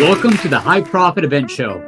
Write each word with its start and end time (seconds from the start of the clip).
Welcome 0.00 0.36
to 0.38 0.48
the 0.48 0.58
High 0.58 0.80
Profit 0.80 1.22
Event 1.22 1.48
Show. 1.48 1.80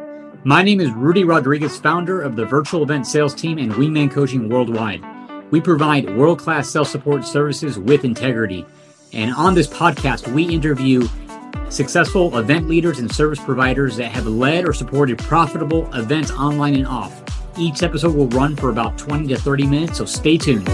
My 0.44 0.62
name 0.62 0.80
is 0.80 0.92
Rudy 0.92 1.24
Rodriguez, 1.24 1.76
founder 1.76 2.22
of 2.22 2.36
the 2.36 2.44
virtual 2.44 2.84
event 2.84 3.08
sales 3.08 3.34
team 3.34 3.58
and 3.58 3.72
Wingman 3.72 4.08
Coaching 4.08 4.48
Worldwide. 4.48 5.02
We 5.50 5.60
provide 5.60 6.16
world 6.16 6.38
class 6.38 6.68
sales 6.68 6.92
support 6.92 7.24
services 7.24 7.76
with 7.76 8.04
integrity. 8.04 8.64
And 9.12 9.34
on 9.34 9.56
this 9.56 9.66
podcast, 9.66 10.32
we 10.32 10.44
interview 10.44 11.08
successful 11.70 12.38
event 12.38 12.68
leaders 12.68 13.00
and 13.00 13.12
service 13.12 13.40
providers 13.40 13.96
that 13.96 14.12
have 14.12 14.28
led 14.28 14.64
or 14.64 14.72
supported 14.72 15.18
profitable 15.18 15.92
events 15.92 16.30
online 16.30 16.76
and 16.76 16.86
off. 16.86 17.20
Each 17.58 17.82
episode 17.82 18.14
will 18.14 18.28
run 18.28 18.54
for 18.54 18.70
about 18.70 18.96
20 18.96 19.26
to 19.26 19.36
30 19.36 19.66
minutes, 19.66 19.98
so 19.98 20.04
stay 20.04 20.38
tuned. 20.38 20.68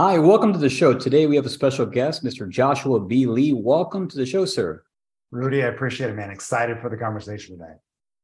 Hi, 0.00 0.16
welcome 0.16 0.52
to 0.52 0.60
the 0.60 0.68
show. 0.70 0.94
Today 0.94 1.26
we 1.26 1.34
have 1.34 1.44
a 1.44 1.50
special 1.50 1.84
guest, 1.84 2.22
Mr. 2.22 2.48
Joshua 2.48 3.00
B. 3.00 3.26
Lee. 3.26 3.52
Welcome 3.52 4.06
to 4.06 4.16
the 4.16 4.24
show, 4.24 4.44
sir. 4.44 4.84
Rudy, 5.32 5.64
I 5.64 5.66
appreciate 5.66 6.08
it, 6.08 6.14
man. 6.14 6.30
Excited 6.30 6.80
for 6.80 6.88
the 6.88 6.96
conversation 6.96 7.58
today. 7.58 7.72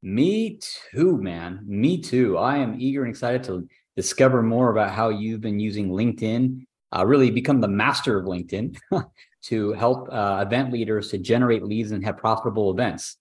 Me 0.00 0.60
too, 0.92 1.18
man. 1.18 1.64
Me 1.66 2.00
too. 2.00 2.38
I 2.38 2.58
am 2.58 2.76
eager 2.78 3.02
and 3.02 3.10
excited 3.10 3.42
to 3.44 3.66
discover 3.96 4.40
more 4.40 4.70
about 4.70 4.92
how 4.92 5.08
you've 5.08 5.40
been 5.40 5.58
using 5.58 5.88
LinkedIn 5.88 6.64
uh, 6.96 7.04
really 7.04 7.32
become 7.32 7.60
the 7.60 7.66
master 7.66 8.16
of 8.20 8.26
LinkedIn 8.26 8.78
to 9.46 9.72
help 9.72 10.08
uh, 10.12 10.44
event 10.46 10.72
leaders 10.72 11.10
to 11.10 11.18
generate 11.18 11.64
leads 11.64 11.90
and 11.90 12.04
have 12.04 12.18
profitable 12.18 12.70
events. 12.70 13.16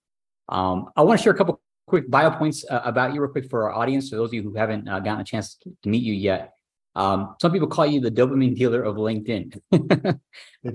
Um, 0.48 0.90
I 0.94 1.02
want 1.02 1.18
to 1.18 1.24
share 1.24 1.32
a 1.32 1.36
couple 1.36 1.60
quick 1.88 2.08
bio 2.08 2.30
points 2.30 2.64
uh, 2.70 2.82
about 2.84 3.14
you, 3.14 3.20
real 3.20 3.32
quick, 3.32 3.50
for 3.50 3.64
our 3.64 3.74
audience. 3.74 4.10
For 4.10 4.14
those 4.14 4.30
of 4.30 4.34
you 4.34 4.44
who 4.44 4.54
haven't 4.54 4.86
uh, 4.86 5.00
gotten 5.00 5.22
a 5.22 5.24
chance 5.24 5.56
to 5.56 5.88
meet 5.88 6.04
you 6.04 6.14
yet, 6.14 6.53
um, 6.94 7.34
some 7.40 7.52
people 7.52 7.68
call 7.68 7.86
you 7.86 8.00
the 8.00 8.10
dopamine 8.10 8.56
dealer 8.56 8.82
of 8.82 8.96
LinkedIn 8.96 9.60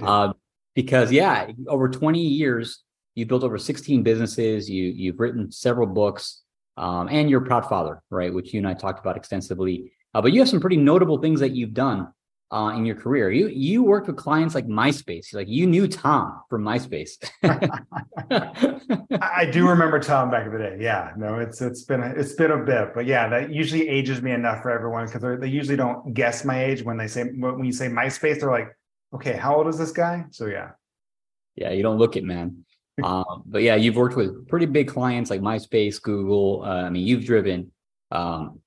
uh, 0.01 0.33
because, 0.75 1.11
yeah, 1.11 1.47
over 1.67 1.89
20 1.89 2.19
years, 2.19 2.83
you've 3.15 3.27
built 3.27 3.43
over 3.43 3.57
16 3.57 4.03
businesses. 4.03 4.69
You 4.69 4.85
you've 4.85 5.19
written 5.19 5.51
several 5.51 5.87
books, 5.87 6.41
um, 6.77 7.07
and 7.09 7.29
you're 7.29 7.43
a 7.43 7.45
proud 7.45 7.67
father, 7.67 8.01
right? 8.09 8.33
Which 8.33 8.53
you 8.53 8.59
and 8.59 8.67
I 8.67 8.73
talked 8.73 8.99
about 8.99 9.17
extensively. 9.17 9.91
Uh, 10.13 10.21
but 10.21 10.33
you 10.33 10.39
have 10.39 10.49
some 10.49 10.59
pretty 10.59 10.77
notable 10.77 11.19
things 11.19 11.39
that 11.39 11.51
you've 11.51 11.73
done 11.73 12.07
uh, 12.51 12.73
in 12.75 12.85
your 12.85 12.95
career. 12.95 13.31
You 13.31 13.47
you 13.47 13.83
worked 13.83 14.07
with 14.07 14.17
clients 14.17 14.55
like 14.55 14.67
MySpace. 14.67 15.33
Like 15.33 15.47
you 15.47 15.67
knew 15.67 15.87
Tom 15.87 16.41
from 16.49 16.63
MySpace. 16.63 17.17
I 19.21 19.45
do 19.45 19.67
remember 19.67 19.99
Tom 19.99 20.31
back 20.31 20.47
in 20.47 20.53
the 20.53 20.57
day. 20.57 20.77
Yeah, 20.79 21.11
no, 21.17 21.39
it's 21.39 21.61
it's 21.61 21.83
been 21.83 22.01
it's 22.01 22.33
been 22.33 22.51
a 22.51 22.57
bit, 22.57 22.93
but 22.95 23.05
yeah, 23.05 23.29
that 23.29 23.53
usually 23.53 23.87
ages 23.87 24.21
me 24.21 24.31
enough 24.31 24.61
for 24.63 24.71
everyone 24.71 25.05
because 25.05 25.39
they 25.39 25.47
usually 25.47 25.77
don't 25.77 26.13
guess 26.13 26.43
my 26.43 26.63
age 26.63 26.83
when 26.83 26.97
they 26.97 27.07
say 27.07 27.23
when 27.23 27.63
you 27.63 27.71
say 27.71 27.87
MySpace. 27.87 28.39
They're 28.39 28.51
like, 28.51 28.75
okay, 29.13 29.33
how 29.33 29.55
old 29.55 29.67
is 29.67 29.77
this 29.77 29.91
guy? 29.91 30.25
So 30.31 30.47
yeah, 30.47 30.71
yeah, 31.55 31.71
you 31.71 31.83
don't 31.83 31.97
look 31.97 32.15
it, 32.15 32.23
man. 32.23 32.65
um, 33.03 33.43
but 33.45 33.61
yeah, 33.61 33.75
you've 33.75 33.95
worked 33.95 34.15
with 34.15 34.47
pretty 34.47 34.65
big 34.65 34.87
clients 34.87 35.29
like 35.29 35.41
MySpace, 35.41 36.01
Google. 36.01 36.63
Uh, 36.65 36.83
I 36.83 36.89
mean, 36.89 37.05
you've 37.05 37.25
driven 37.25 37.71
um, 38.11 38.59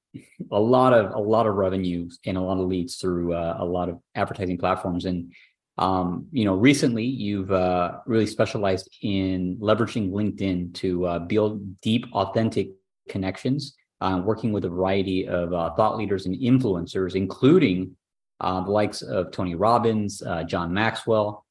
a 0.53 0.61
lot 0.61 0.93
of 0.93 1.15
a 1.15 1.19
lot 1.19 1.47
of 1.47 1.55
revenue 1.55 2.09
and 2.27 2.37
a 2.37 2.41
lot 2.41 2.59
of 2.59 2.67
leads 2.67 2.97
through 2.97 3.33
uh, 3.33 3.57
a 3.59 3.65
lot 3.65 3.89
of 3.89 3.99
advertising 4.15 4.59
platforms. 4.59 5.07
And 5.07 5.33
um, 5.79 6.27
you 6.33 6.45
know 6.45 6.55
recently 6.55 7.05
you've 7.05 7.51
uh, 7.51 7.99
really 8.07 8.27
specialized 8.27 8.89
in 9.03 9.57
leveraging 9.59 10.11
linkedin 10.11 10.75
to 10.75 11.07
uh, 11.07 11.19
build 11.19 11.81
deep 11.81 12.07
authentic 12.13 12.71
connections 13.09 13.75
uh, 14.01 14.21
working 14.25 14.53
with 14.53 14.65
a 14.65 14.69
variety 14.69 15.27
of 15.27 15.55
uh, 15.55 15.73
thought 15.75 15.97
leaders 15.97 16.27
and 16.27 16.37
influencers 16.37 17.15
including 17.15 17.97
uh, 18.41 18.61
the 18.63 18.71
likes 18.71 19.01
of 19.01 19.31
tony 19.33 19.55
robbins 19.55 20.23
john 20.47 20.73
maxwell 20.73 21.47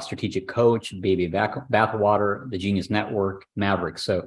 strategic 0.00 0.48
coach 0.48 0.98
baby 1.00 1.28
bathwater 1.28 2.50
the 2.50 2.58
genius 2.58 2.90
network 2.90 3.44
maverick. 3.54 3.98
So 3.98 4.26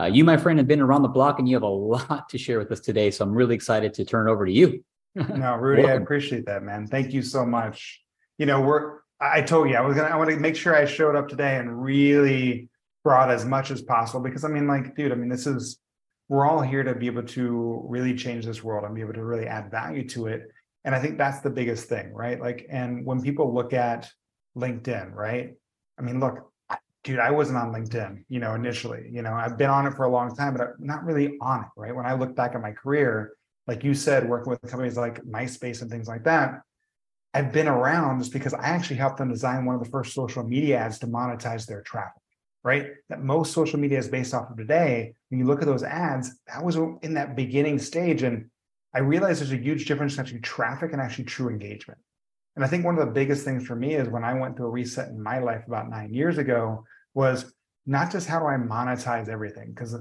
uh, 0.00 0.06
you, 0.06 0.24
my 0.24 0.36
friend, 0.36 0.58
have 0.58 0.68
been 0.68 0.80
around 0.80 1.02
the 1.02 1.08
block 1.08 1.38
and 1.38 1.48
you 1.48 1.54
have 1.56 1.62
a 1.62 1.66
lot 1.68 2.28
to 2.30 2.38
share 2.38 2.58
with 2.58 2.72
us 2.72 2.80
today. 2.80 3.10
So 3.10 3.24
I'm 3.24 3.32
really 3.32 3.54
excited 3.54 3.94
to 3.94 4.04
turn 4.04 4.28
it 4.28 4.30
over 4.30 4.46
to 4.46 4.52
you. 4.52 4.84
no, 5.14 5.56
Rudy, 5.56 5.86
I 5.86 5.92
appreciate 5.92 6.46
that, 6.46 6.62
man. 6.62 6.86
Thank 6.86 7.12
you 7.12 7.20
so 7.22 7.44
much. 7.44 8.02
You 8.38 8.46
know, 8.46 8.62
we're, 8.62 9.00
I 9.20 9.42
told 9.42 9.68
you 9.68 9.76
I 9.76 9.82
was 9.82 9.94
going 9.94 10.08
to, 10.08 10.14
I 10.14 10.16
want 10.16 10.30
to 10.30 10.36
make 10.36 10.56
sure 10.56 10.74
I 10.74 10.86
showed 10.86 11.14
up 11.14 11.28
today 11.28 11.56
and 11.56 11.82
really 11.82 12.70
brought 13.04 13.30
as 13.30 13.44
much 13.44 13.70
as 13.70 13.82
possible 13.82 14.20
because 14.20 14.44
I 14.44 14.48
mean, 14.48 14.66
like, 14.66 14.96
dude, 14.96 15.12
I 15.12 15.14
mean, 15.14 15.28
this 15.28 15.46
is, 15.46 15.78
we're 16.28 16.46
all 16.46 16.62
here 16.62 16.82
to 16.82 16.94
be 16.94 17.06
able 17.06 17.24
to 17.24 17.84
really 17.86 18.14
change 18.14 18.46
this 18.46 18.64
world 18.64 18.84
and 18.84 18.94
be 18.94 19.02
able 19.02 19.12
to 19.12 19.24
really 19.24 19.46
add 19.46 19.70
value 19.70 20.08
to 20.10 20.28
it. 20.28 20.48
And 20.84 20.94
I 20.94 21.00
think 21.00 21.18
that's 21.18 21.40
the 21.40 21.50
biggest 21.50 21.88
thing, 21.88 22.12
right? 22.14 22.40
Like, 22.40 22.66
and 22.70 23.04
when 23.04 23.20
people 23.20 23.54
look 23.54 23.74
at 23.74 24.10
LinkedIn, 24.56 25.12
right? 25.12 25.54
I 25.98 26.02
mean, 26.02 26.18
look, 26.18 26.51
dude, 27.04 27.18
I 27.18 27.30
wasn't 27.30 27.58
on 27.58 27.72
LinkedIn, 27.72 28.24
you 28.28 28.38
know, 28.38 28.54
initially. 28.54 29.08
You 29.10 29.22
know, 29.22 29.32
I've 29.32 29.58
been 29.58 29.70
on 29.70 29.86
it 29.86 29.94
for 29.94 30.04
a 30.04 30.10
long 30.10 30.34
time, 30.34 30.54
but 30.54 30.62
I'm 30.62 30.86
not 30.86 31.04
really 31.04 31.36
on 31.40 31.60
it, 31.60 31.68
right? 31.76 31.94
When 31.94 32.06
I 32.06 32.14
look 32.14 32.36
back 32.36 32.54
at 32.54 32.62
my 32.62 32.72
career, 32.72 33.32
like 33.66 33.84
you 33.84 33.94
said, 33.94 34.28
working 34.28 34.50
with 34.50 34.62
companies 34.62 34.96
like 34.96 35.22
MySpace 35.24 35.82
and 35.82 35.90
things 35.90 36.08
like 36.08 36.24
that, 36.24 36.62
I've 37.34 37.52
been 37.52 37.68
around 37.68 38.20
just 38.20 38.32
because 38.32 38.54
I 38.54 38.66
actually 38.68 38.96
helped 38.96 39.18
them 39.18 39.30
design 39.30 39.64
one 39.64 39.74
of 39.74 39.82
the 39.82 39.90
first 39.90 40.14
social 40.14 40.42
media 40.42 40.78
ads 40.78 40.98
to 41.00 41.06
monetize 41.06 41.66
their 41.66 41.80
traffic, 41.82 42.22
right? 42.62 42.90
That 43.08 43.22
most 43.22 43.52
social 43.52 43.80
media 43.80 43.98
is 43.98 44.08
based 44.08 44.34
off 44.34 44.50
of 44.50 44.56
today. 44.56 45.14
When 45.30 45.40
you 45.40 45.46
look 45.46 45.60
at 45.60 45.66
those 45.66 45.82
ads, 45.82 46.30
that 46.46 46.62
was 46.62 46.76
in 47.02 47.14
that 47.14 47.34
beginning 47.34 47.78
stage. 47.78 48.22
And 48.22 48.50
I 48.94 48.98
realized 48.98 49.40
there's 49.40 49.52
a 49.52 49.56
huge 49.56 49.86
difference 49.86 50.16
between 50.16 50.42
traffic 50.42 50.92
and 50.92 51.00
actually 51.00 51.24
true 51.24 51.48
engagement. 51.48 51.98
And 52.54 52.64
I 52.64 52.68
think 52.68 52.84
one 52.84 52.98
of 52.98 53.06
the 53.06 53.12
biggest 53.12 53.44
things 53.44 53.66
for 53.66 53.74
me 53.74 53.94
is 53.94 54.08
when 54.08 54.24
I 54.24 54.34
went 54.34 54.56
through 54.56 54.66
a 54.66 54.70
reset 54.70 55.08
in 55.08 55.22
my 55.22 55.38
life 55.38 55.66
about 55.66 55.88
nine 55.88 56.12
years 56.12 56.38
ago 56.38 56.84
was 57.14 57.52
not 57.86 58.12
just 58.12 58.28
how 58.28 58.38
do 58.38 58.46
I 58.46 58.56
monetize 58.56 59.28
everything, 59.28 59.72
because 59.74 59.96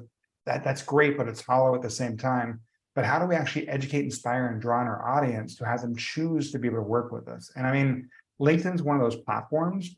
that, 0.46 0.64
that's 0.64 0.82
great, 0.82 1.18
but 1.18 1.28
it's 1.28 1.42
hollow 1.42 1.74
at 1.76 1.82
the 1.82 1.90
same 1.90 2.18
time. 2.18 2.60
But 2.94 3.06
how 3.06 3.20
do 3.20 3.26
we 3.26 3.36
actually 3.36 3.70
educate, 3.70 4.04
inspire, 4.04 4.48
and 4.48 4.62
draw 4.62 4.82
in 4.82 4.88
our 4.88 5.08
audience 5.08 5.56
to 5.56 5.66
have 5.66 5.82
them 5.82 5.96
choose 5.96 6.52
to 6.52 6.60
be 6.60 6.68
able 6.68 6.80
to 6.80 6.84
work 6.84 7.12
with 7.12 7.30
us? 7.30 7.50
And 7.56 7.66
I 7.66 7.72
mean, 7.72 8.10
LinkedIn's 8.42 8.84
one 8.84 8.98
of 8.98 9.02
those 9.02 9.22
platforms 9.22 9.96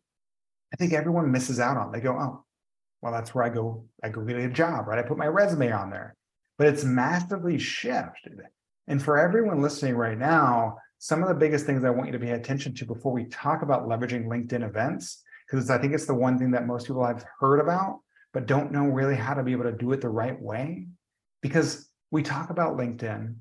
I 0.74 0.76
think 0.76 0.94
everyone 0.94 1.32
misses 1.32 1.60
out 1.60 1.78
on. 1.78 1.92
They 1.92 2.00
go, 2.00 2.18
oh, 2.20 2.44
well, 3.02 3.14
that's 3.14 3.36
where 3.36 3.44
I 3.44 3.50
go, 3.50 3.86
I 4.04 4.10
go 4.10 4.22
get 4.22 4.38
a 4.38 4.50
job, 4.50 4.88
right? 4.88 4.98
I 4.98 5.04
put 5.04 5.18
my 5.18 5.28
resume 5.28 5.72
on 5.72 5.92
there. 5.92 6.16
But 6.58 6.68
it's 6.68 6.84
massively 6.84 7.60
shifted. 7.60 8.42
And 8.88 9.02
for 9.02 9.20
everyone 9.20 9.62
listening 9.62 9.96
right 9.96 10.18
now, 10.18 10.78
some 11.04 11.22
of 11.22 11.28
the 11.28 11.36
biggest 11.36 11.66
things 11.66 11.84
I 11.84 11.90
want 11.90 12.08
you 12.08 12.18
to 12.18 12.26
pay 12.26 12.32
attention 12.32 12.74
to 12.76 12.86
before 12.86 13.12
we 13.12 13.26
talk 13.26 13.62
about 13.62 13.90
leveraging 13.90 14.26
LinkedIn 14.26 14.66
events, 14.66 15.22
because 15.46 15.70
I 15.70 15.78
think 15.78 15.94
it's 15.94 16.06
the 16.06 16.14
one 16.14 16.40
thing 16.40 16.52
that 16.52 16.66
most 16.66 16.88
people 16.88 17.06
have 17.06 17.26
heard 17.42 17.60
about, 17.60 18.00
but 18.34 18.46
don't 18.46 18.72
know 18.72 18.86
really 18.86 19.18
how 19.18 19.34
to 19.34 19.44
be 19.44 19.52
able 19.52 19.66
to 19.66 19.74
do 19.74 19.92
it 19.92 20.00
the 20.00 20.08
right 20.08 20.42
way. 20.42 20.88
Because 21.42 21.90
we 22.10 22.24
talk 22.24 22.52
about 22.52 22.78
LinkedIn. 22.78 23.36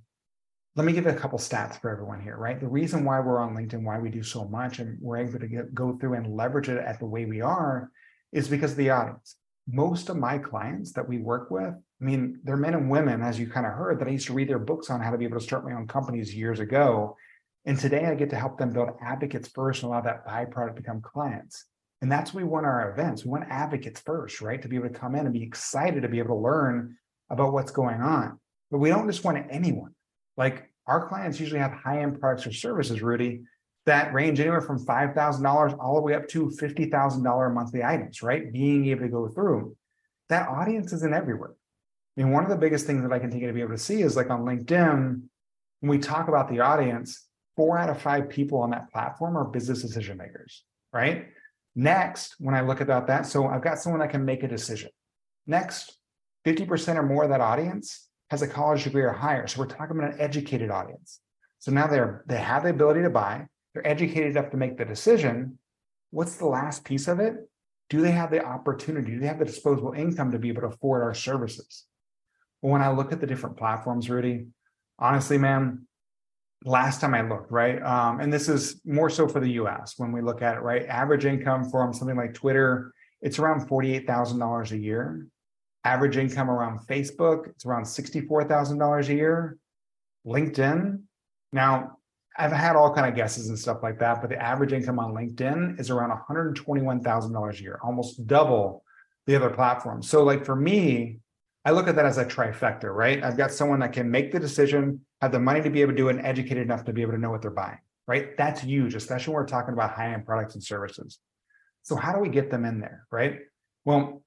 Let 0.74 0.84
me 0.84 0.92
give 0.92 1.06
a 1.06 1.14
couple 1.14 1.38
stats 1.38 1.80
for 1.80 1.88
everyone 1.88 2.20
here, 2.20 2.36
right? 2.36 2.58
The 2.58 2.66
reason 2.66 3.04
why 3.04 3.20
we're 3.20 3.38
on 3.38 3.54
LinkedIn, 3.54 3.84
why 3.84 4.00
we 4.00 4.10
do 4.10 4.24
so 4.24 4.44
much, 4.48 4.80
and 4.80 4.98
we're 5.00 5.18
able 5.18 5.38
to 5.38 5.46
get, 5.46 5.72
go 5.72 5.96
through 5.96 6.14
and 6.14 6.34
leverage 6.34 6.68
it 6.68 6.84
at 6.84 6.98
the 6.98 7.06
way 7.06 7.26
we 7.26 7.42
are, 7.42 7.92
is 8.32 8.48
because 8.48 8.72
of 8.72 8.78
the 8.78 8.90
audience. 8.90 9.36
Most 9.68 10.08
of 10.08 10.16
my 10.16 10.36
clients 10.36 10.94
that 10.94 11.08
we 11.08 11.18
work 11.18 11.52
with, 11.52 11.74
I 11.74 12.04
mean, 12.04 12.40
they're 12.42 12.56
men 12.56 12.74
and 12.74 12.90
women, 12.90 13.22
as 13.22 13.38
you 13.38 13.46
kind 13.46 13.66
of 13.66 13.72
heard, 13.74 14.00
that 14.00 14.08
I 14.08 14.10
used 14.10 14.26
to 14.26 14.34
read 14.34 14.48
their 14.48 14.58
books 14.58 14.90
on 14.90 15.00
how 15.00 15.12
to 15.12 15.18
be 15.18 15.26
able 15.26 15.38
to 15.38 15.44
start 15.44 15.64
my 15.64 15.74
own 15.74 15.86
companies 15.86 16.34
years 16.34 16.58
ago 16.58 17.16
and 17.64 17.78
today 17.78 18.06
I 18.06 18.14
get 18.14 18.30
to 18.30 18.36
help 18.36 18.58
them 18.58 18.72
build 18.72 18.90
advocates 19.00 19.48
first 19.48 19.82
and 19.82 19.90
allow 19.90 20.00
that 20.00 20.26
byproduct 20.26 20.74
to 20.76 20.82
become 20.82 21.00
clients. 21.00 21.66
And 22.00 22.10
that's 22.10 22.34
what 22.34 22.42
we 22.42 22.48
want 22.48 22.66
our 22.66 22.90
events. 22.90 23.24
We 23.24 23.30
want 23.30 23.44
advocates 23.48 24.00
first, 24.00 24.40
right? 24.40 24.60
To 24.60 24.68
be 24.68 24.76
able 24.76 24.88
to 24.88 24.94
come 24.94 25.14
in 25.14 25.24
and 25.24 25.32
be 25.32 25.44
excited 25.44 26.02
to 26.02 26.08
be 26.08 26.18
able 26.18 26.36
to 26.36 26.42
learn 26.42 26.96
about 27.30 27.52
what's 27.52 27.70
going 27.70 28.00
on. 28.00 28.40
But 28.70 28.78
we 28.78 28.88
don't 28.88 29.06
just 29.06 29.24
want 29.24 29.46
anyone. 29.50 29.94
Like 30.36 30.68
our 30.86 31.06
clients 31.08 31.38
usually 31.38 31.60
have 31.60 31.72
high-end 31.72 32.18
products 32.18 32.46
or 32.46 32.52
services, 32.52 33.02
Rudy, 33.02 33.42
that 33.86 34.12
range 34.12 34.40
anywhere 34.40 34.60
from 34.60 34.84
$5,000 34.84 35.78
all 35.78 35.94
the 35.94 36.00
way 36.00 36.14
up 36.14 36.26
to 36.28 36.48
$50,000 36.48 37.54
monthly 37.54 37.84
items, 37.84 38.22
right? 38.22 38.52
Being 38.52 38.86
able 38.86 39.02
to 39.02 39.08
go 39.08 39.28
through. 39.28 39.76
That 40.28 40.48
audience 40.48 40.92
isn't 40.92 41.14
everywhere. 41.14 41.54
I 42.16 42.22
mean, 42.22 42.32
one 42.32 42.42
of 42.42 42.50
the 42.50 42.56
biggest 42.56 42.86
things 42.86 43.02
that 43.02 43.12
I 43.12 43.18
can 43.18 43.30
take 43.30 43.42
you 43.42 43.46
to 43.46 43.52
be 43.52 43.60
able 43.60 43.72
to 43.72 43.78
see 43.78 44.02
is 44.02 44.16
like 44.16 44.30
on 44.30 44.44
LinkedIn, 44.44 45.22
when 45.80 45.90
we 45.90 45.98
talk 45.98 46.28
about 46.28 46.50
the 46.50 46.60
audience, 46.60 47.26
four 47.56 47.78
out 47.78 47.90
of 47.90 48.00
five 48.00 48.28
people 48.28 48.60
on 48.60 48.70
that 48.70 48.90
platform 48.90 49.36
are 49.36 49.44
business 49.44 49.82
decision 49.82 50.16
makers, 50.16 50.64
right? 50.92 51.26
Next, 51.74 52.36
when 52.38 52.54
I 52.54 52.60
look 52.60 52.80
about 52.80 53.06
that, 53.06 53.26
so 53.26 53.46
I've 53.46 53.62
got 53.62 53.78
someone 53.78 54.00
that 54.00 54.10
can 54.10 54.24
make 54.24 54.42
a 54.42 54.48
decision. 54.48 54.90
Next, 55.46 55.98
50% 56.46 56.96
or 56.96 57.02
more 57.02 57.24
of 57.24 57.30
that 57.30 57.40
audience 57.40 58.08
has 58.30 58.42
a 58.42 58.48
college 58.48 58.84
degree 58.84 59.02
or 59.02 59.12
higher. 59.12 59.46
So 59.46 59.60
we're 59.60 59.66
talking 59.66 59.98
about 59.98 60.14
an 60.14 60.20
educated 60.20 60.70
audience. 60.70 61.20
So 61.58 61.70
now 61.70 61.86
they're 61.86 62.24
they 62.26 62.38
have 62.38 62.64
the 62.64 62.70
ability 62.70 63.02
to 63.02 63.10
buy, 63.10 63.46
they're 63.72 63.86
educated 63.86 64.32
enough 64.32 64.50
to 64.50 64.56
make 64.56 64.76
the 64.76 64.84
decision. 64.84 65.58
What's 66.10 66.36
the 66.36 66.46
last 66.46 66.84
piece 66.84 67.08
of 67.08 67.20
it? 67.20 67.36
Do 67.88 68.00
they 68.00 68.10
have 68.10 68.30
the 68.30 68.44
opportunity? 68.44 69.12
Do 69.12 69.20
they 69.20 69.26
have 69.26 69.38
the 69.38 69.44
disposable 69.44 69.92
income 69.92 70.32
to 70.32 70.38
be 70.38 70.48
able 70.48 70.62
to 70.62 70.68
afford 70.68 71.02
our 71.02 71.14
services? 71.14 71.84
Well, 72.60 72.72
when 72.72 72.82
I 72.82 72.90
look 72.90 73.12
at 73.12 73.20
the 73.20 73.26
different 73.26 73.56
platforms, 73.56 74.10
Rudy, 74.10 74.46
honestly, 74.98 75.38
man, 75.38 75.86
last 76.64 77.00
time 77.00 77.14
I 77.14 77.22
looked, 77.22 77.50
right? 77.50 77.82
Um, 77.82 78.20
and 78.20 78.32
this 78.32 78.48
is 78.48 78.80
more 78.84 79.10
so 79.10 79.26
for 79.28 79.40
the 79.40 79.50
US 79.52 79.94
when 79.96 80.12
we 80.12 80.20
look 80.20 80.42
at 80.42 80.56
it, 80.56 80.60
right? 80.60 80.86
Average 80.86 81.24
income 81.24 81.68
from 81.68 81.92
something 81.92 82.16
like 82.16 82.34
Twitter, 82.34 82.92
it's 83.20 83.38
around 83.38 83.68
$48,000 83.68 84.70
a 84.70 84.78
year. 84.78 85.26
Average 85.84 86.16
income 86.16 86.50
around 86.50 86.80
Facebook, 86.86 87.48
it's 87.48 87.66
around 87.66 87.84
$64,000 87.84 89.08
a 89.08 89.14
year. 89.14 89.58
LinkedIn, 90.26 91.00
now 91.52 91.98
I've 92.36 92.52
had 92.52 92.76
all 92.76 92.94
kind 92.94 93.08
of 93.08 93.16
guesses 93.16 93.48
and 93.48 93.58
stuff 93.58 93.82
like 93.82 93.98
that, 93.98 94.20
but 94.20 94.30
the 94.30 94.40
average 94.40 94.72
income 94.72 94.98
on 94.98 95.12
LinkedIn 95.12 95.80
is 95.80 95.90
around 95.90 96.16
$121,000 96.28 97.58
a 97.58 97.62
year, 97.62 97.80
almost 97.82 98.26
double 98.26 98.84
the 99.26 99.36
other 99.36 99.50
platforms. 99.50 100.08
So 100.08 100.22
like 100.22 100.44
for 100.44 100.56
me, 100.56 101.18
I 101.64 101.70
look 101.70 101.86
at 101.86 101.94
that 101.96 102.06
as 102.06 102.18
a 102.18 102.24
trifecta, 102.24 102.92
right? 102.92 103.22
I've 103.22 103.36
got 103.36 103.52
someone 103.52 103.80
that 103.80 103.92
can 103.92 104.10
make 104.10 104.32
the 104.32 104.40
decision, 104.40 105.00
have 105.20 105.32
the 105.32 105.38
money 105.38 105.62
to 105.62 105.70
be 105.70 105.80
able 105.80 105.92
to 105.92 105.96
do 105.96 106.08
it, 106.08 106.16
and 106.16 106.26
educated 106.26 106.64
enough 106.64 106.84
to 106.84 106.92
be 106.92 107.02
able 107.02 107.12
to 107.12 107.18
know 107.18 107.30
what 107.30 107.42
they're 107.42 107.50
buying, 107.52 107.78
right? 108.08 108.36
That's 108.36 108.60
huge, 108.62 108.94
especially 108.94 109.32
when 109.32 109.42
we're 109.42 109.48
talking 109.48 109.72
about 109.72 109.92
high-end 109.92 110.26
products 110.26 110.54
and 110.54 110.64
services. 110.64 111.18
So 111.82 111.94
how 111.94 112.12
do 112.12 112.18
we 112.18 112.28
get 112.28 112.50
them 112.50 112.64
in 112.64 112.80
there, 112.80 113.06
right? 113.12 113.40
Well, 113.84 114.22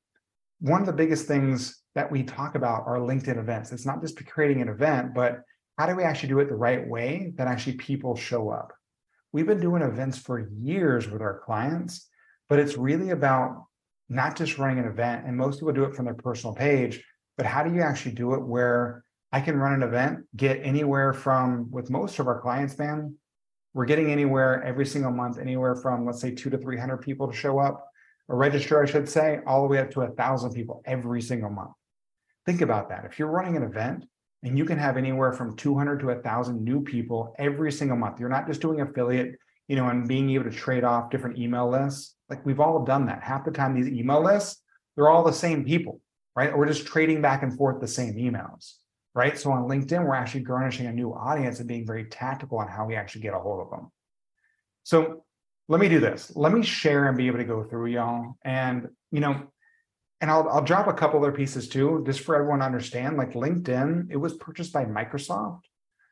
one 0.59 0.79
of 0.79 0.87
the 0.87 0.93
biggest 0.93 1.27
things 1.27 1.81
that 1.95 2.09
we 2.09 2.23
talk 2.23 2.55
about 2.55 2.83
are 2.87 2.97
LinkedIn 2.97 3.37
events. 3.37 3.71
It's 3.71 3.85
not 3.85 4.01
just 4.01 4.25
creating 4.25 4.61
an 4.61 4.69
event, 4.69 5.13
but 5.13 5.41
how 5.77 5.87
do 5.87 5.95
we 5.95 6.03
actually 6.03 6.29
do 6.29 6.39
it 6.39 6.47
the 6.47 6.55
right 6.55 6.87
way 6.87 7.33
that 7.35 7.47
actually 7.47 7.75
people 7.75 8.15
show 8.15 8.49
up? 8.49 8.71
We've 9.33 9.45
been 9.45 9.59
doing 9.59 9.81
events 9.81 10.17
for 10.17 10.39
years 10.39 11.09
with 11.09 11.21
our 11.21 11.41
clients, 11.45 12.07
but 12.47 12.59
it's 12.59 12.77
really 12.77 13.09
about 13.09 13.65
not 14.07 14.37
just 14.37 14.57
running 14.57 14.79
an 14.79 14.85
event. 14.85 15.25
And 15.25 15.35
most 15.35 15.59
people 15.59 15.73
do 15.73 15.83
it 15.83 15.95
from 15.95 16.05
their 16.05 16.13
personal 16.13 16.55
page, 16.55 17.03
but 17.37 17.45
how 17.45 17.63
do 17.63 17.73
you 17.73 17.81
actually 17.81 18.13
do 18.13 18.33
it 18.33 18.41
where 18.41 19.03
I 19.31 19.41
can 19.41 19.57
run 19.57 19.73
an 19.73 19.83
event, 19.83 20.25
get 20.35 20.61
anywhere 20.63 21.13
from 21.13 21.69
with 21.69 21.89
most 21.89 22.19
of 22.19 22.27
our 22.27 22.39
clients, 22.39 22.77
man, 22.77 23.15
we're 23.73 23.85
getting 23.85 24.11
anywhere 24.11 24.63
every 24.63 24.85
single 24.85 25.11
month, 25.11 25.37
anywhere 25.37 25.75
from 25.75 26.05
let's 26.05 26.21
say 26.21 26.31
two 26.31 26.49
to 26.49 26.57
300 26.57 26.97
people 26.97 27.29
to 27.29 27.35
show 27.35 27.59
up 27.59 27.85
or 28.27 28.37
register, 28.37 28.81
I 28.81 28.85
should 28.85 29.09
say, 29.09 29.39
all 29.45 29.61
the 29.61 29.67
way 29.67 29.79
up 29.79 29.91
to 29.91 30.01
a 30.01 30.11
thousand 30.11 30.53
people 30.53 30.81
every 30.85 31.21
single 31.21 31.49
month. 31.49 31.71
Think 32.45 32.61
about 32.61 32.89
that. 32.89 33.05
If 33.05 33.19
you're 33.19 33.27
running 33.27 33.57
an 33.57 33.63
event 33.63 34.05
and 34.43 34.57
you 34.57 34.65
can 34.65 34.77
have 34.77 34.95
anywhere 34.95 35.33
from 35.33 35.55
200 35.57 35.99
to 35.99 36.11
a 36.11 36.21
thousand 36.21 36.63
new 36.63 36.81
people 36.81 37.35
every 37.37 37.71
single 37.71 37.97
month, 37.97 38.19
you're 38.19 38.29
not 38.29 38.47
just 38.47 38.61
doing 38.61 38.81
affiliate, 38.81 39.35
you 39.67 39.75
know, 39.75 39.89
and 39.89 40.07
being 40.07 40.29
able 40.29 40.45
to 40.45 40.51
trade 40.51 40.83
off 40.83 41.09
different 41.09 41.37
email 41.37 41.69
lists. 41.69 42.15
Like 42.29 42.45
we've 42.45 42.61
all 42.61 42.85
done 42.85 43.07
that. 43.07 43.23
Half 43.23 43.43
the 43.45 43.51
time, 43.51 43.75
these 43.75 43.91
email 43.91 44.23
lists, 44.23 44.61
they're 44.95 45.09
all 45.09 45.23
the 45.23 45.33
same 45.33 45.65
people 45.65 45.99
right? 46.35 46.51
Or 46.51 46.59
we're 46.59 46.67
just 46.67 46.85
trading 46.85 47.21
back 47.21 47.43
and 47.43 47.55
forth 47.57 47.79
the 47.79 47.87
same 47.87 48.15
emails, 48.15 48.73
right? 49.13 49.37
So 49.37 49.51
on 49.51 49.67
LinkedIn, 49.69 50.05
we're 50.05 50.15
actually 50.15 50.41
garnishing 50.41 50.87
a 50.87 50.91
new 50.91 51.13
audience 51.13 51.59
and 51.59 51.67
being 51.67 51.85
very 51.85 52.05
tactical 52.05 52.59
on 52.59 52.67
how 52.67 52.85
we 52.85 52.95
actually 52.95 53.21
get 53.21 53.33
a 53.33 53.39
hold 53.39 53.61
of 53.61 53.69
them. 53.69 53.91
So 54.83 55.23
let 55.67 55.81
me 55.81 55.89
do 55.89 55.99
this. 55.99 56.31
Let 56.35 56.51
me 56.51 56.61
share 56.61 57.07
and 57.07 57.17
be 57.17 57.27
able 57.27 57.37
to 57.37 57.45
go 57.45 57.63
through 57.63 57.87
y'all. 57.87 58.35
And, 58.43 58.89
you 59.11 59.19
know, 59.19 59.47
and 60.21 60.29
I'll, 60.29 60.47
I'll 60.49 60.63
drop 60.63 60.87
a 60.87 60.93
couple 60.93 61.19
other 61.19 61.31
pieces 61.31 61.67
too, 61.67 62.03
just 62.05 62.21
for 62.21 62.35
everyone 62.35 62.59
to 62.59 62.65
understand. 62.65 63.17
Like 63.17 63.33
LinkedIn, 63.33 64.07
it 64.09 64.17
was 64.17 64.33
purchased 64.33 64.73
by 64.73 64.85
Microsoft 64.85 65.61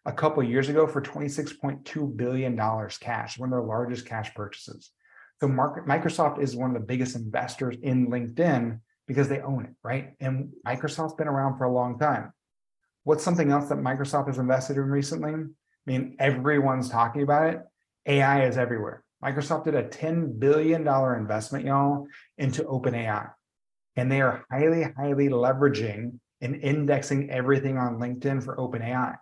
a 0.05 0.11
couple 0.11 0.43
years 0.43 0.69
ago 0.69 0.87
for 0.87 1.01
$26.2 1.01 2.17
billion 2.17 2.57
cash, 2.99 3.39
one 3.39 3.49
of 3.49 3.51
their 3.51 3.61
largest 3.61 4.05
cash 4.05 4.33
purchases. 4.33 4.91
So 5.39 5.47
Microsoft 5.47 6.41
is 6.41 6.55
one 6.55 6.69
of 6.69 6.73
the 6.73 6.85
biggest 6.85 7.15
investors 7.15 7.75
in 7.81 8.07
LinkedIn 8.07 8.79
because 9.07 9.27
they 9.29 9.41
own 9.41 9.65
it, 9.65 9.73
right? 9.83 10.13
And 10.19 10.53
Microsoft's 10.65 11.15
been 11.15 11.27
around 11.27 11.57
for 11.57 11.65
a 11.65 11.71
long 11.71 11.99
time. 11.99 12.31
What's 13.03 13.23
something 13.23 13.51
else 13.51 13.69
that 13.69 13.77
Microsoft 13.79 14.27
has 14.27 14.37
invested 14.37 14.77
in 14.77 14.83
recently? 14.83 15.33
I 15.33 15.45
mean, 15.85 16.15
everyone's 16.19 16.89
talking 16.89 17.21
about 17.21 17.53
it. 17.53 17.61
AI 18.05 18.45
is 18.45 18.57
everywhere. 18.57 19.03
Microsoft 19.23 19.65
did 19.65 19.75
a 19.75 19.83
$10 19.83 20.39
billion 20.39 20.87
investment, 20.87 21.65
y'all, 21.65 22.07
into 22.37 22.63
OpenAI. 22.63 23.29
And 23.95 24.11
they 24.11 24.21
are 24.21 24.45
highly, 24.51 24.83
highly 24.97 25.29
leveraging 25.29 26.19
and 26.41 26.55
indexing 26.55 27.29
everything 27.29 27.77
on 27.77 27.99
LinkedIn 27.99 28.43
for 28.43 28.57
OpenAI. 28.57 29.15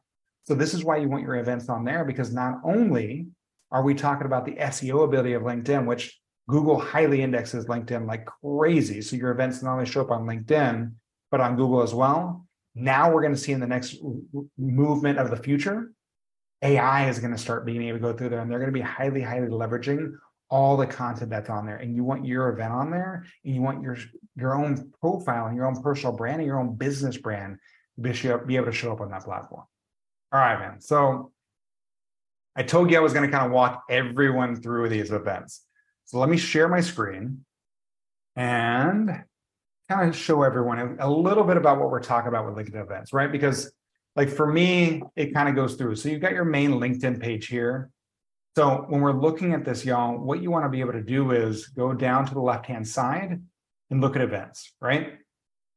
So 0.44 0.56
this 0.56 0.74
is 0.74 0.83
why 0.83 0.98
you 0.98 1.10
want 1.10 1.24
your 1.24 1.36
events 1.36 1.69
on 1.69 1.83
there, 1.83 2.04
because 2.04 2.33
not 2.33 2.60
only 2.63 3.28
are 3.72 3.83
we 3.83 3.94
talking 3.94 4.25
about 4.25 4.45
the 4.45 4.56
SEO 4.56 5.06
ability 5.06 5.33
of 5.33 5.44
LinkedIn, 5.44 5.86
which 5.86 6.19
Google 6.47 6.79
highly 6.79 7.21
indexes 7.21 7.65
LinkedIn 7.65 8.07
like 8.07 8.25
crazy. 8.25 9.01
So 9.01 9.15
your 9.15 9.31
events 9.31 9.61
not 9.61 9.73
only 9.73 9.85
show 9.85 10.01
up 10.01 10.11
on 10.11 10.25
LinkedIn, 10.25 10.91
but 11.29 11.41
on 11.41 11.55
Google 11.55 11.81
as 11.81 11.93
well. 11.93 12.45
Now 12.75 13.11
we're 13.11 13.21
going 13.21 13.33
to 13.33 13.39
see 13.39 13.51
in 13.51 13.59
the 13.59 13.67
next 13.67 13.97
movement 14.57 15.19
of 15.19 15.29
the 15.29 15.38
future, 15.38 15.91
AI 16.61 17.09
is 17.09 17.19
going 17.19 17.31
to 17.31 17.38
start 17.38 17.65
being 17.65 17.83
able 17.83 17.97
to 17.97 18.01
go 18.01 18.13
through 18.13 18.29
there 18.29 18.39
and 18.39 18.51
they're 18.51 18.59
going 18.59 18.71
to 18.71 18.73
be 18.73 18.81
highly, 18.81 19.21
highly 19.21 19.47
leveraging 19.47 20.13
all 20.49 20.77
the 20.77 20.85
content 20.85 21.29
that's 21.29 21.49
on 21.49 21.65
there. 21.65 21.77
And 21.77 21.95
you 21.95 22.03
want 22.03 22.25
your 22.25 22.49
event 22.49 22.73
on 22.73 22.91
there 22.91 23.25
and 23.45 23.55
you 23.55 23.61
want 23.61 23.81
your, 23.81 23.97
your 24.35 24.53
own 24.53 24.91
profile 24.99 25.47
and 25.47 25.55
your 25.55 25.65
own 25.65 25.81
personal 25.81 26.15
brand 26.15 26.39
and 26.39 26.47
your 26.47 26.59
own 26.59 26.75
business 26.75 27.17
brand 27.17 27.57
to 28.01 28.37
be 28.45 28.55
able 28.55 28.65
to 28.65 28.71
show 28.71 28.91
up 28.91 29.01
on 29.01 29.09
that 29.11 29.23
platform. 29.23 29.63
All 30.33 30.39
right, 30.39 30.59
man. 30.59 30.81
So 30.81 31.31
I 32.55 32.63
told 32.63 32.91
you 32.91 32.97
I 32.97 33.01
was 33.01 33.13
going 33.13 33.29
to 33.29 33.31
kind 33.31 33.45
of 33.45 33.51
walk 33.51 33.83
everyone 33.89 34.61
through 34.61 34.89
these 34.89 35.11
events. 35.11 35.65
So 36.06 36.19
let 36.19 36.30
me 36.30 36.38
share 36.38 36.68
my 36.68 36.81
screen 36.81 37.45
and 38.36 39.24
kind 39.89 40.09
of 40.09 40.15
show 40.15 40.44
everyone 40.44 40.98
a 41.00 41.09
little 41.09 41.44
bit 41.44 41.57
about 41.57 41.80
what 41.80 41.89
we're 41.89 42.01
talking 42.01 42.30
about 42.30 42.45
with 42.45 42.56
LinkedIn 42.56 42.81
events, 42.81 43.13
right? 43.13 43.31
Because 43.31 43.71
like 44.15 44.30
for 44.30 44.51
me, 44.51 45.03
it 45.15 45.33
kind 45.33 45.50
of 45.50 45.56
goes 45.56 45.75
through. 45.75 45.95
So 45.95 46.09
you've 46.09 46.21
got 46.21 46.33
your 46.33 46.45
main 46.45 46.71
LinkedIn 46.71 47.21
page 47.21 47.48
here. 47.48 47.89
So 48.56 48.86
when 48.89 49.01
we're 49.01 49.13
looking 49.13 49.53
at 49.53 49.63
this, 49.63 49.86
y'all, 49.86 50.18
what 50.18 50.42
you 50.42 50.51
want 50.51 50.65
to 50.65 50.69
be 50.69 50.81
able 50.81 50.94
to 50.94 51.03
do 51.03 51.31
is 51.31 51.68
go 51.68 51.94
down 51.94 52.25
to 52.25 52.33
the 52.33 52.42
left-hand 52.42 52.88
side 52.88 53.42
and 53.89 54.01
look 54.01 54.15
at 54.15 54.21
events, 54.21 54.74
right? 54.81 55.13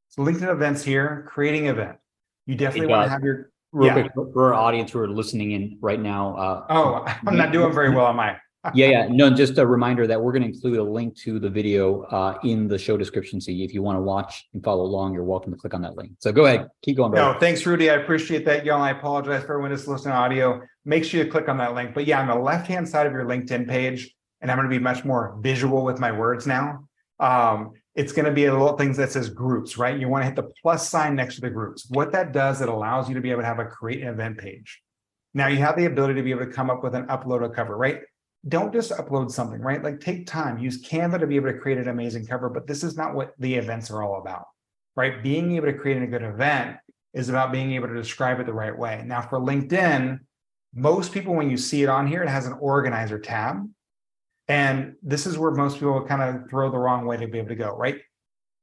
So 0.09 0.23
LinkedIn 0.23 0.51
events 0.51 0.83
here, 0.83 1.27
creating 1.29 1.67
event. 1.67 1.99
You 2.47 2.57
definitely 2.57 2.89
want 2.89 3.07
to 3.07 3.11
have 3.11 3.23
your 3.23 3.51
real 3.73 3.97
yeah. 3.97 4.09
quick 4.09 4.33
for 4.33 4.53
our 4.53 4.55
audience 4.55 4.93
who 4.93 5.01
are 5.01 5.09
listening 5.09 5.53
in 5.53 5.79
right 5.81 6.01
now. 6.01 6.37
Uh, 6.37 6.67
oh, 6.71 7.19
I'm 7.27 7.37
not 7.37 7.53
doing 7.53 7.73
very 7.73 7.91
well 7.91 8.07
on 8.07 8.17
my 8.17 8.37
yeah, 8.73 8.87
yeah. 8.87 9.09
No, 9.11 9.31
just 9.31 9.59
a 9.59 9.67
reminder 9.67 10.07
that 10.07 10.21
we're 10.21 10.33
going 10.33 10.43
to 10.43 10.49
include 10.49 10.79
a 10.79 10.83
link 10.83 11.17
to 11.19 11.39
the 11.39 11.51
video 11.51 12.03
uh, 12.05 12.39
in 12.45 12.69
the 12.69 12.79
show 12.79 12.97
description. 12.97 13.41
So 13.41 13.51
if 13.51 13.75
you 13.75 13.83
want 13.83 13.97
to 13.97 14.01
watch 14.01 14.49
and 14.55 14.63
follow 14.63 14.85
along, 14.85 15.15
you're 15.15 15.25
welcome 15.25 15.53
to 15.53 15.59
click 15.59 15.75
on 15.75 15.83
that 15.83 15.97
link. 15.97 16.13
So 16.19 16.33
go 16.33 16.47
ahead, 16.47 16.69
keep 16.83 16.97
going. 16.97 17.13
No, 17.13 17.37
thanks, 17.39 17.67
Rudy. 17.67 17.91
I 17.91 17.95
appreciate 17.95 18.45
that, 18.47 18.65
y'all. 18.65 18.81
I 18.81 18.91
apologize 18.91 19.45
for 19.45 19.53
everyone 19.53 19.71
that's 19.71 19.87
listening 19.87 20.13
to 20.13 20.19
audio. 20.19 20.63
Make 20.85 21.05
sure 21.05 21.23
you 21.23 21.31
click 21.31 21.49
on 21.49 21.59
that 21.59 21.75
link. 21.75 21.95
But 21.95 22.07
yeah, 22.07 22.21
on 22.21 22.29
the 22.29 22.35
left-hand 22.35 22.89
side 22.89 23.07
of 23.07 23.13
your 23.13 23.25
LinkedIn 23.25 23.69
page, 23.69 24.15
and 24.41 24.51
I'm 24.51 24.57
going 24.59 24.69
to 24.69 24.75
be 24.75 24.83
much 24.83 25.05
more 25.05 25.39
visual 25.41 25.85
with 25.85 25.99
my 25.99 26.13
words 26.13 26.47
now. 26.47 26.87
Um, 27.21 27.73
it's 27.95 28.13
going 28.13 28.27
to 28.27 28.33
be 28.33 28.47
a 28.47 28.53
little 28.53 28.77
things 28.77 28.97
that 28.97 29.13
says 29.13 29.31
groups, 29.31 29.79
right? 29.79 29.99
You 29.99 30.09
want 30.09 30.23
to 30.23 30.27
hit 30.27 30.37
the 30.37 30.51
plus 30.61 30.89
sign 30.89 31.15
next 31.15 31.37
to 31.37 31.41
the 31.41 31.51
groups. 31.51 31.87
What 31.91 32.13
that 32.13 32.33
does, 32.33 32.61
it 32.61 32.69
allows 32.69 33.09
you 33.09 33.15
to 33.15 33.21
be 33.21 33.31
able 33.31 33.43
to 33.43 33.47
have 33.47 33.61
a 33.61 33.65
create 33.65 34.03
an 34.03 34.09
event 34.09 34.39
page. 34.39 34.83
Now 35.33 35.47
you 35.49 35.59
have 35.59 35.77
the 35.77 35.87
ability 35.87 36.15
to 36.15 36.23
be 36.23 36.31
able 36.31 36.45
to 36.45 36.53
come 36.53 36.71
up 36.71 36.83
with 36.83 36.95
an 36.95 37.07
upload 37.07 37.45
a 37.45 37.49
cover, 37.49 37.77
right? 37.77 38.01
Don't 38.47 38.73
just 38.73 38.91
upload 38.93 39.31
something, 39.31 39.61
right? 39.61 39.83
Like 39.83 40.01
take 40.01 40.27
time, 40.27 40.59
use 40.59 40.87
Canva 40.87 41.21
to 41.21 41.27
be 41.27 41.37
able 41.37 41.53
to 41.53 41.59
create 41.59 41.79
an 41.79 41.89
amazing 41.89 42.27
cover, 42.27 42.49
but 42.49 42.67
this 42.67 42.85
is 42.85 42.97
not 42.97 43.15
what 43.15 43.33
the 43.39 43.55
events 43.55 43.91
are 43.91 44.03
all 44.03 44.21
about, 44.21 44.45
right? 44.97 45.23
Being 45.23 45.53
able 45.53 45.67
to 45.67 45.79
create 45.79 46.03
a 46.03 46.07
good 46.07 46.23
event 46.23 46.77
is 47.15 47.29
about 47.29 47.53
being 47.53 47.73
able 47.73 47.89
to 47.89 47.95
describe 47.95 48.41
it 48.41 48.47
the 48.47 48.53
right 48.53 48.77
way. 48.77 49.03
Now, 49.07 49.23
for 49.23 49.39
LinkedIn, 49.39 50.19
most 50.75 51.13
people, 51.13 51.35
when 51.35 51.49
you 51.49 51.57
see 51.57 51.83
it 51.83 51.89
on 51.89 52.07
here, 52.07 52.23
it 52.23 52.29
has 52.29 52.47
an 52.47 52.55
organizer 52.61 53.19
tab. 53.19 53.69
And 54.49 54.95
this 55.03 55.25
is 55.25 55.39
where 55.39 55.53
most 55.53 55.75
people 55.75 56.05
kind 56.05 56.23
of 56.23 56.51
throw 56.51 56.71
the 56.71 56.79
wrong 56.79 57.07
way 57.07 57.17
to 57.17 57.27
be 57.27 57.39
able 57.39 57.49
to 57.49 57.55
go, 57.55 57.75
right? 57.77 58.01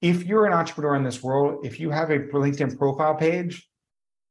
If 0.02 0.26
you're 0.26 0.46
an 0.46 0.54
entrepreneur 0.54 0.96
in 0.96 1.04
this 1.04 1.24
world, 1.24 1.66
if 1.66 1.80
you 1.80 1.90
have 1.90 2.12
a 2.12 2.20
LinkedIn 2.20 2.78
profile 2.78 3.16
page, 3.16 3.68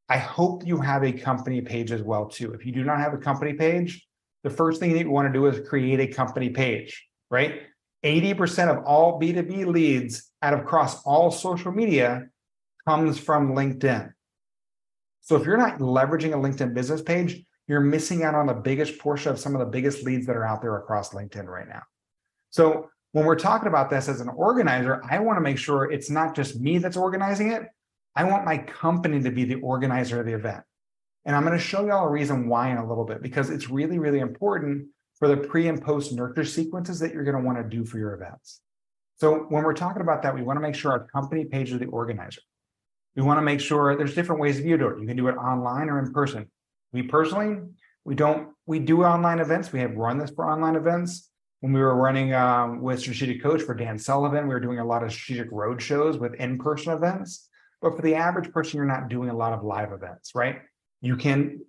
I 0.09 0.19
hope 0.19 0.67
you 0.67 0.79
have 0.81 1.03
a 1.03 1.13
company 1.13 1.61
page 1.61 1.91
as 1.91 2.03
well 2.03 2.27
too. 2.27 2.53
If 2.53 2.67
you 2.67 2.73
do 2.73 2.85
not 2.85 2.99
have 2.99 3.15
a 3.15 3.19
company 3.19 3.55
page, 3.55 4.07
the 4.43 4.51
first 4.51 4.81
thing 4.81 4.93
that 4.93 5.01
you 5.01 5.11
want 5.11 5.29
to 5.29 5.33
do 5.33 5.47
is 5.47 5.69
create 5.69 6.01
a 6.01 6.07
company 6.07 6.51
page, 6.51 7.07
right? 7.31 7.63
80% 8.05 8.71
of 8.71 8.85
all 8.85 9.21
B2B 9.21 9.67
leads 9.67 10.31
out 10.43 10.55
of 10.55 10.61
across 10.61 11.03
all 11.03 11.31
social 11.31 11.73
media 11.73 12.27
comes 12.87 13.19
from 13.19 13.53
LinkedIn. 13.53 14.13
So 15.21 15.37
if 15.37 15.45
you're 15.45 15.59
not 15.59 15.79
leveraging 15.79 16.33
a 16.33 16.37
LinkedIn 16.37 16.75
business 16.75 17.03
page, 17.03 17.45
you're 17.69 17.81
missing 17.81 18.25
out 18.25 18.35
on 18.35 18.47
the 18.47 18.55
biggest 18.55 18.99
portion 18.99 19.31
of 19.31 19.39
some 19.39 19.55
of 19.55 19.61
the 19.61 19.67
biggest 19.67 20.03
leads 20.03 20.27
that 20.27 20.37
are 20.37 20.47
out 20.47 20.63
there 20.63 20.77
across 20.77 21.11
LinkedIn 21.11 21.47
right 21.47 21.69
now. 21.69 21.83
So 22.49 22.89
when 23.13 23.25
we're 23.25 23.37
talking 23.37 23.69
about 23.69 23.91
this 23.91 24.09
as 24.09 24.21
an 24.21 24.29
organizer, 24.29 25.03
I 25.09 25.19
want 25.19 25.37
to 25.37 25.41
make 25.41 25.59
sure 25.59 25.91
it's 25.91 26.11
not 26.11 26.35
just 26.35 26.59
me 26.59 26.79
that's 26.79 26.97
organizing 26.97 27.53
it. 27.53 27.63
I 28.17 28.25
want 28.25 28.45
my 28.45 28.59
company 28.59 29.23
to 29.23 29.31
be 29.31 29.45
the 29.45 29.57
organizer 29.57 30.21
of 30.21 30.27
the 30.27 30.33
event. 30.33 30.65
And 31.25 31.37
I'm 31.37 31.45
going 31.45 31.57
to 31.57 31.63
show 31.63 31.87
y'all 31.87 32.07
a 32.07 32.11
reason 32.11 32.49
why 32.49 32.71
in 32.71 32.79
a 32.79 32.89
little 32.89 33.05
bit, 33.05 33.23
because 33.23 33.51
it's 33.51 33.69
really, 33.69 33.99
really 33.99 34.21
important 34.21 34.89
for 35.19 35.29
the 35.29 35.37
pre 35.37 35.69
and 35.69 35.83
post 35.83 36.13
nurture 36.13 36.45
sequences 36.45 36.99
that 37.01 37.13
you're 37.13 37.25
going 37.25 37.37
to 37.37 37.43
want 37.43 37.59
to 37.59 37.65
do 37.65 37.85
for 37.85 37.99
your 37.99 38.15
events. 38.15 38.61
So 39.19 39.47
when 39.51 39.65
we're 39.65 39.75
talking 39.75 40.03
about 40.03 40.23
that, 40.23 40.35
we 40.35 40.43
want 40.43 40.57
to 40.57 40.63
make 40.63 40.75
sure 40.75 40.93
our 40.93 41.07
company 41.09 41.45
page 41.45 41.73
is 41.73 41.79
the 41.79 41.87
organizer. 41.87 42.41
We 43.17 43.23
want 43.23 43.39
to 43.39 43.43
make 43.43 43.61
sure 43.61 43.97
there's 43.97 44.15
different 44.15 44.41
ways 44.41 44.59
of 44.59 44.65
you 44.65 44.79
do 44.79 44.89
it. 44.89 45.01
You 45.01 45.07
can 45.07 45.17
do 45.17 45.29
it 45.29 45.37
online 45.37 45.91
or 45.91 45.99
in 45.99 46.13
person. 46.13 46.51
We 46.93 47.03
personally, 47.03 47.59
We 48.07 48.15
don't, 48.15 48.49
we 48.67 48.79
do 48.79 49.05
online 49.05 49.41
events. 49.41 49.73
We 49.73 49.81
have 49.81 49.95
run 49.95 50.17
this 50.19 50.31
for 50.31 50.51
online 50.51 50.75
events. 50.75 51.29
When 51.61 51.75
we 51.75 51.81
were 51.81 51.95
running 51.95 52.33
um, 52.33 52.81
with 52.81 53.01
Strategic 53.01 53.43
Coach 53.43 53.61
for 53.61 53.75
Dan 53.75 53.99
Sullivan, 53.99 54.49
we 54.49 54.55
were 54.55 54.61
doing 54.61 54.79
a 54.79 54.87
lot 54.87 55.03
of 55.03 55.13
strategic 55.13 55.53
road 55.53 55.83
shows 55.83 56.17
with 56.17 56.33
in-person 56.35 56.95
events. 56.95 57.49
But 57.83 57.97
for 57.97 58.03
the 58.03 58.15
average 58.15 58.51
person, 58.53 58.79
you're 58.79 58.87
not 58.87 59.11
doing 59.11 59.29
a 59.29 59.37
lot 59.37 59.53
of 59.53 59.63
live 59.63 59.93
events, 59.93 60.33
right? 60.35 60.63
You 61.01 61.17
can 61.17 61.61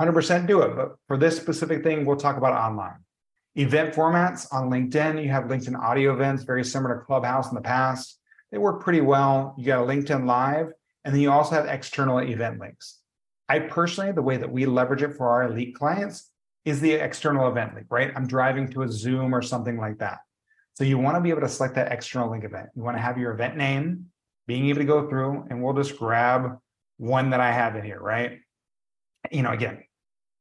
100% 0.00 0.46
do 0.46 0.62
it, 0.62 0.76
but 0.76 0.96
for 1.06 1.16
this 1.16 1.36
specific 1.36 1.82
thing, 1.82 2.04
we'll 2.04 2.16
talk 2.16 2.36
about 2.36 2.52
online. 2.52 2.98
Event 3.56 3.94
formats 3.94 4.46
on 4.52 4.70
LinkedIn, 4.70 5.22
you 5.22 5.30
have 5.30 5.44
LinkedIn 5.44 5.78
audio 5.78 6.12
events, 6.12 6.44
very 6.44 6.64
similar 6.64 6.98
to 6.98 7.04
Clubhouse 7.04 7.48
in 7.48 7.54
the 7.54 7.60
past. 7.60 8.18
They 8.52 8.58
work 8.58 8.82
pretty 8.82 9.00
well. 9.00 9.54
You 9.58 9.66
got 9.66 9.82
a 9.82 9.86
LinkedIn 9.86 10.26
Live, 10.26 10.72
and 11.04 11.14
then 11.14 11.20
you 11.20 11.30
also 11.30 11.54
have 11.54 11.66
external 11.66 12.18
event 12.18 12.60
links. 12.60 12.98
I 13.48 13.58
personally, 13.58 14.12
the 14.12 14.22
way 14.22 14.36
that 14.36 14.50
we 14.50 14.66
leverage 14.66 15.02
it 15.02 15.16
for 15.16 15.28
our 15.28 15.44
elite 15.44 15.74
clients 15.74 16.30
is 16.64 16.80
the 16.80 16.92
external 16.92 17.48
event 17.48 17.74
link, 17.74 17.86
right? 17.90 18.12
I'm 18.14 18.26
driving 18.26 18.70
to 18.72 18.82
a 18.82 18.88
Zoom 18.88 19.34
or 19.34 19.42
something 19.42 19.76
like 19.76 19.98
that. 19.98 20.18
So 20.74 20.84
you 20.84 20.98
want 20.98 21.16
to 21.16 21.20
be 21.20 21.30
able 21.30 21.40
to 21.40 21.48
select 21.48 21.74
that 21.74 21.92
external 21.92 22.30
link 22.30 22.44
event. 22.44 22.68
You 22.76 22.82
want 22.82 22.96
to 22.96 23.02
have 23.02 23.18
your 23.18 23.32
event 23.32 23.56
name, 23.56 24.06
being 24.46 24.68
able 24.68 24.78
to 24.78 24.84
go 24.84 25.08
through, 25.08 25.46
and 25.50 25.62
we'll 25.62 25.74
just 25.74 25.98
grab 25.98 26.58
one 26.98 27.30
that 27.30 27.40
I 27.40 27.50
have 27.50 27.76
in 27.76 27.84
here, 27.84 28.00
right? 28.00 28.38
You 29.30 29.42
know, 29.42 29.52
again, 29.52 29.84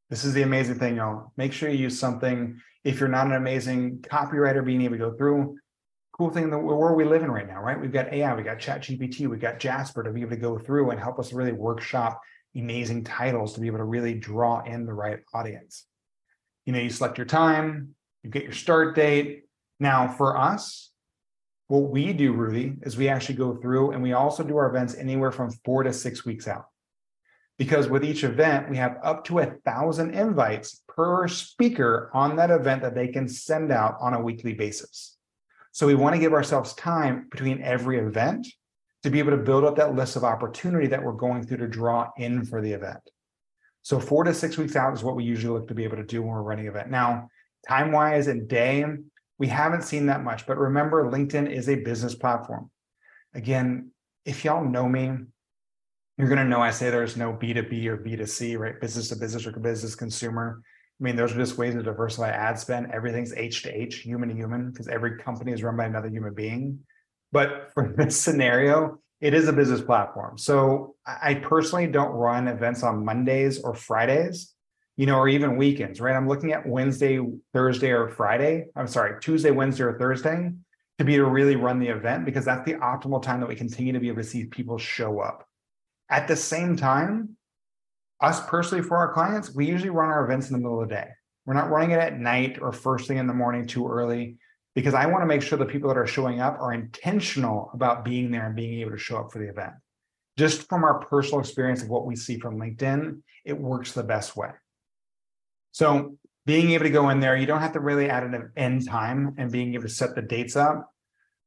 this 0.10 0.24
is 0.26 0.34
the 0.34 0.42
amazing 0.42 0.80
thing, 0.80 0.96
y'all. 0.96 1.32
Make 1.38 1.54
sure 1.54 1.70
you 1.70 1.78
use 1.78 2.00
something. 2.00 2.60
If 2.84 3.00
you're 3.00 3.10
not 3.10 3.28
an 3.28 3.34
amazing 3.34 4.00
copywriter, 4.00 4.66
being 4.66 4.82
able 4.82 4.96
to 4.96 5.12
go 5.12 5.18
through, 5.18 5.58
cool 6.18 6.32
thing 6.32 6.50
that 6.50 6.60
where 6.60 6.94
we 6.94 7.06
live 7.06 7.24
in 7.24 7.32
right 7.32 7.48
now, 7.48 7.62
right? 7.62 7.80
We've 7.80 7.92
got 7.92 8.12
AI, 8.12 8.36
we 8.36 8.44
got 8.44 8.60
Chat 8.60 8.82
GPT, 8.82 9.28
we 9.28 9.38
got 9.38 9.60
Jasper 9.60 10.04
to 10.04 10.12
be 10.12 10.22
able 10.22 10.32
to 10.32 10.38
go 10.38 10.58
through 10.58 10.90
and 10.90 11.00
help 11.00 11.20
us 11.20 11.32
really 11.32 11.52
workshop 11.52 12.20
amazing 12.56 13.04
titles 13.04 13.54
to 13.54 13.62
be 13.62 13.68
able 13.68 13.78
to 13.78 13.84
really 13.84 14.14
draw 14.14 14.64
in 14.64 14.86
the 14.86 14.94
right 14.94 15.20
audience. 15.34 15.86
You 16.66 16.74
know, 16.74 16.80
you 16.80 16.90
select 16.90 17.18
your 17.18 17.28
time, 17.28 17.96
you 18.24 18.30
get 18.30 18.44
your 18.44 18.54
start 18.54 18.96
date. 18.96 19.44
Now, 19.80 20.08
for 20.08 20.38
us, 20.38 20.92
what 21.68 21.90
we 21.90 22.14
do, 22.14 22.34
Rudy, 22.34 22.76
is 22.82 22.98
we 22.98 23.08
actually 23.08 23.36
go 23.36 23.56
through 23.56 23.92
and 23.92 24.02
we 24.02 24.14
also 24.14 24.44
do 24.44 24.58
our 24.58 24.70
events 24.70 24.96
anywhere 24.96 25.32
from 25.32 25.52
four 25.64 25.84
to 25.84 25.94
six 25.94 26.26
weeks 26.26 26.48
out. 26.48 26.66
Because 27.60 27.90
with 27.90 28.04
each 28.04 28.24
event, 28.24 28.70
we 28.70 28.78
have 28.78 28.98
up 29.04 29.26
to 29.26 29.40
a 29.40 29.54
thousand 29.66 30.16
invites 30.16 30.82
per 30.88 31.28
speaker 31.28 32.10
on 32.14 32.38
that 32.38 32.50
event 32.50 32.82
that 32.82 32.96
they 32.96 33.10
can 33.10 33.28
send 33.28 33.72
out 33.72 33.98
on 34.00 34.16
a 34.16 34.22
weekly 34.22 34.54
basis. 34.54 35.18
So 35.72 35.86
we 35.86 35.94
want 35.94 36.16
to 36.16 36.20
give 36.20 36.34
ourselves 36.34 36.74
time 36.74 37.28
between 37.30 37.62
every 37.62 38.00
event 38.00 38.48
to 39.04 39.10
be 39.10 39.20
able 39.20 39.32
to 39.32 39.38
build 39.38 39.66
up 39.66 39.76
that 39.76 39.94
list 39.94 40.16
of 40.16 40.24
opportunity 40.24 40.88
that 40.88 41.04
we're 41.04 41.12
going 41.12 41.46
through 41.46 41.58
to 41.58 41.68
draw 41.68 42.10
in 42.18 42.44
for 42.44 42.62
the 42.62 42.72
event. 42.72 43.02
So 43.82 44.00
four 44.00 44.24
to 44.24 44.34
six 44.34 44.58
weeks 44.58 44.76
out 44.76 44.94
is 44.94 45.04
what 45.04 45.16
we 45.16 45.24
usually 45.24 45.54
look 45.54 45.68
to 45.68 45.76
be 45.76 45.84
able 45.84 45.98
to 45.98 46.04
do 46.04 46.22
when 46.22 46.32
we're 46.32 46.42
running 46.42 46.66
an 46.66 46.72
event. 46.72 46.90
Now, 46.90 47.30
time 47.68 47.92
wise 47.92 48.28
and 48.28 48.48
day, 48.48 48.86
we 49.38 49.48
haven't 49.48 49.84
seen 49.84 50.08
that 50.08 50.24
much, 50.24 50.46
but 50.46 50.58
remember, 50.58 51.10
LinkedIn 51.10 51.50
is 51.52 51.70
a 51.70 51.76
business 51.76 52.16
platform. 52.16 52.70
Again, 53.34 53.92
if 54.26 54.44
y'all 54.44 54.64
know 54.64 54.88
me, 54.88 55.12
you're 56.20 56.28
going 56.28 56.38
to 56.40 56.44
know 56.44 56.60
I 56.62 56.72
say 56.72 56.90
there's 56.90 57.16
no 57.16 57.32
B2B 57.32 57.86
or 57.86 57.98
B2C, 57.98 58.60
right? 58.60 58.80
Business 58.80 59.08
to 59.08 59.16
business 59.16 59.48
or 59.48 59.54
business 59.54 59.96
consumer. 59.96 60.62
I 61.00 61.04
mean, 61.04 61.16
those 61.16 61.32
are 61.32 61.38
just 61.38 61.58
ways 61.58 61.76
to 61.76 61.82
diversify 61.82 62.30
ad 62.30 62.60
spend. 62.60 62.92
Everything's 62.92 63.32
H 63.32 63.64
to 63.64 63.72
H, 63.74 64.00
human 64.00 64.28
to 64.28 64.36
human, 64.36 64.70
because 64.70 64.90
every 64.90 65.18
company 65.18 65.54
is 65.54 65.64
run 65.64 65.78
by 65.78 65.86
another 65.86 66.10
human 66.10 66.34
being. 66.34 66.80
But 67.32 67.72
for 67.74 67.94
this 67.96 68.20
scenario, 68.20 69.00
it 69.22 69.34
is 69.34 69.48
a 69.48 69.54
business 69.54 69.80
platform. 69.80 70.38
So 70.38 70.96
I 71.08 71.36
personally 71.36 71.88
don't 71.88 72.12
run 72.12 72.50
events 72.50 72.84
on 72.84 73.06
Mondays 73.06 73.62
or 73.62 73.74
Fridays, 73.74 74.54
you 74.98 75.06
know, 75.06 75.20
or 75.20 75.30
even 75.30 75.56
weekends, 75.56 76.02
right? 76.02 76.18
I'm 76.18 76.28
looking 76.28 76.52
at 76.52 76.68
Wednesday, 76.68 77.22
Thursday, 77.54 77.92
or 77.92 78.10
Friday. 78.10 78.66
I'm 78.76 78.88
sorry, 78.88 79.22
Tuesday, 79.22 79.52
Wednesday, 79.52 79.86
or 79.86 79.98
Thursday 79.98 80.52
to 80.98 81.06
be 81.06 81.16
able 81.16 81.28
to 81.28 81.32
really 81.32 81.56
run 81.56 81.80
the 81.80 81.88
event 81.88 82.26
because 82.26 82.44
that's 82.44 82.66
the 82.66 82.74
optimal 82.74 83.22
time 83.22 83.40
that 83.40 83.48
we 83.48 83.56
continue 83.56 83.94
to 83.94 84.02
be 84.02 84.10
able 84.10 84.22
to 84.22 84.28
see 84.28 84.44
people 84.44 84.78
show 84.78 85.22
up. 85.22 85.49
At 86.10 86.28
the 86.28 86.36
same 86.36 86.76
time, 86.76 87.38
us 88.20 88.46
personally 88.48 88.84
for 88.84 88.98
our 88.98 89.14
clients, 89.14 89.54
we 89.54 89.66
usually 89.66 89.92
run 89.92 90.10
our 90.10 90.26
events 90.26 90.48
in 90.48 90.54
the 90.54 90.60
middle 90.60 90.82
of 90.82 90.90
the 90.90 90.96
day. 90.96 91.10
We're 91.46 91.54
not 91.54 91.70
running 91.70 91.92
it 91.92 92.00
at 92.00 92.20
night 92.20 92.60
or 92.62 92.72
first 92.72 93.08
thing 93.08 93.18
in 93.18 93.28
the 93.28 93.34
morning 93.34 93.66
too 93.66 93.88
early 93.88 94.38
because 94.76 94.94
I 94.94 95.06
want 95.08 95.24
to 95.24 95.28
make 95.28 95.42
sure 95.42 95.58
the 95.58 95.66
people 95.66 95.90
that 95.90 95.98
are 95.98 96.08
showing 96.08 96.42
up 96.42 96.60
are 96.60 96.74
intentional 96.74 97.72
about 97.74 98.06
being 98.06 98.32
there 98.32 98.46
and 98.46 98.56
being 98.56 98.82
able 98.82 98.92
to 98.92 98.98
show 98.98 99.18
up 99.18 99.32
for 99.32 99.40
the 99.40 99.50
event. 99.50 99.74
Just 100.38 100.70
from 100.70 100.84
our 100.84 101.00
personal 101.00 101.40
experience 101.40 101.82
of 101.82 101.90
what 101.90 102.06
we 102.06 102.16
see 102.16 102.40
from 102.40 102.58
LinkedIn, 102.60 103.22
it 103.46 103.60
works 103.60 103.94
the 103.94 104.04
best 104.04 104.36
way. 104.36 104.50
So, 105.72 106.18
being 106.46 106.72
able 106.72 106.86
to 106.86 106.90
go 106.90 107.10
in 107.10 107.20
there, 107.20 107.36
you 107.36 107.46
don't 107.46 107.62
have 107.62 107.74
to 107.74 107.80
really 107.80 108.10
add 108.10 108.24
an 108.24 108.52
end 108.56 108.88
time 108.88 109.36
and 109.38 109.52
being 109.52 109.74
able 109.74 109.84
to 109.84 109.90
set 109.90 110.16
the 110.16 110.22
dates 110.22 110.56
up, 110.56 110.92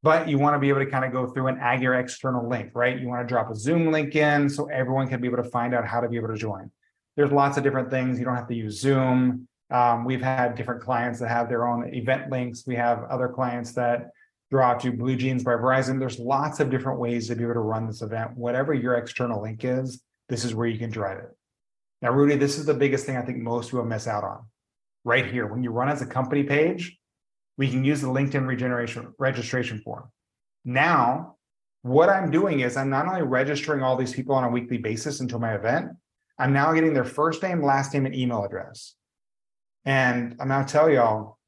but 0.02 0.28
you 0.28 0.38
want 0.38 0.54
to 0.54 0.59
be 0.59 0.68
able 0.68 0.80
to 0.80 0.90
kind 0.90 1.04
of 1.04 1.12
go 1.12 1.26
through 1.26 1.47
and 1.47 1.61
add 1.61 1.80
your 1.80 1.94
external 1.94 2.49
link, 2.49 2.73
right? 2.75 2.99
You 2.99 3.09
want 3.09 3.26
to 3.26 3.26
drop 3.26 3.50
a 3.50 3.54
Zoom 3.54 3.92
link 3.92 4.16
in 4.16 4.49
so 4.49 4.66
everyone 4.66 5.09
can 5.09 5.21
be 5.21 5.28
able 5.28 5.42
to 5.42 5.49
find 5.50 5.75
out 5.75 5.87
how 5.87 6.00
to 6.00 6.09
be 6.09 6.16
able 6.16 6.28
to 6.28 6.37
join. 6.37 6.71
There's 7.16 7.30
lots 7.30 7.56
of 7.56 7.62
different 7.62 7.90
things. 7.90 8.18
You 8.18 8.25
don't 8.25 8.37
have 8.37 8.49
to 8.49 8.54
use 8.54 8.80
Zoom. 8.80 9.47
Um, 9.71 10.04
we've 10.04 10.23
had 10.23 10.54
different 10.54 10.82
clients 10.82 11.21
that 11.21 11.28
have 11.28 11.49
their 11.49 11.66
own 11.66 11.94
event 11.94 12.30
links. 12.30 12.64
We 12.66 12.76
have 12.76 13.04
other 13.04 13.28
clients 13.28 13.73
that 13.75 14.11
draw 14.50 14.75
to 14.75 14.92
Blue 14.92 15.16
Jeans 15.16 15.44
by 15.44 15.52
Verizon. 15.52 15.99
There's 15.99 16.18
lots 16.18 16.61
of 16.61 16.68
different 16.68 16.99
ways 16.99 17.28
to 17.28 17.37
be 17.37 17.44
able 17.44 17.54
to 17.54 17.61
run 17.61 17.87
this 17.87 18.02
event. 18.02 18.37
Whatever 18.37 18.75
your 18.75 18.94
external 18.94 19.40
link 19.40 19.64
is, 19.64 20.02
this 20.28 20.44
is 20.44 20.54
where 20.54 20.66
you 20.66 20.78
can 20.78 20.90
drive 20.90 21.18
it. 21.18 21.37
Now, 22.02 22.11
Rudy, 22.11 22.37
this 22.37 22.59
is 22.59 22.66
the 22.66 22.75
biggest 22.75 23.06
thing 23.06 23.16
I 23.16 23.23
think 23.23 23.38
most 23.38 23.71
people 23.71 23.85
miss 23.85 24.06
out 24.06 24.25
on. 24.25 24.40
Right 25.04 25.26
here, 25.26 25.47
when 25.47 25.62
you 25.62 25.71
run 25.71 25.88
as 25.88 26.02
a 26.02 26.06
company 26.06 26.42
page, 26.42 26.99
we 27.62 27.71
can 27.71 27.85
use 27.85 28.00
the 28.00 28.09
LinkedIn 28.09 28.45
regeneration 28.45 29.14
registration 29.21 29.81
form. 29.83 30.11
Now, 30.64 31.37
what 31.83 32.09
I'm 32.09 32.28
doing 32.28 32.59
is 32.59 32.76
I'm 32.76 32.90
not 32.90 33.07
only 33.07 33.23
registering 33.23 33.85
all 33.85 33.95
these 33.95 34.12
people 34.12 34.35
on 34.35 34.42
a 34.42 34.49
weekly 34.49 34.78
basis 34.78 35.21
until 35.21 35.38
my 35.38 35.54
event, 35.54 35.92
I'm 36.40 36.52
now 36.52 36.73
getting 36.73 36.92
their 36.92 37.04
first 37.04 37.40
name, 37.40 37.62
last 37.62 37.95
name, 37.95 38.04
and 38.04 38.16
email 38.16 38.42
address. 38.42 38.97
And 39.85 40.35
I'm 40.40 40.49
to 40.49 40.73
tell 40.73 40.90
y'all, 40.90 41.38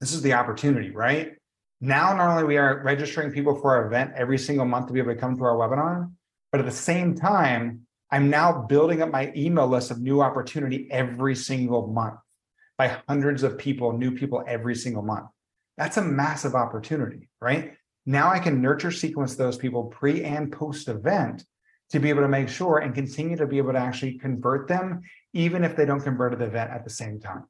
this 0.00 0.12
is 0.12 0.22
the 0.22 0.34
opportunity, 0.34 0.90
right? 0.90 1.32
Now, 1.80 2.14
not 2.14 2.30
only 2.30 2.44
we 2.44 2.58
are 2.58 2.84
registering 2.84 3.32
people 3.32 3.56
for 3.56 3.74
our 3.74 3.88
event 3.88 4.12
every 4.14 4.38
single 4.38 4.66
month 4.66 4.86
to 4.86 4.92
be 4.92 5.00
able 5.00 5.14
to 5.14 5.20
come 5.20 5.36
to 5.36 5.42
our 5.42 5.56
webinar, 5.56 6.12
but 6.52 6.60
at 6.60 6.64
the 6.64 6.70
same 6.70 7.16
time, 7.16 7.80
I'm 8.12 8.30
now 8.30 8.66
building 8.68 9.02
up 9.02 9.10
my 9.10 9.32
email 9.34 9.66
list 9.66 9.90
of 9.90 10.00
new 10.00 10.20
opportunity 10.20 10.86
every 10.92 11.34
single 11.34 11.88
month 11.88 12.20
by 12.78 12.96
hundreds 13.08 13.42
of 13.42 13.58
people, 13.58 13.98
new 13.98 14.12
people 14.12 14.44
every 14.46 14.76
single 14.76 15.02
month. 15.02 15.26
That's 15.76 15.96
a 15.96 16.02
massive 16.02 16.54
opportunity, 16.54 17.28
right? 17.40 17.74
Now 18.06 18.30
I 18.30 18.38
can 18.38 18.62
nurture 18.62 18.92
sequence 18.92 19.34
those 19.34 19.56
people 19.56 19.84
pre 19.84 20.22
and 20.24 20.52
post 20.52 20.88
event 20.88 21.44
to 21.90 22.00
be 22.00 22.08
able 22.08 22.22
to 22.22 22.28
make 22.28 22.48
sure 22.48 22.78
and 22.78 22.94
continue 22.94 23.36
to 23.36 23.46
be 23.46 23.58
able 23.58 23.72
to 23.72 23.78
actually 23.78 24.18
convert 24.18 24.68
them, 24.68 25.02
even 25.34 25.64
if 25.64 25.76
they 25.76 25.84
don't 25.84 26.00
convert 26.00 26.32
to 26.32 26.38
the 26.38 26.46
event 26.46 26.70
at 26.70 26.84
the 26.84 26.90
same 26.90 27.20
time. 27.20 27.44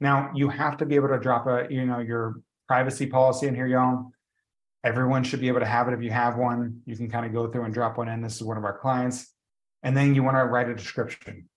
Now 0.00 0.30
you 0.34 0.48
have 0.48 0.76
to 0.78 0.86
be 0.86 0.96
able 0.96 1.08
to 1.08 1.18
drop 1.18 1.46
a, 1.46 1.66
you 1.70 1.84
know, 1.84 1.98
your 1.98 2.40
privacy 2.66 3.06
policy 3.06 3.46
in 3.46 3.54
here, 3.54 3.66
y'all. 3.66 4.12
Everyone 4.84 5.24
should 5.24 5.40
be 5.40 5.48
able 5.48 5.60
to 5.60 5.66
have 5.66 5.88
it. 5.88 5.94
If 5.94 6.02
you 6.02 6.10
have 6.10 6.36
one, 6.36 6.80
you 6.86 6.96
can 6.96 7.10
kind 7.10 7.26
of 7.26 7.32
go 7.32 7.50
through 7.50 7.64
and 7.64 7.74
drop 7.74 7.98
one 7.98 8.08
in. 8.08 8.22
This 8.22 8.36
is 8.36 8.44
one 8.44 8.56
of 8.56 8.64
our 8.64 8.78
clients. 8.78 9.32
And 9.82 9.96
then 9.96 10.14
you 10.14 10.22
want 10.22 10.36
to 10.36 10.44
write 10.44 10.68
a 10.68 10.74
description. 10.74 11.48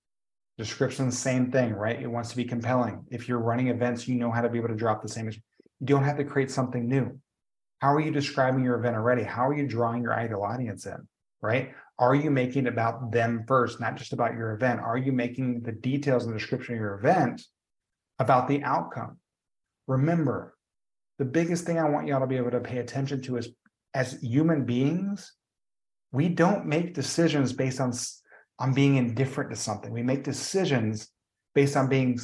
Description, 0.58 1.12
same 1.12 1.51
thing, 1.51 1.74
right? 1.74 2.01
It 2.01 2.08
wants 2.08 2.30
to 2.32 2.36
be 2.36 2.46
compelling. 2.46 3.06
If 3.10 3.27
you're 3.27 3.39
running 3.39 3.68
events, 3.68 4.08
you 4.08 4.15
know 4.15 4.32
how 4.32 4.41
to 4.41 4.50
be 4.50 4.58
able 4.58 4.70
to 4.70 4.75
drop 4.75 5.01
the 5.01 5.08
same. 5.08 5.32
You 5.81 5.88
don't 5.88 6.05
have 6.05 6.17
to 6.17 6.23
create 6.23 6.50
something 6.50 6.88
new. 6.88 7.19
How 7.79 7.93
are 7.93 8.00
you 8.00 8.11
describing 8.11 8.63
your 8.63 8.79
event 8.79 8.95
already? 8.95 9.23
How 9.23 9.47
are 9.50 9.57
you 9.57 9.67
drawing 9.67 10.03
your 10.03 10.13
ideal 10.13 10.43
audience 10.43 10.85
in, 10.85 11.07
right? 11.41 11.73
Are 12.00 12.15
you 12.15 12.31
making 12.31 12.65
it 12.65 12.69
about 12.69 13.11
them 13.11 13.43
first, 13.47 13.81
not 13.81 13.97
just 13.97 14.13
about 14.13 14.33
your 14.33 14.53
event? 14.53 14.79
Are 14.79 14.97
you 14.97 15.11
making 15.11 15.61
the 15.61 15.71
details 15.71 16.25
and 16.25 16.33
description 16.33 16.75
of 16.75 16.79
your 16.79 16.95
event 16.95 17.41
about 18.21 18.47
the 18.47 18.63
outcome. 18.63 19.17
Remember, 19.88 20.55
the 21.17 21.25
biggest 21.25 21.65
thing 21.65 21.79
I 21.79 21.89
want 21.89 22.07
y'all 22.07 22.21
to 22.21 22.27
be 22.27 22.38
able 22.38 22.51
to 22.51 22.59
pay 22.59 22.77
attention 22.77 23.21
to 23.23 23.38
is 23.38 23.50
as 23.93 24.21
human 24.21 24.63
beings, 24.63 25.33
we 26.11 26.29
don't 26.29 26.67
make 26.67 26.93
decisions 26.93 27.51
based 27.51 27.81
on, 27.81 27.91
on 28.59 28.73
being 28.73 28.95
indifferent 28.97 29.50
to 29.50 29.55
something. 29.55 29.91
We 29.91 30.03
make 30.03 30.23
decisions 30.23 31.09
based 31.55 31.75
on 31.75 31.89
being 31.89 32.19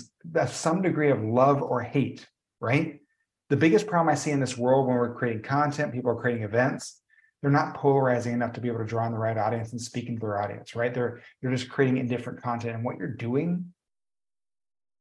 some 0.47 0.81
degree 0.81 1.11
of 1.11 1.23
love 1.23 1.61
or 1.61 1.81
hate, 1.81 2.25
right? 2.61 2.99
The 3.49 3.57
biggest 3.57 3.87
problem 3.87 4.09
I 4.09 4.15
see 4.15 4.31
in 4.31 4.39
this 4.39 4.57
world 4.57 4.87
when 4.87 4.97
we're 4.97 5.13
creating 5.13 5.43
content, 5.43 5.93
people 5.93 6.11
are 6.11 6.19
creating 6.19 6.43
events, 6.43 7.01
they're 7.41 7.51
not 7.51 7.75
polarizing 7.75 8.33
enough 8.33 8.53
to 8.53 8.61
be 8.61 8.67
able 8.67 8.79
to 8.79 8.85
draw 8.85 9.05
in 9.05 9.13
the 9.13 9.17
right 9.17 9.37
audience 9.37 9.71
and 9.71 9.79
speaking 9.79 10.15
to 10.15 10.19
their 10.19 10.41
audience, 10.41 10.75
right? 10.75 10.93
They're 10.93 11.21
they're 11.41 11.51
just 11.51 11.69
creating 11.69 11.97
indifferent 11.97 12.41
content. 12.41 12.75
And 12.75 12.83
what 12.83 12.97
you're 12.97 13.13
doing 13.13 13.73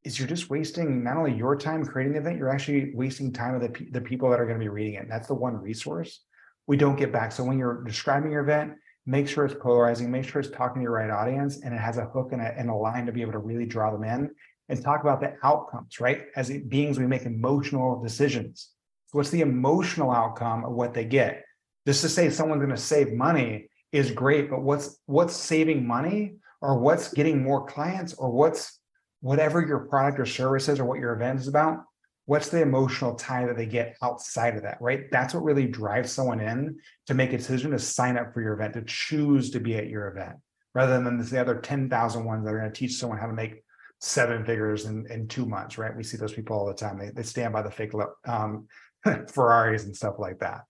is 0.05 0.19
you're 0.19 0.29
just 0.29 0.51
wasting 0.51 1.03
not 1.03 1.17
only 1.17 1.35
your 1.35 1.57
time 1.57 1.85
creating 1.85 2.13
the 2.13 2.21
event, 2.21 2.39
you're 2.39 2.53
actually 2.53 2.93
wasting 2.95 3.33
time 3.33 3.55
of 3.55 3.63
the, 3.63 3.87
the 3.91 4.01
people 4.01 4.31
that 4.31 4.39
are 4.39 4.45
going 4.45 4.59
to 4.59 4.65
be 4.65 4.69
reading 4.69 4.95
it. 4.95 5.03
And 5.03 5.11
that's 5.11 5.27
the 5.27 5.35
one 5.35 5.57
resource 5.57 6.21
we 6.67 6.77
don't 6.77 6.97
get 6.97 7.13
back. 7.13 7.33
So 7.33 7.45
when 7.45 7.59
you're 7.59 7.83
describing 7.85 8.31
your 8.31 8.43
event, 8.43 8.75
make 9.07 9.29
sure 9.29 9.45
it's 9.45 9.55
polarizing, 9.55 10.11
make 10.11 10.25
sure 10.25 10.41
it's 10.41 10.51
talking 10.51 10.81
to 10.81 10.85
your 10.85 10.93
right 10.93 11.11
audience 11.11 11.63
and 11.63 11.73
it 11.73 11.79
has 11.79 11.97
a 11.97 12.07
hook 12.07 12.31
and 12.33 12.43
a, 12.43 12.59
and 12.59 12.69
a 12.69 12.75
line 12.75 13.07
to 13.07 13.13
be 13.13 13.23
able 13.23 13.33
to 13.33 13.39
really 13.39 13.67
draw 13.67 13.91
them 13.91 14.05
in 14.05 14.31
and 14.69 14.83
talk 14.83 15.01
about 15.03 15.21
the 15.21 15.35
outcomes, 15.43 16.01
right? 16.01 16.27
As 16.35 16.51
beings, 16.51 16.99
we 16.99 17.07
make 17.07 17.23
emotional 17.23 18.03
decisions. 18.03 18.71
What's 19.13 19.31
the 19.31 19.41
emotional 19.41 20.11
outcome 20.11 20.65
of 20.65 20.73
what 20.73 20.93
they 20.93 21.05
get? 21.05 21.45
Just 21.87 22.03
to 22.03 22.09
say 22.09 22.29
someone's 22.31 22.61
going 22.61 22.75
to 22.75 22.77
save 22.77 23.13
money 23.13 23.69
is 23.93 24.11
great, 24.11 24.51
but 24.51 24.63
what's 24.63 24.99
what's 25.07 25.35
saving 25.35 25.87
money 25.87 26.37
or 26.61 26.79
what's 26.79 27.13
getting 27.13 27.43
more 27.43 27.65
clients 27.67 28.15
or 28.15 28.31
what's 28.31 28.81
whatever 29.21 29.65
your 29.65 29.81
product 29.87 30.19
or 30.19 30.27
service 30.27 30.69
is 30.69 30.81
or 30.81 30.85
what 30.85 30.99
your 30.99 31.15
event 31.15 31.41
is 31.41 31.49
about, 31.49 31.79
what's 32.27 32.49
the 32.49 32.61
emotional 32.61 33.15
tie 33.15 33.47
that 33.47 33.57
they 33.57 33.67
get 33.67 33.97
outside 34.03 34.57
of 34.57 34.63
that, 34.63 34.79
right? 34.81 35.11
That's 35.11 35.33
what 35.33 35.45
really 35.45 35.67
drives 35.67 36.13
someone 36.13 36.41
in 36.41 36.79
to 37.07 37.15
make 37.15 37.33
a 37.33 37.39
decision 37.39 37.71
to 37.71 37.79
sign 37.79 38.19
up 38.19 38.35
for 38.35 38.43
your 38.43 38.55
event, 38.55 38.75
to 38.75 38.83
choose 38.83 39.51
to 39.51 39.61
be 39.61 39.77
at 39.77 39.89
your 39.89 40.09
event, 40.09 40.37
rather 40.75 41.03
than 41.03 41.19
the 41.19 41.41
other 41.41 41.61
10,000 41.61 42.25
ones 42.25 42.45
that 42.45 42.53
are 42.53 42.59
going 42.59 42.73
to 42.73 42.79
teach 42.79 42.97
someone 42.97 43.19
how 43.19 43.27
to 43.27 43.33
make 43.33 43.63
seven 44.01 44.45
figures 44.45 44.85
in, 44.85 45.07
in 45.11 45.29
two 45.29 45.47
months, 45.47 45.79
right? 45.79 45.97
We 45.97 46.03
see 46.03 46.17
those 46.17 46.33
people 46.33 46.57
all 46.57 46.67
the 46.67 46.75
time. 46.75 46.99
They, 46.99 47.11
they 47.11 47.23
stand 47.23 47.53
by 47.53 47.63
the 47.63 47.71
fake 47.71 47.93
um, 48.27 48.67
Ferraris 49.33 49.85
and 49.85 49.97
stuff 49.97 50.17
like 50.19 50.39
that. 50.41 50.63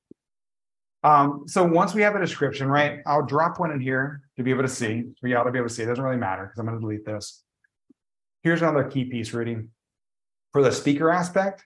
Um, 1.02 1.44
so 1.46 1.64
once 1.64 1.94
we 1.94 2.02
have 2.02 2.16
a 2.16 2.20
description, 2.20 2.68
right, 2.68 3.00
I'll 3.06 3.24
drop 3.24 3.60
one 3.60 3.70
in 3.70 3.80
here 3.80 4.22
to 4.36 4.42
be 4.42 4.50
able 4.50 4.62
to 4.62 4.68
see, 4.68 5.04
for 5.20 5.28
y'all 5.28 5.44
to 5.44 5.52
be 5.52 5.58
able 5.58 5.68
to 5.68 5.74
see. 5.74 5.82
It 5.82 5.86
doesn't 5.86 6.02
really 6.02 6.16
matter 6.16 6.44
because 6.44 6.58
I'm 6.58 6.66
going 6.66 6.78
to 6.78 6.80
delete 6.80 7.04
this. 7.04 7.42
Here's 8.42 8.62
another 8.62 8.84
key 8.84 9.04
piece, 9.04 9.32
Rudy. 9.32 9.58
For 10.52 10.62
the 10.62 10.72
speaker 10.72 11.10
aspect, 11.10 11.64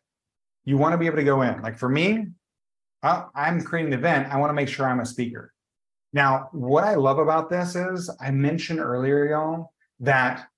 you 0.64 0.76
want 0.76 0.92
to 0.92 0.98
be 0.98 1.06
able 1.06 1.16
to 1.16 1.24
go 1.24 1.42
in. 1.42 1.62
Like 1.62 1.78
for 1.78 1.88
me, 1.88 2.26
I'm 3.02 3.62
creating 3.62 3.92
an 3.92 3.98
event. 3.98 4.32
I 4.32 4.38
want 4.38 4.50
to 4.50 4.54
make 4.54 4.68
sure 4.68 4.86
I'm 4.86 5.00
a 5.00 5.06
speaker. 5.06 5.52
Now, 6.12 6.48
what 6.52 6.84
I 6.84 6.96
love 6.96 7.18
about 7.18 7.48
this 7.48 7.76
is 7.76 8.10
I 8.20 8.30
mentioned 8.30 8.80
earlier, 8.80 9.26
y'all, 9.26 9.72
that 10.00 10.48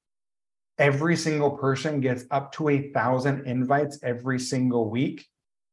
every 0.83 1.15
single 1.15 1.53
person 1.53 2.01
gets 2.01 2.25
up 2.33 2.51
to 2.51 2.69
a 2.69 2.91
thousand 2.91 3.47
invites 3.47 4.01
every 4.03 4.41
single 4.41 4.91
week. 4.91 5.25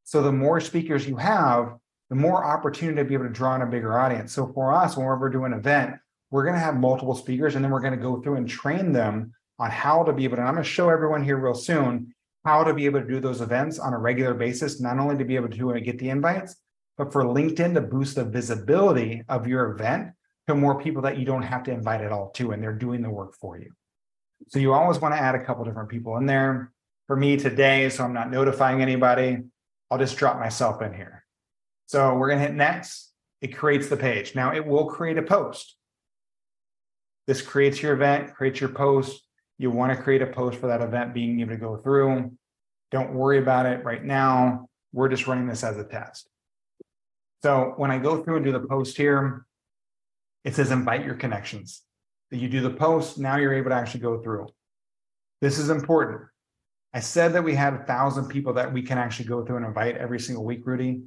So 0.04 0.22
the 0.22 0.32
more 0.32 0.62
speakers 0.62 1.08
you 1.08 1.16
have, 1.16 1.76
the 2.12 2.16
more 2.16 2.46
opportunity 2.46 2.98
to 2.98 3.06
be 3.06 3.16
able 3.16 3.26
to 3.26 3.32
draw 3.32 3.56
in 3.56 3.64
a 3.64 3.66
bigger 3.66 3.98
audience. 3.98 4.32
So 4.34 4.52
for 4.54 4.72
us, 4.72 4.96
when 4.96 5.08
we're 5.08 5.30
doing 5.30 5.52
an 5.52 5.58
event, 5.58 5.96
we're 6.30 6.44
going 6.44 6.54
to 6.54 6.60
have 6.60 6.78
multiple 6.78 7.16
speakers 7.16 7.56
and 7.56 7.66
then 7.66 7.72
we're 7.72 7.80
going 7.80 7.98
to 7.98 8.00
go 8.00 8.22
through 8.22 8.36
and 8.36 8.48
train 8.48 8.94
them 8.94 9.34
on 9.58 9.72
how 9.72 10.04
to 10.04 10.14
be 10.14 10.26
able 10.26 10.38
to, 10.38 10.44
I'm 10.44 10.54
going 10.54 10.64
to 10.64 10.70
show 10.70 10.90
everyone 10.90 11.24
here 11.24 11.38
real 11.38 11.56
soon 11.56 12.14
how 12.46 12.64
to 12.64 12.74
be 12.76 12.86
able 12.86 13.02
to 13.02 13.08
do 13.08 13.20
those 13.20 13.42
events 13.42 13.80
on 13.80 13.94
a 13.94 13.98
regular 13.98 14.36
basis, 14.36 14.80
not 14.80 15.00
only 15.00 15.18
to 15.18 15.26
be 15.26 15.36
able 15.36 15.50
to 15.50 15.82
get 15.82 15.98
the 15.98 16.10
invites, 16.10 16.56
but 17.00 17.12
for 17.12 17.24
LinkedIn 17.24 17.74
to 17.74 17.82
boost 17.82 18.16
the 18.16 18.24
visibility 18.24 19.24
of 19.28 19.48
your 19.48 19.72
event 19.72 20.12
to 20.48 20.54
more 20.54 20.80
people 20.80 21.02
that 21.02 21.18
you 21.18 21.26
don't 21.26 21.42
have 21.42 21.64
to 21.64 21.72
invite 21.72 22.02
at 22.02 22.12
all 22.12 22.30
to, 22.32 22.52
and 22.52 22.62
they're 22.62 22.74
doing 22.74 23.02
the 23.02 23.10
work 23.10 23.34
for 23.36 23.58
you. 23.58 23.72
So 24.48 24.60
you 24.60 24.74
always 24.74 25.00
want 25.00 25.14
to 25.14 25.20
add 25.20 25.36
a 25.36 25.44
couple 25.44 25.64
different 25.66 25.90
people 25.90 26.18
in 26.18 26.26
there. 26.26 26.72
For 27.08 27.16
me 27.16 27.38
today, 27.38 27.90
so 27.90 28.04
I'm 28.04 28.14
not 28.14 28.30
notifying 28.30 28.82
anybody, 28.82 29.40
I'll 29.90 29.98
just 29.98 30.18
drop 30.18 30.40
myself 30.40 30.82
in 30.82 30.94
here. 30.94 31.26
So 31.88 32.16
we're 32.16 32.28
going 32.28 32.40
to 32.40 32.46
hit 32.46 32.56
next. 32.56 33.12
It 33.42 33.56
creates 33.56 33.90
the 33.90 33.98
page. 33.98 34.36
Now 34.36 34.54
it 34.54 34.66
will 34.66 34.86
create 34.86 35.18
a 35.18 35.24
post. 35.24 35.76
This 37.26 37.42
creates 37.42 37.82
your 37.82 37.94
event, 37.94 38.36
creates 38.36 38.60
your 38.60 38.70
post. 38.70 39.24
You 39.58 39.72
want 39.72 39.96
to 39.96 40.02
create 40.02 40.22
a 40.22 40.28
post 40.28 40.60
for 40.60 40.68
that 40.68 40.82
event 40.82 41.14
being 41.14 41.40
able 41.42 41.52
to 41.52 41.58
go 41.58 41.78
through. 41.78 42.32
Don't 42.92 43.14
worry 43.14 43.40
about 43.40 43.66
it 43.66 43.84
right 43.84 44.04
now. 44.04 44.68
We're 44.94 45.10
just 45.10 45.28
running 45.28 45.48
this 45.48 45.64
as 45.64 45.78
a 45.78 45.84
test. 45.84 46.28
So 47.44 47.74
when 47.78 47.92
I 47.92 47.98
go 47.98 48.24
through 48.24 48.38
and 48.38 48.46
do 48.46 48.52
the 48.52 48.60
post 48.60 48.98
here, 48.98 49.46
it 50.44 50.56
says 50.56 50.72
invite 50.72 51.06
your 51.06 51.16
connections. 51.16 51.82
That 52.32 52.38
you 52.38 52.48
do 52.48 52.62
the 52.62 52.70
post, 52.70 53.18
now 53.18 53.38
you're 53.38 53.54
able 53.54 53.70
to 53.70 53.76
actually 53.76 54.02
go 54.02 54.22
through. 54.22 54.48
This 55.42 55.58
is 55.58 55.70
important. 55.70 56.22
I 56.94 57.00
said 57.00 57.34
that 57.34 57.44
we 57.44 57.56
had 57.56 57.74
a 57.74 57.84
thousand 57.86 58.30
people 58.30 58.54
that 58.54 58.72
we 58.72 58.82
can 58.82 58.98
actually 58.98 59.26
go 59.26 59.46
through 59.46 59.58
and 59.58 59.66
invite 59.66 59.98
every 59.98 60.20
single 60.20 60.44
week, 60.44 60.66
Rudy 60.66 61.04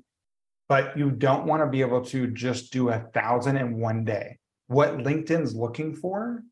but 0.72 0.96
you 0.96 1.10
don't 1.10 1.44
want 1.44 1.62
to 1.62 1.66
be 1.66 1.82
able 1.82 2.02
to 2.02 2.28
just 2.28 2.72
do 2.72 2.88
a 2.88 2.98
thousand 2.98 3.58
in 3.58 3.78
one 3.78 4.06
day. 4.06 4.38
What 4.68 4.96
LinkedIn's 4.96 5.54
looking 5.54 5.94
for 5.94 6.42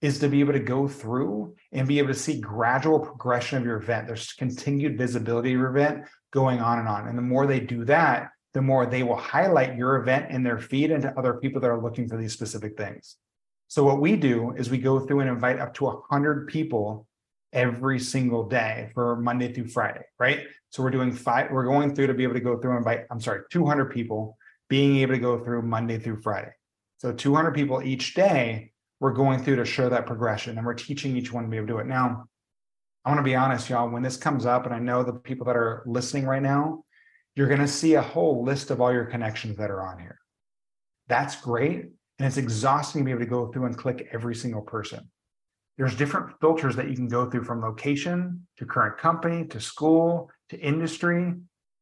is 0.00 0.18
to 0.18 0.28
be 0.28 0.40
able 0.40 0.54
to 0.54 0.58
go 0.58 0.88
through 0.88 1.54
and 1.70 1.86
be 1.86 2.00
able 2.00 2.08
to 2.08 2.14
see 2.14 2.40
gradual 2.40 2.98
progression 2.98 3.58
of 3.58 3.64
your 3.64 3.76
event. 3.76 4.08
There's 4.08 4.32
continued 4.32 4.98
visibility 4.98 5.50
of 5.52 5.60
your 5.60 5.76
event 5.76 6.06
going 6.32 6.58
on 6.60 6.80
and 6.80 6.88
on. 6.88 7.06
And 7.06 7.16
the 7.16 7.22
more 7.22 7.46
they 7.46 7.60
do 7.60 7.84
that, 7.84 8.30
the 8.52 8.62
more 8.62 8.84
they 8.84 9.04
will 9.04 9.14
highlight 9.14 9.76
your 9.76 9.94
event 9.96 10.32
in 10.32 10.42
their 10.42 10.58
feed 10.58 10.90
and 10.90 11.02
to 11.02 11.16
other 11.16 11.34
people 11.34 11.60
that 11.60 11.70
are 11.70 11.80
looking 11.80 12.08
for 12.08 12.16
these 12.16 12.32
specific 12.32 12.76
things. 12.76 13.16
So 13.68 13.84
what 13.84 14.00
we 14.00 14.16
do 14.16 14.52
is 14.52 14.70
we 14.70 14.78
go 14.78 15.00
through 15.00 15.20
and 15.20 15.30
invite 15.30 15.58
up 15.58 15.74
to 15.74 15.84
100 15.84 16.48
people 16.48 17.06
every 17.52 17.98
single 17.98 18.48
day 18.48 18.90
for 18.94 19.16
Monday 19.16 19.52
through 19.52 19.68
Friday, 19.68 20.04
right? 20.18 20.44
So 20.70 20.82
we're 20.82 20.90
doing 20.90 21.12
five, 21.12 21.50
we're 21.50 21.64
going 21.64 21.94
through 21.94 22.08
to 22.08 22.14
be 22.14 22.22
able 22.22 22.34
to 22.34 22.40
go 22.40 22.58
through 22.58 22.72
and 22.72 22.78
invite, 22.78 23.06
I'm 23.10 23.20
sorry, 23.20 23.42
200 23.50 23.86
people 23.86 24.36
being 24.68 24.98
able 24.98 25.14
to 25.14 25.20
go 25.20 25.42
through 25.42 25.62
Monday 25.62 25.98
through 25.98 26.20
Friday. 26.22 26.52
So 26.98 27.12
200 27.12 27.52
people 27.52 27.82
each 27.82 28.14
day, 28.14 28.72
we're 29.00 29.12
going 29.12 29.42
through 29.42 29.56
to 29.56 29.64
show 29.64 29.88
that 29.88 30.06
progression 30.06 30.56
and 30.56 30.66
we're 30.66 30.74
teaching 30.74 31.16
each 31.16 31.32
one 31.32 31.44
to 31.44 31.50
be 31.50 31.56
able 31.56 31.66
to 31.66 31.72
do 31.74 31.78
it. 31.78 31.86
Now, 31.86 32.26
I 33.04 33.10
want 33.10 33.18
to 33.18 33.24
be 33.24 33.36
honest, 33.36 33.70
y'all, 33.70 33.88
when 33.88 34.02
this 34.02 34.16
comes 34.16 34.46
up, 34.46 34.64
and 34.64 34.74
I 34.74 34.80
know 34.80 35.04
the 35.04 35.12
people 35.12 35.46
that 35.46 35.56
are 35.56 35.84
listening 35.86 36.24
right 36.24 36.42
now, 36.42 36.84
you're 37.36 37.46
going 37.46 37.60
to 37.60 37.68
see 37.68 37.94
a 37.94 38.02
whole 38.02 38.42
list 38.42 38.70
of 38.70 38.80
all 38.80 38.92
your 38.92 39.04
connections 39.04 39.58
that 39.58 39.70
are 39.70 39.86
on 39.86 40.00
here. 40.00 40.18
That's 41.06 41.36
great. 41.36 41.90
And 42.18 42.26
it's 42.26 42.38
exhausting 42.38 43.02
to 43.02 43.04
be 43.04 43.10
able 43.10 43.20
to 43.20 43.26
go 43.26 43.52
through 43.52 43.66
and 43.66 43.76
click 43.76 44.08
every 44.12 44.34
single 44.34 44.62
person 44.62 45.10
there's 45.76 45.94
different 45.94 46.40
filters 46.40 46.74
that 46.76 46.88
you 46.88 46.96
can 46.96 47.08
go 47.08 47.28
through 47.28 47.44
from 47.44 47.60
location 47.60 48.46
to 48.56 48.64
current 48.64 48.98
company 48.98 49.44
to 49.46 49.60
school 49.60 50.30
to 50.48 50.58
industry. 50.58 51.34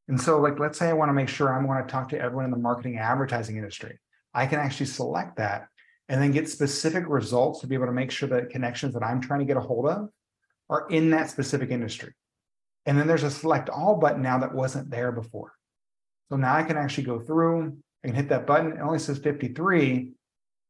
And 0.08 0.20
so, 0.20 0.40
like, 0.40 0.58
let's 0.58 0.78
say 0.78 0.88
I 0.88 0.92
want 0.92 1.10
to 1.10 1.14
make 1.14 1.28
sure 1.28 1.52
I 1.52 1.64
want 1.64 1.86
to 1.86 1.92
talk 1.92 2.08
to 2.10 2.20
everyone 2.20 2.44
in 2.44 2.50
the 2.50 2.58
marketing 2.58 2.98
advertising 2.98 3.56
industry. 3.56 3.98
I 4.34 4.46
can 4.46 4.58
actually 4.58 4.86
select 4.86 5.36
that 5.36 5.68
and 6.08 6.20
then 6.20 6.32
get 6.32 6.48
specific 6.48 7.04
results 7.06 7.60
to 7.60 7.66
be 7.66 7.76
able 7.76 7.86
to 7.86 7.92
make 7.92 8.10
sure 8.10 8.28
that 8.28 8.50
connections 8.50 8.94
that 8.94 9.04
I'm 9.04 9.20
trying 9.20 9.40
to 9.40 9.46
get 9.46 9.56
a 9.56 9.60
hold 9.60 9.86
of 9.86 10.08
are 10.68 10.88
in 10.90 11.10
that 11.10 11.30
specific 11.30 11.70
industry. 11.70 12.12
And 12.86 12.98
then 12.98 13.06
there's 13.06 13.22
a 13.22 13.30
select 13.30 13.70
all 13.70 13.96
button 13.96 14.22
now 14.22 14.38
that 14.38 14.54
wasn't 14.54 14.90
there 14.90 15.12
before. 15.12 15.52
So 16.28 16.36
now 16.36 16.56
I 16.56 16.64
can 16.64 16.76
actually 16.76 17.04
go 17.04 17.20
through, 17.20 17.78
I 18.02 18.08
can 18.08 18.16
hit 18.16 18.28
that 18.30 18.46
button. 18.46 18.72
It 18.72 18.80
only 18.80 18.98
says 18.98 19.18
53. 19.18 20.12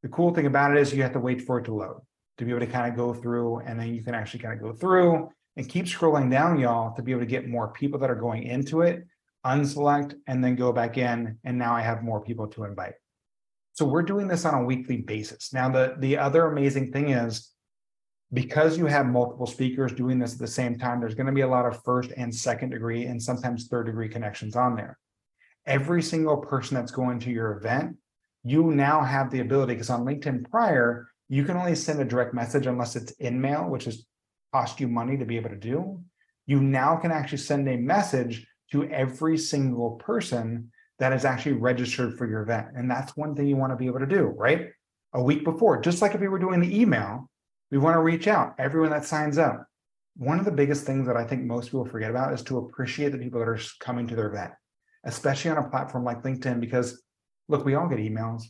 The 0.04 0.10
cool 0.10 0.34
thing 0.34 0.44
about 0.44 0.76
it 0.76 0.76
is 0.76 0.92
you 0.92 1.02
have 1.02 1.14
to 1.14 1.18
wait 1.18 1.40
for 1.40 1.58
it 1.58 1.64
to 1.64 1.74
load 1.74 2.02
to 2.36 2.44
be 2.44 2.50
able 2.50 2.60
to 2.60 2.66
kind 2.66 2.90
of 2.90 2.94
go 2.94 3.14
through 3.14 3.60
and 3.60 3.80
then 3.80 3.94
you 3.94 4.02
can 4.02 4.14
actually 4.14 4.40
kind 4.40 4.52
of 4.52 4.60
go 4.60 4.74
through 4.74 5.30
and 5.56 5.66
keep 5.66 5.86
scrolling 5.86 6.30
down 6.30 6.58
y'all 6.58 6.94
to 6.94 7.00
be 7.00 7.10
able 7.10 7.22
to 7.22 7.26
get 7.26 7.48
more 7.48 7.68
people 7.68 7.98
that 7.98 8.10
are 8.10 8.14
going 8.14 8.42
into 8.42 8.82
it 8.82 9.06
unselect 9.46 10.14
and 10.26 10.44
then 10.44 10.56
go 10.56 10.74
back 10.74 10.98
in 10.98 11.38
and 11.44 11.56
now 11.56 11.74
i 11.74 11.80
have 11.80 12.02
more 12.02 12.20
people 12.20 12.46
to 12.46 12.64
invite. 12.64 12.92
So 13.72 13.86
we're 13.86 14.02
doing 14.02 14.28
this 14.28 14.44
on 14.44 14.52
a 14.52 14.64
weekly 14.64 14.98
basis. 14.98 15.54
Now 15.54 15.70
the 15.70 15.94
the 15.98 16.18
other 16.18 16.48
amazing 16.48 16.92
thing 16.92 17.08
is 17.08 17.52
because 18.30 18.76
you 18.76 18.84
have 18.84 19.06
multiple 19.06 19.46
speakers 19.46 19.94
doing 19.94 20.18
this 20.18 20.34
at 20.34 20.38
the 20.38 20.46
same 20.46 20.78
time 20.78 21.00
there's 21.00 21.14
going 21.14 21.28
to 21.28 21.32
be 21.32 21.40
a 21.40 21.48
lot 21.48 21.64
of 21.64 21.82
first 21.82 22.10
and 22.14 22.34
second 22.34 22.70
degree 22.70 23.06
and 23.06 23.22
sometimes 23.22 23.68
third 23.68 23.86
degree 23.86 24.10
connections 24.10 24.54
on 24.54 24.76
there. 24.76 24.98
Every 25.64 26.02
single 26.02 26.36
person 26.36 26.74
that's 26.74 26.92
going 26.92 27.20
to 27.20 27.30
your 27.30 27.56
event 27.56 27.96
you 28.44 28.70
now 28.70 29.02
have 29.02 29.30
the 29.30 29.40
ability 29.40 29.74
because 29.74 29.90
on 29.90 30.04
linkedin 30.04 30.48
prior 30.50 31.08
you 31.28 31.44
can 31.44 31.56
only 31.56 31.74
send 31.74 32.00
a 32.00 32.04
direct 32.04 32.34
message 32.34 32.66
unless 32.66 32.96
it's 32.96 33.12
InMail, 33.16 33.68
which 33.68 33.84
has 33.84 34.04
cost 34.52 34.80
you 34.80 34.88
money 34.88 35.16
to 35.16 35.24
be 35.24 35.36
able 35.36 35.50
to 35.50 35.56
do. 35.56 36.00
You 36.46 36.60
now 36.60 36.96
can 36.96 37.10
actually 37.10 37.38
send 37.38 37.68
a 37.68 37.76
message 37.76 38.46
to 38.72 38.88
every 38.90 39.38
single 39.38 39.92
person 39.92 40.70
that 40.98 41.12
is 41.12 41.24
actually 41.24 41.54
registered 41.54 42.16
for 42.16 42.28
your 42.28 42.42
event. 42.42 42.68
And 42.76 42.90
that's 42.90 43.16
one 43.16 43.34
thing 43.34 43.46
you 43.46 43.56
want 43.56 43.72
to 43.72 43.76
be 43.76 43.86
able 43.86 44.00
to 44.00 44.06
do, 44.06 44.26
right? 44.36 44.68
A 45.14 45.22
week 45.22 45.44
before, 45.44 45.80
just 45.80 46.02
like 46.02 46.14
if 46.14 46.20
we 46.20 46.28
were 46.28 46.38
doing 46.38 46.60
the 46.60 46.80
email, 46.80 47.28
we 47.70 47.78
want 47.78 47.94
to 47.94 48.00
reach 48.00 48.28
out 48.28 48.54
everyone 48.58 48.90
that 48.90 49.04
signs 49.04 49.38
up. 49.38 49.66
One 50.16 50.38
of 50.38 50.44
the 50.44 50.52
biggest 50.52 50.84
things 50.84 51.06
that 51.06 51.16
I 51.16 51.24
think 51.24 51.42
most 51.42 51.66
people 51.66 51.86
forget 51.86 52.10
about 52.10 52.32
is 52.32 52.42
to 52.44 52.58
appreciate 52.58 53.10
the 53.10 53.18
people 53.18 53.40
that 53.40 53.48
are 53.48 53.58
coming 53.80 54.06
to 54.06 54.14
their 54.14 54.28
event, 54.28 54.52
especially 55.04 55.50
on 55.50 55.58
a 55.58 55.68
platform 55.68 56.04
like 56.04 56.22
LinkedIn, 56.22 56.60
because 56.60 57.02
look, 57.48 57.64
we 57.64 57.74
all 57.74 57.88
get 57.88 57.98
emails. 57.98 58.44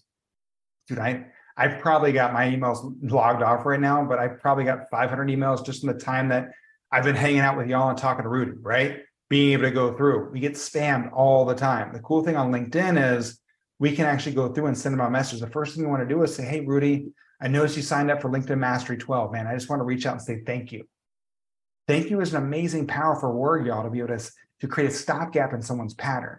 Dude, 0.89 0.99
I 0.99 1.27
I've 1.57 1.81
probably 1.81 2.13
got 2.13 2.33
my 2.33 2.47
emails 2.47 2.97
logged 3.03 3.43
off 3.43 3.65
right 3.65 3.81
now, 3.81 4.05
but 4.05 4.19
I've 4.19 4.41
probably 4.41 4.65
got 4.65 4.91
500 4.91 5.29
emails 5.29 5.65
just 5.65 5.85
in 5.85 5.89
the 5.89 5.99
time 5.99 6.29
that 6.31 6.51
I've 6.91 7.05
been 7.05 7.15
hanging 7.15 7.41
out 7.41 7.57
with 7.57 7.69
y'all 7.69 7.89
and 7.91 7.99
talking 7.99 8.25
to 8.25 8.29
Rudy, 8.29 8.53
right? 8.61 9.03
Being 9.31 9.53
able 9.53 9.65
to 9.65 9.71
go 9.71 9.97
through. 9.97 10.31
We 10.31 10.41
get 10.41 10.55
spammed 10.55 11.13
all 11.13 11.45
the 11.45 11.55
time. 11.55 11.93
The 11.93 12.01
cool 12.01 12.25
thing 12.25 12.37
on 12.37 12.53
LinkedIn 12.53 13.17
is 13.17 13.39
we 13.79 13.95
can 13.95 14.07
actually 14.07 14.35
go 14.35 14.53
through 14.53 14.67
and 14.67 14.77
send 14.77 14.95
them 14.95 15.07
a 15.07 15.11
message. 15.11 15.41
The 15.41 15.47
first 15.47 15.75
thing 15.75 15.85
we 15.85 15.91
want 15.91 16.03
to 16.03 16.13
do 16.13 16.23
is 16.23 16.35
say, 16.35 16.45
Hey, 16.45 16.61
Rudy, 16.61 17.13
I 17.41 17.49
noticed 17.49 17.77
you 17.77 17.83
signed 17.83 18.11
up 18.11 18.21
for 18.21 18.31
LinkedIn 18.31 18.59
Mastery 18.59 18.97
12. 18.97 19.33
Man, 19.33 19.47
I 19.47 19.55
just 19.55 19.69
want 19.69 19.81
to 19.81 19.85
reach 19.85 20.07
out 20.07 20.15
and 20.15 20.23
say 20.23 20.43
thank 20.45 20.73
you. 20.73 20.85
Thank 21.87 22.11
you 22.11 22.21
is 22.21 22.33
an 22.33 22.43
amazing, 22.43 22.87
powerful 22.87 23.33
word, 23.33 23.67
y'all, 23.67 23.85
to 23.85 23.91
be 23.91 23.99
able 23.99 24.17
to, 24.17 24.31
to 24.61 24.69
create 24.69 24.91
a 24.91 24.95
stopgap 24.95 25.53
in 25.53 25.63
someone's 25.63 25.95
pattern. 25.95 26.39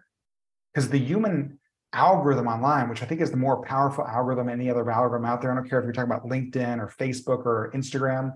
Because 0.73 0.89
the 0.89 0.97
human 0.97 1.59
algorithm 1.95 2.47
online, 2.47 2.89
which 2.89 3.01
I 3.01 3.05
think 3.05 3.21
is 3.21 3.31
the 3.31 3.37
more 3.37 3.63
powerful 3.63 4.05
algorithm 4.05 4.49
any 4.49 4.69
other 4.69 4.89
algorithm 4.89 5.25
out 5.25 5.41
there. 5.41 5.51
I 5.51 5.55
don't 5.55 5.67
care 5.67 5.79
if 5.79 5.85
you're 5.85 5.93
talking 5.93 6.11
about 6.11 6.27
LinkedIn 6.27 6.79
or 6.79 6.87
Facebook 6.87 7.45
or 7.45 7.71
Instagram. 7.73 8.33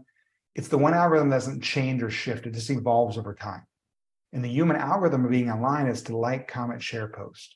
It's 0.56 0.70
the 0.70 0.78
one 0.78 0.94
algorithm 0.94 1.30
that 1.30 1.36
doesn't 1.36 1.62
change 1.62 2.02
or 2.02 2.10
shift, 2.10 2.48
it 2.48 2.54
just 2.54 2.70
evolves 2.70 3.18
over 3.18 3.36
time. 3.36 3.64
And 4.34 4.44
the 4.44 4.50
human 4.50 4.78
algorithm 4.78 5.26
of 5.26 5.32
being 5.32 5.52
online 5.52 5.88
is 5.88 6.04
to 6.04 6.18
like, 6.18 6.48
comment, 6.48 6.82
share, 6.82 7.08
post. 7.08 7.56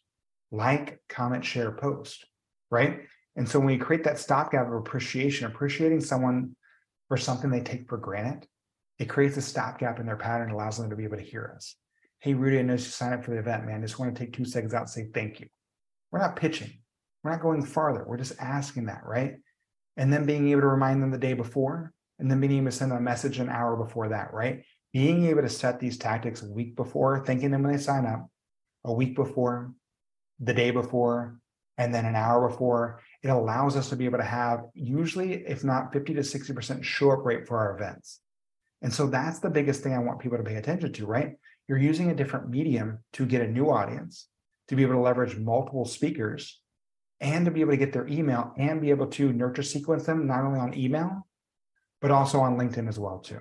Like, 0.51 1.01
comment, 1.09 1.45
share, 1.45 1.71
post, 1.71 2.25
right? 2.69 3.01
And 3.35 3.47
so 3.47 3.59
when 3.59 3.67
we 3.67 3.77
create 3.77 4.03
that 4.03 4.19
stopgap 4.19 4.67
of 4.67 4.73
appreciation, 4.73 5.47
appreciating 5.47 6.01
someone 6.01 6.55
for 7.07 7.17
something 7.17 7.49
they 7.49 7.61
take 7.61 7.87
for 7.87 7.97
granted, 7.97 8.47
it 8.99 9.09
creates 9.09 9.37
a 9.37 9.41
stopgap 9.41 9.99
in 9.99 10.05
their 10.05 10.17
pattern, 10.17 10.51
allows 10.51 10.77
them 10.77 10.89
to 10.89 10.95
be 10.95 11.03
able 11.03 11.17
to 11.17 11.23
hear 11.23 11.53
us. 11.55 11.75
Hey, 12.19 12.33
Rudy, 12.33 12.59
I 12.59 12.61
noticed 12.61 12.85
you 12.87 12.91
signed 12.91 13.15
up 13.15 13.23
for 13.23 13.31
the 13.31 13.39
event, 13.39 13.65
man. 13.65 13.81
Just 13.81 13.99
want 13.99 14.15
to 14.15 14.19
take 14.19 14.33
two 14.33 14.45
seconds 14.45 14.73
out 14.73 14.81
and 14.81 14.89
say 14.89 15.07
thank 15.13 15.39
you. 15.39 15.47
We're 16.13 16.19
not 16.19 16.35
pitching. 16.35 16.71
We're 17.23 17.31
not 17.31 17.41
going 17.41 17.65
farther. 17.65 18.05
We're 18.07 18.17
just 18.17 18.39
asking 18.39 18.85
that, 18.85 19.01
right? 19.03 19.37
And 19.97 20.13
then 20.13 20.27
being 20.27 20.47
able 20.49 20.61
to 20.61 20.67
remind 20.67 21.01
them 21.01 21.09
the 21.09 21.17
day 21.17 21.33
before, 21.33 21.91
and 22.19 22.29
then 22.29 22.39
being 22.39 22.53
able 22.53 22.65
to 22.67 22.71
send 22.71 22.91
them 22.91 22.99
a 22.99 23.01
message 23.01 23.39
an 23.39 23.49
hour 23.49 23.75
before 23.75 24.09
that, 24.09 24.31
right? 24.31 24.63
Being 24.93 25.25
able 25.25 25.41
to 25.41 25.49
set 25.49 25.79
these 25.79 25.97
tactics 25.97 26.43
a 26.43 26.51
week 26.51 26.75
before, 26.75 27.25
thanking 27.25 27.49
them 27.49 27.63
when 27.63 27.71
they 27.71 27.79
sign 27.79 28.05
up, 28.05 28.27
a 28.85 28.93
week 28.93 29.15
before, 29.15 29.73
the 30.39 30.53
day 30.53 30.69
before, 30.69 31.39
and 31.79 31.91
then 31.91 32.05
an 32.05 32.15
hour 32.15 32.47
before, 32.47 33.01
it 33.23 33.29
allows 33.29 33.75
us 33.75 33.89
to 33.89 33.95
be 33.95 34.05
able 34.05 34.19
to 34.19 34.23
have 34.23 34.65
usually, 34.75 35.33
if 35.33 35.63
not 35.63 35.91
50 35.93 36.13
to 36.13 36.21
60% 36.21 36.83
show 36.83 37.09
up 37.09 37.25
rate 37.25 37.47
for 37.47 37.57
our 37.57 37.75
events. 37.75 38.19
And 38.83 38.93
so 38.93 39.07
that's 39.07 39.39
the 39.39 39.49
biggest 39.49 39.81
thing 39.81 39.95
I 39.95 39.99
want 39.99 40.19
people 40.19 40.37
to 40.37 40.43
pay 40.43 40.57
attention 40.57 40.93
to, 40.93 41.05
right? 41.07 41.31
You're 41.67 41.79
using 41.79 42.11
a 42.11 42.15
different 42.15 42.49
medium 42.49 42.99
to 43.13 43.25
get 43.25 43.41
a 43.41 43.47
new 43.47 43.71
audience, 43.71 44.27
to 44.73 44.77
be 44.77 44.83
able 44.83 44.95
to 44.95 45.01
leverage 45.01 45.37
multiple 45.37 45.85
speakers, 45.85 46.59
and 47.21 47.45
to 47.45 47.51
be 47.51 47.61
able 47.61 47.71
to 47.71 47.77
get 47.77 47.93
their 47.93 48.07
email 48.07 48.53
and 48.57 48.81
be 48.81 48.89
able 48.89 49.07
to 49.07 49.31
nurture 49.31 49.63
sequence 49.63 50.05
them 50.05 50.27
not 50.27 50.43
only 50.43 50.59
on 50.59 50.77
email, 50.77 51.25
but 52.01 52.11
also 52.11 52.41
on 52.41 52.57
LinkedIn 52.57 52.89
as 52.89 52.99
well 52.99 53.19
too. 53.19 53.39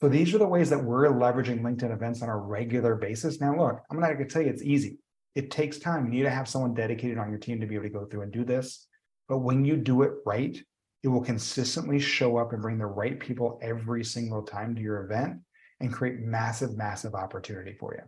So 0.00 0.08
these 0.08 0.34
are 0.34 0.38
the 0.38 0.46
ways 0.46 0.70
that 0.70 0.82
we're 0.82 1.08
leveraging 1.08 1.62
LinkedIn 1.62 1.92
events 1.92 2.22
on 2.22 2.28
a 2.28 2.36
regular 2.36 2.94
basis. 2.94 3.40
Now, 3.40 3.56
look, 3.56 3.80
I'm 3.90 3.98
not 3.98 4.12
going 4.12 4.18
to 4.18 4.24
tell 4.24 4.42
you 4.42 4.50
it's 4.50 4.62
easy. 4.62 4.98
It 5.34 5.50
takes 5.50 5.78
time. 5.78 6.04
You 6.04 6.10
need 6.10 6.22
to 6.24 6.30
have 6.30 6.48
someone 6.48 6.74
dedicated 6.74 7.18
on 7.18 7.30
your 7.30 7.38
team 7.38 7.60
to 7.60 7.66
be 7.66 7.74
able 7.74 7.84
to 7.84 7.90
go 7.90 8.04
through 8.04 8.22
and 8.22 8.32
do 8.32 8.44
this. 8.44 8.86
But 9.28 9.38
when 9.38 9.64
you 9.64 9.76
do 9.76 10.02
it 10.02 10.12
right, 10.26 10.56
it 11.02 11.08
will 11.08 11.22
consistently 11.22 11.98
show 11.98 12.36
up 12.36 12.52
and 12.52 12.62
bring 12.62 12.78
the 12.78 12.86
right 12.86 13.18
people 13.18 13.58
every 13.62 14.04
single 14.04 14.42
time 14.42 14.74
to 14.74 14.80
your 14.80 15.04
event 15.04 15.38
and 15.80 15.92
create 15.92 16.20
massive, 16.20 16.76
massive 16.76 17.14
opportunity 17.14 17.74
for 17.78 17.94
you. 17.94 18.02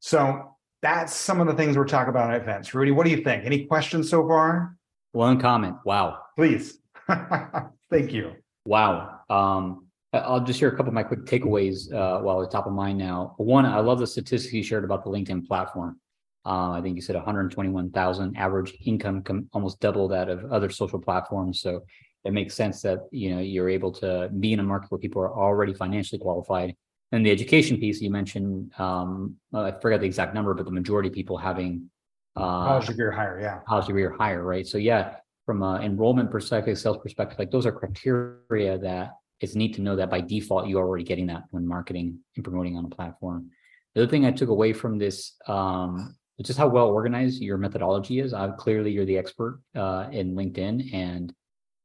So 0.00 0.56
that's 0.82 1.14
some 1.14 1.40
of 1.40 1.46
the 1.46 1.54
things 1.54 1.76
we're 1.76 1.86
talking 1.86 2.08
about 2.10 2.34
at 2.34 2.40
events. 2.40 2.74
Rudy, 2.74 2.90
what 2.90 3.04
do 3.04 3.10
you 3.10 3.22
think? 3.22 3.44
Any 3.44 3.66
questions 3.66 4.08
so 4.08 4.26
far? 4.26 4.76
One 5.12 5.40
comment. 5.40 5.76
Wow. 5.84 6.18
Please. 6.36 6.78
Thank 7.90 8.12
you. 8.12 8.32
Wow. 8.64 9.20
Um, 9.28 9.86
I'll 10.12 10.40
just 10.40 10.58
share 10.58 10.68
a 10.68 10.72
couple 10.72 10.88
of 10.88 10.94
my 10.94 11.02
quick 11.02 11.24
takeaways 11.24 11.92
uh, 11.92 12.20
while 12.20 12.40
it's 12.40 12.52
top 12.52 12.66
of 12.66 12.72
mind 12.72 12.98
now. 12.98 13.34
One, 13.36 13.64
I 13.64 13.78
love 13.78 13.98
the 14.00 14.06
statistics 14.06 14.52
you 14.52 14.62
shared 14.62 14.84
about 14.84 15.04
the 15.04 15.10
LinkedIn 15.10 15.46
platform. 15.46 16.00
Uh, 16.44 16.70
I 16.70 16.80
think 16.82 16.96
you 16.96 17.02
said 17.02 17.16
121,000 17.16 18.36
average 18.36 18.74
income, 18.84 19.22
com- 19.22 19.48
almost 19.52 19.78
double 19.80 20.08
that 20.08 20.28
of 20.28 20.50
other 20.50 20.70
social 20.70 20.98
platforms. 20.98 21.60
So 21.60 21.82
it 22.24 22.32
makes 22.32 22.54
sense 22.54 22.82
that 22.82 23.00
you 23.10 23.34
know 23.34 23.40
you're 23.40 23.68
able 23.68 23.92
to 23.92 24.30
be 24.40 24.52
in 24.52 24.60
a 24.60 24.62
market 24.62 24.90
where 24.90 24.98
people 24.98 25.22
are 25.22 25.32
already 25.32 25.74
financially 25.74 26.18
qualified. 26.18 26.74
And 27.12 27.26
the 27.26 27.30
education 27.30 27.78
piece 27.78 28.00
you 28.00 28.10
mentioned, 28.10 28.72
um, 28.78 29.36
I 29.52 29.72
forgot 29.72 30.00
the 30.00 30.06
exact 30.06 30.34
number, 30.34 30.54
but 30.54 30.64
the 30.64 30.70
majority 30.70 31.08
of 31.08 31.14
people 31.14 31.36
having 31.36 31.90
uh, 32.36 32.66
college 32.66 32.86
degree 32.86 33.06
or 33.06 33.10
higher, 33.10 33.40
yeah, 33.40 33.58
college 33.66 33.86
degree 33.86 34.04
or 34.04 34.12
higher, 34.12 34.44
right? 34.44 34.66
So 34.66 34.78
yeah, 34.78 35.16
from 35.44 35.62
an 35.62 35.82
enrollment 35.82 36.30
perspective, 36.30 36.78
sales 36.78 36.98
perspective, 36.98 37.38
like 37.38 37.50
those 37.50 37.66
are 37.66 37.72
criteria 37.72 38.78
that 38.78 39.14
it's 39.40 39.54
neat 39.56 39.74
to 39.74 39.82
know 39.82 39.96
that 39.96 40.10
by 40.10 40.20
default 40.20 40.68
you're 40.68 40.86
already 40.86 41.04
getting 41.04 41.26
that 41.26 41.44
when 41.50 41.66
marketing 41.66 42.18
and 42.36 42.44
promoting 42.44 42.76
on 42.76 42.84
a 42.84 42.88
platform. 42.88 43.50
The 43.94 44.02
other 44.02 44.10
thing 44.10 44.24
I 44.24 44.30
took 44.30 44.50
away 44.50 44.72
from 44.72 44.98
this 44.98 45.34
um, 45.48 46.14
is 46.38 46.46
just 46.46 46.58
how 46.58 46.68
well 46.68 46.86
organized 46.86 47.42
your 47.42 47.58
methodology 47.58 48.20
is. 48.20 48.32
Uh, 48.32 48.52
clearly, 48.52 48.92
you're 48.92 49.04
the 49.04 49.18
expert 49.18 49.60
uh, 49.74 50.06
in 50.12 50.36
LinkedIn, 50.36 50.94
and 50.94 51.32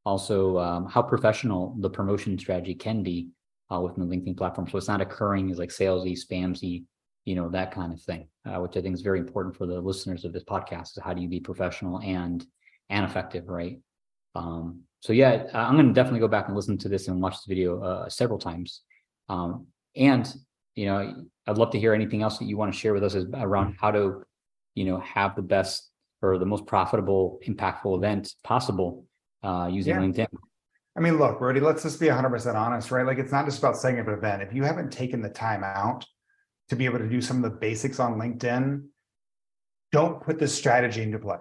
also 0.05 0.59
um, 0.59 0.85
how 0.85 1.01
professional 1.01 1.75
the 1.79 1.89
promotion 1.89 2.37
strategy 2.37 2.75
can 2.75 3.01
be 3.01 3.29
uh, 3.71 3.79
within 3.79 4.07
the 4.07 4.15
LinkedIn 4.15 4.37
platform. 4.37 4.67
So 4.67 4.77
it's 4.77 4.87
not 4.87 5.01
occurring 5.01 5.51
as 5.51 5.57
like 5.57 5.69
salesy, 5.69 6.17
spamsy, 6.17 6.83
you 7.25 7.35
know, 7.35 7.49
that 7.49 7.71
kind 7.71 7.91
of 7.91 8.01
thing, 8.01 8.27
uh, 8.45 8.59
which 8.59 8.77
I 8.77 8.81
think 8.81 8.93
is 8.93 9.01
very 9.01 9.19
important 9.19 9.55
for 9.55 9.65
the 9.65 9.79
listeners 9.79 10.25
of 10.25 10.33
this 10.33 10.43
podcast. 10.43 10.97
Is 10.97 10.99
how 11.03 11.13
do 11.13 11.21
you 11.21 11.27
be 11.27 11.39
professional 11.39 11.99
and 11.99 12.45
and 12.89 13.05
effective, 13.05 13.49
right? 13.49 13.79
Um, 14.35 14.81
so 15.01 15.13
yeah, 15.13 15.45
I'm 15.53 15.75
going 15.75 15.87
to 15.87 15.93
definitely 15.93 16.19
go 16.19 16.27
back 16.27 16.47
and 16.47 16.55
listen 16.55 16.77
to 16.79 16.89
this 16.89 17.07
and 17.07 17.21
watch 17.21 17.37
the 17.45 17.53
video 17.53 17.81
uh, 17.81 18.09
several 18.09 18.39
times. 18.39 18.81
Um, 19.29 19.67
and 19.95 20.31
you 20.75 20.85
know, 20.87 21.25
I'd 21.47 21.57
love 21.57 21.71
to 21.71 21.79
hear 21.79 21.93
anything 21.93 22.21
else 22.21 22.37
that 22.37 22.45
you 22.45 22.57
want 22.57 22.73
to 22.73 22.77
share 22.77 22.93
with 22.93 23.03
us 23.03 23.15
around 23.15 23.77
how 23.79 23.91
to, 23.91 24.23
you 24.75 24.85
know, 24.85 24.99
have 24.99 25.35
the 25.35 25.41
best 25.41 25.89
or 26.21 26.37
the 26.37 26.45
most 26.45 26.65
profitable, 26.65 27.39
impactful 27.47 27.95
event 27.97 28.33
possible 28.43 29.05
uh, 29.43 29.69
using 29.71 29.95
yeah. 29.95 30.01
LinkedIn. 30.01 30.27
I 30.97 31.01
mean, 31.01 31.17
look, 31.17 31.41
Rudy, 31.41 31.59
let's 31.59 31.83
just 31.83 31.99
be 31.99 32.07
100% 32.07 32.55
honest, 32.55 32.89
right? 32.89 33.05
Like, 33.05 33.17
it's 33.17 33.31
not 33.31 33.45
just 33.45 33.59
about 33.59 33.77
setting 33.77 33.99
up 33.99 34.07
an 34.07 34.13
event. 34.13 34.41
If 34.41 34.53
you 34.53 34.63
haven't 34.63 34.91
taken 34.91 35.21
the 35.21 35.29
time 35.29 35.63
out 35.63 36.05
to 36.69 36.75
be 36.75 36.85
able 36.85 36.99
to 36.99 37.09
do 37.09 37.21
some 37.21 37.43
of 37.43 37.43
the 37.43 37.57
basics 37.57 37.99
on 37.99 38.17
LinkedIn, 38.17 38.85
don't 39.91 40.21
put 40.23 40.39
this 40.39 40.55
strategy 40.55 41.03
into 41.03 41.19
play, 41.19 41.37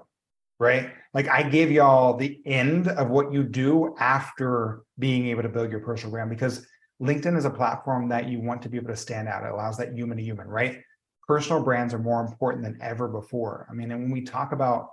right? 0.59 0.91
Like, 1.13 1.29
I 1.29 1.45
gave 1.45 1.71
y'all 1.71 2.17
the 2.17 2.41
end 2.45 2.89
of 2.89 3.11
what 3.11 3.33
you 3.33 3.45
do 3.45 3.95
after 3.99 4.83
being 4.99 5.27
able 5.27 5.43
to 5.43 5.49
build 5.49 5.71
your 5.71 5.81
personal 5.81 6.11
brand 6.11 6.31
because 6.31 6.67
LinkedIn 7.01 7.37
is 7.37 7.45
a 7.45 7.51
platform 7.51 8.09
that 8.09 8.29
you 8.29 8.41
want 8.41 8.63
to 8.63 8.69
be 8.69 8.77
able 8.77 8.89
to 8.89 8.97
stand 8.97 9.29
out. 9.29 9.45
It 9.45 9.53
allows 9.53 9.77
that 9.79 9.95
human 9.95 10.19
to 10.19 10.25
human, 10.25 10.49
right? 10.49 10.81
Personal 11.29 11.63
brands 11.63 11.95
are 11.95 11.99
more 11.99 12.21
important 12.21 12.65
than 12.65 12.79
ever 12.81 13.07
before. 13.09 13.69
I 13.71 13.75
mean, 13.75 13.93
and 13.93 14.03
when 14.03 14.11
we 14.11 14.23
talk 14.23 14.53
about 14.53 14.91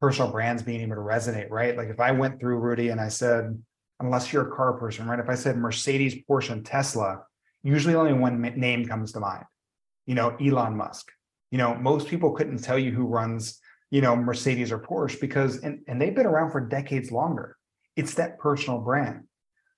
personal 0.00 0.32
brands 0.32 0.62
being 0.62 0.80
able 0.80 0.96
to 0.96 1.00
resonate, 1.00 1.50
right? 1.50 1.76
Like 1.76 1.88
if 1.88 2.00
I 2.00 2.10
went 2.10 2.40
through 2.40 2.58
Rudy 2.58 2.88
and 2.88 3.00
I 3.00 3.08
said, 3.08 3.60
unless 4.00 4.32
you're 4.32 4.48
a 4.48 4.56
car 4.56 4.72
person, 4.74 5.06
right? 5.06 5.20
If 5.20 5.28
I 5.28 5.34
said 5.34 5.56
Mercedes, 5.56 6.16
Porsche, 6.28 6.50
and 6.50 6.64
Tesla, 6.64 7.22
usually 7.62 7.94
only 7.94 8.12
one 8.12 8.40
name 8.40 8.86
comes 8.86 9.12
to 9.12 9.20
mind. 9.20 9.44
You 10.06 10.14
know, 10.14 10.36
Elon 10.40 10.76
Musk. 10.76 11.10
You 11.50 11.58
know, 11.58 11.74
most 11.74 12.08
people 12.08 12.32
couldn't 12.32 12.62
tell 12.62 12.78
you 12.78 12.92
who 12.92 13.06
runs, 13.06 13.60
you 13.90 14.00
know, 14.00 14.16
Mercedes 14.16 14.72
or 14.72 14.78
Porsche 14.78 15.20
because, 15.20 15.58
and, 15.58 15.80
and 15.86 16.00
they've 16.00 16.14
been 16.14 16.26
around 16.26 16.50
for 16.50 16.60
decades 16.60 17.12
longer. 17.12 17.56
It's 17.96 18.14
that 18.14 18.38
personal 18.38 18.80
brand. 18.80 19.24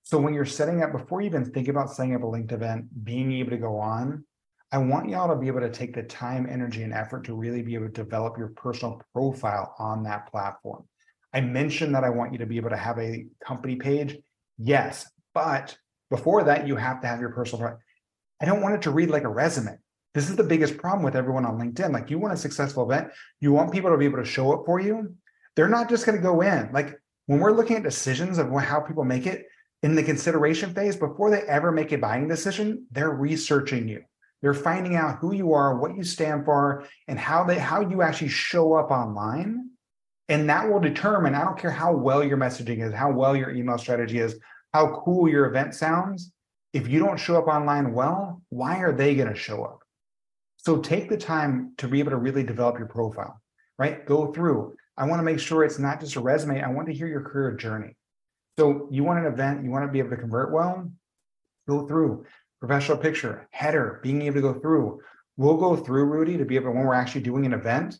So 0.04 0.18
when 0.18 0.34
you're 0.34 0.44
setting 0.44 0.82
up, 0.82 0.92
before 0.92 1.20
you 1.20 1.26
even 1.26 1.44
think 1.44 1.68
about 1.68 1.90
setting 1.90 2.14
up 2.14 2.22
a 2.22 2.26
linked 2.26 2.52
event, 2.52 3.04
being 3.04 3.32
able 3.32 3.50
to 3.50 3.56
go 3.56 3.78
on, 3.78 4.24
I 4.70 4.78
want 4.78 5.08
y'all 5.08 5.28
to 5.28 5.38
be 5.38 5.48
able 5.48 5.60
to 5.60 5.70
take 5.70 5.94
the 5.94 6.02
time, 6.02 6.46
energy, 6.48 6.82
and 6.82 6.92
effort 6.92 7.24
to 7.24 7.34
really 7.34 7.62
be 7.62 7.74
able 7.74 7.86
to 7.86 7.92
develop 7.92 8.38
your 8.38 8.48
personal 8.48 9.02
profile 9.12 9.74
on 9.78 10.02
that 10.04 10.30
platform. 10.30 10.84
I 11.32 11.40
mentioned 11.40 11.94
that 11.94 12.04
I 12.04 12.10
want 12.10 12.32
you 12.32 12.38
to 12.38 12.46
be 12.46 12.56
able 12.56 12.70
to 12.70 12.76
have 12.76 12.98
a 12.98 13.26
company 13.44 13.76
page. 13.76 14.16
Yes, 14.58 15.10
but 15.34 15.76
before 16.10 16.44
that, 16.44 16.66
you 16.66 16.76
have 16.76 17.00
to 17.00 17.06
have 17.06 17.20
your 17.20 17.30
personal. 17.30 17.78
I 18.40 18.44
don't 18.44 18.60
want 18.60 18.74
it 18.74 18.82
to 18.82 18.90
read 18.90 19.10
like 19.10 19.24
a 19.24 19.28
resume. 19.28 19.78
This 20.14 20.28
is 20.28 20.36
the 20.36 20.44
biggest 20.44 20.76
problem 20.76 21.04
with 21.04 21.16
everyone 21.16 21.46
on 21.46 21.58
LinkedIn. 21.58 21.92
Like, 21.92 22.10
you 22.10 22.18
want 22.18 22.34
a 22.34 22.36
successful 22.36 22.84
event, 22.84 23.12
you 23.40 23.52
want 23.52 23.72
people 23.72 23.90
to 23.90 23.96
be 23.96 24.04
able 24.04 24.18
to 24.18 24.24
show 24.24 24.52
up 24.52 24.66
for 24.66 24.78
you. 24.78 25.16
They're 25.56 25.68
not 25.68 25.88
just 25.88 26.04
going 26.04 26.16
to 26.16 26.22
go 26.22 26.42
in. 26.42 26.70
Like, 26.72 26.98
when 27.26 27.40
we're 27.40 27.52
looking 27.52 27.76
at 27.76 27.82
decisions 27.82 28.38
of 28.38 28.52
how 28.52 28.80
people 28.80 29.04
make 29.04 29.26
it 29.26 29.46
in 29.82 29.94
the 29.94 30.02
consideration 30.02 30.74
phase, 30.74 30.96
before 30.96 31.30
they 31.30 31.42
ever 31.42 31.72
make 31.72 31.92
a 31.92 31.98
buying 31.98 32.28
decision, 32.28 32.86
they're 32.90 33.10
researching 33.10 33.88
you. 33.88 34.02
They're 34.42 34.54
finding 34.54 34.96
out 34.96 35.18
who 35.18 35.32
you 35.32 35.54
are, 35.54 35.78
what 35.78 35.96
you 35.96 36.02
stand 36.02 36.44
for, 36.44 36.84
and 37.08 37.18
how 37.18 37.44
they 37.44 37.58
how 37.58 37.80
you 37.80 38.02
actually 38.02 38.28
show 38.28 38.74
up 38.74 38.90
online. 38.90 39.70
And 40.32 40.48
that 40.48 40.66
will 40.66 40.80
determine, 40.80 41.34
I 41.34 41.44
don't 41.44 41.58
care 41.58 41.70
how 41.70 41.92
well 41.94 42.24
your 42.24 42.38
messaging 42.38 42.82
is, 42.82 42.94
how 42.94 43.12
well 43.12 43.36
your 43.36 43.50
email 43.50 43.76
strategy 43.76 44.18
is, 44.18 44.38
how 44.72 45.02
cool 45.04 45.28
your 45.28 45.44
event 45.44 45.74
sounds. 45.74 46.32
If 46.72 46.88
you 46.88 47.00
don't 47.00 47.20
show 47.20 47.36
up 47.36 47.48
online 47.48 47.92
well, 47.92 48.40
why 48.48 48.78
are 48.78 48.92
they 48.92 49.14
going 49.14 49.28
to 49.28 49.38
show 49.38 49.62
up? 49.62 49.80
So 50.56 50.78
take 50.78 51.10
the 51.10 51.18
time 51.18 51.74
to 51.76 51.86
be 51.86 51.98
able 51.98 52.12
to 52.12 52.16
really 52.16 52.44
develop 52.44 52.78
your 52.78 52.88
profile, 52.88 53.42
right? 53.78 54.06
Go 54.06 54.32
through. 54.32 54.74
I 54.96 55.04
want 55.04 55.18
to 55.18 55.22
make 55.22 55.38
sure 55.38 55.64
it's 55.64 55.78
not 55.78 56.00
just 56.00 56.16
a 56.16 56.20
resume. 56.20 56.62
I 56.62 56.70
want 56.70 56.86
to 56.86 56.94
hear 56.94 57.08
your 57.08 57.20
career 57.20 57.52
journey. 57.52 57.94
So 58.58 58.88
you 58.90 59.04
want 59.04 59.18
an 59.18 59.30
event, 59.30 59.62
you 59.62 59.70
want 59.70 59.84
to 59.84 59.92
be 59.92 59.98
able 59.98 60.10
to 60.10 60.16
convert 60.16 60.50
well, 60.50 60.90
go 61.68 61.86
through 61.86 62.24
professional 62.58 62.96
picture, 62.96 63.48
header, 63.50 64.00
being 64.02 64.22
able 64.22 64.36
to 64.36 64.40
go 64.40 64.54
through. 64.54 65.02
We'll 65.36 65.58
go 65.58 65.76
through, 65.76 66.06
Rudy, 66.06 66.38
to 66.38 66.46
be 66.46 66.56
able, 66.56 66.72
when 66.72 66.86
we're 66.86 66.94
actually 66.94 67.20
doing 67.20 67.44
an 67.44 67.52
event 67.52 67.98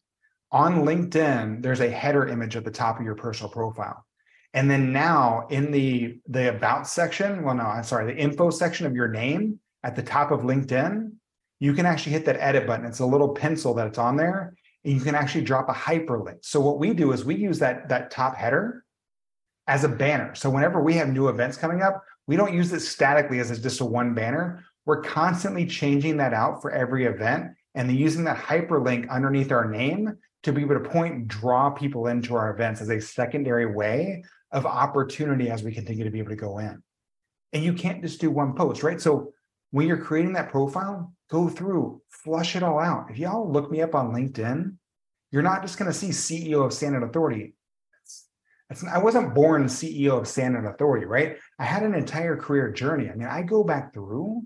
on 0.52 0.84
LinkedIn, 0.84 1.62
there's 1.62 1.80
a 1.80 1.90
header 1.90 2.28
image 2.28 2.56
at 2.56 2.64
the 2.64 2.70
top 2.70 3.00
of 3.00 3.04
your 3.04 3.14
personal 3.14 3.50
profile. 3.50 4.04
And 4.54 4.70
then 4.70 4.92
now 4.92 5.46
in 5.48 5.72
the, 5.72 6.20
the 6.28 6.54
about 6.54 6.86
section, 6.86 7.42
well, 7.42 7.54
no, 7.54 7.64
I'm 7.64 7.84
sorry, 7.84 8.12
the 8.12 8.20
info 8.20 8.50
section 8.50 8.86
of 8.86 8.94
your 8.94 9.08
name 9.08 9.58
at 9.82 9.96
the 9.96 10.02
top 10.02 10.30
of 10.30 10.40
LinkedIn, 10.40 11.12
you 11.58 11.72
can 11.72 11.86
actually 11.86 12.12
hit 12.12 12.26
that 12.26 12.36
edit 12.36 12.66
button. 12.66 12.84
It's 12.84 12.98
a 12.98 13.06
little 13.06 13.30
pencil 13.30 13.72
that 13.74 13.86
it's 13.86 13.98
on 13.98 14.16
there. 14.16 14.54
And 14.84 14.92
you 14.92 15.00
can 15.00 15.14
actually 15.14 15.44
drop 15.44 15.68
a 15.70 15.72
hyperlink. 15.72 16.38
So 16.44 16.60
what 16.60 16.78
we 16.78 16.92
do 16.92 17.12
is 17.12 17.24
we 17.24 17.36
use 17.36 17.58
that, 17.60 17.88
that 17.88 18.10
top 18.10 18.36
header 18.36 18.84
as 19.68 19.84
a 19.84 19.88
banner. 19.88 20.34
So 20.34 20.50
whenever 20.50 20.82
we 20.82 20.94
have 20.94 21.08
new 21.08 21.28
events 21.28 21.56
coming 21.56 21.80
up, 21.80 22.02
we 22.26 22.36
don't 22.36 22.52
use 22.52 22.72
it 22.72 22.80
statically 22.80 23.38
as 23.38 23.50
it's 23.50 23.60
just 23.60 23.80
a 23.80 23.84
one 23.84 24.12
banner. 24.12 24.64
We're 24.84 25.02
constantly 25.02 25.64
changing 25.64 26.16
that 26.18 26.34
out 26.34 26.60
for 26.60 26.72
every 26.72 27.06
event 27.06 27.52
and 27.74 27.88
then 27.88 27.96
using 27.96 28.24
that 28.24 28.36
hyperlink 28.36 29.08
underneath 29.08 29.52
our 29.52 29.70
name 29.70 30.18
to 30.42 30.52
be 30.52 30.62
able 30.62 30.74
to 30.74 30.88
point 30.88 31.14
and 31.14 31.28
draw 31.28 31.70
people 31.70 32.08
into 32.08 32.34
our 32.34 32.50
events 32.52 32.80
as 32.80 32.88
a 32.88 33.00
secondary 33.00 33.66
way 33.66 34.24
of 34.50 34.66
opportunity 34.66 35.50
as 35.50 35.62
we 35.62 35.72
continue 35.72 36.04
to 36.04 36.10
be 36.10 36.18
able 36.18 36.30
to 36.30 36.36
go 36.36 36.58
in. 36.58 36.82
And 37.52 37.62
you 37.62 37.72
can't 37.72 38.02
just 38.02 38.20
do 38.20 38.30
one 38.30 38.54
post, 38.54 38.82
right? 38.82 39.00
So 39.00 39.32
when 39.70 39.86
you're 39.86 39.98
creating 39.98 40.34
that 40.34 40.50
profile, 40.50 41.12
go 41.30 41.48
through, 41.48 42.00
flush 42.08 42.56
it 42.56 42.62
all 42.62 42.78
out. 42.78 43.10
If 43.10 43.18
y'all 43.18 43.50
look 43.50 43.70
me 43.70 43.82
up 43.82 43.94
on 43.94 44.12
LinkedIn, 44.12 44.74
you're 45.30 45.42
not 45.42 45.62
just 45.62 45.78
going 45.78 45.90
to 45.90 45.96
see 45.96 46.08
CEO 46.08 46.64
of 46.64 46.72
StandOut 46.72 47.08
Authority. 47.08 47.54
It's, 48.68 48.84
I 48.84 48.98
wasn't 48.98 49.34
born 49.34 49.64
CEO 49.64 50.18
of 50.18 50.24
StandOut 50.24 50.74
Authority, 50.74 51.06
right? 51.06 51.38
I 51.58 51.64
had 51.64 51.82
an 51.82 51.94
entire 51.94 52.36
career 52.36 52.70
journey. 52.70 53.08
I 53.08 53.14
mean, 53.14 53.28
I 53.28 53.42
go 53.42 53.64
back 53.64 53.94
through 53.94 54.42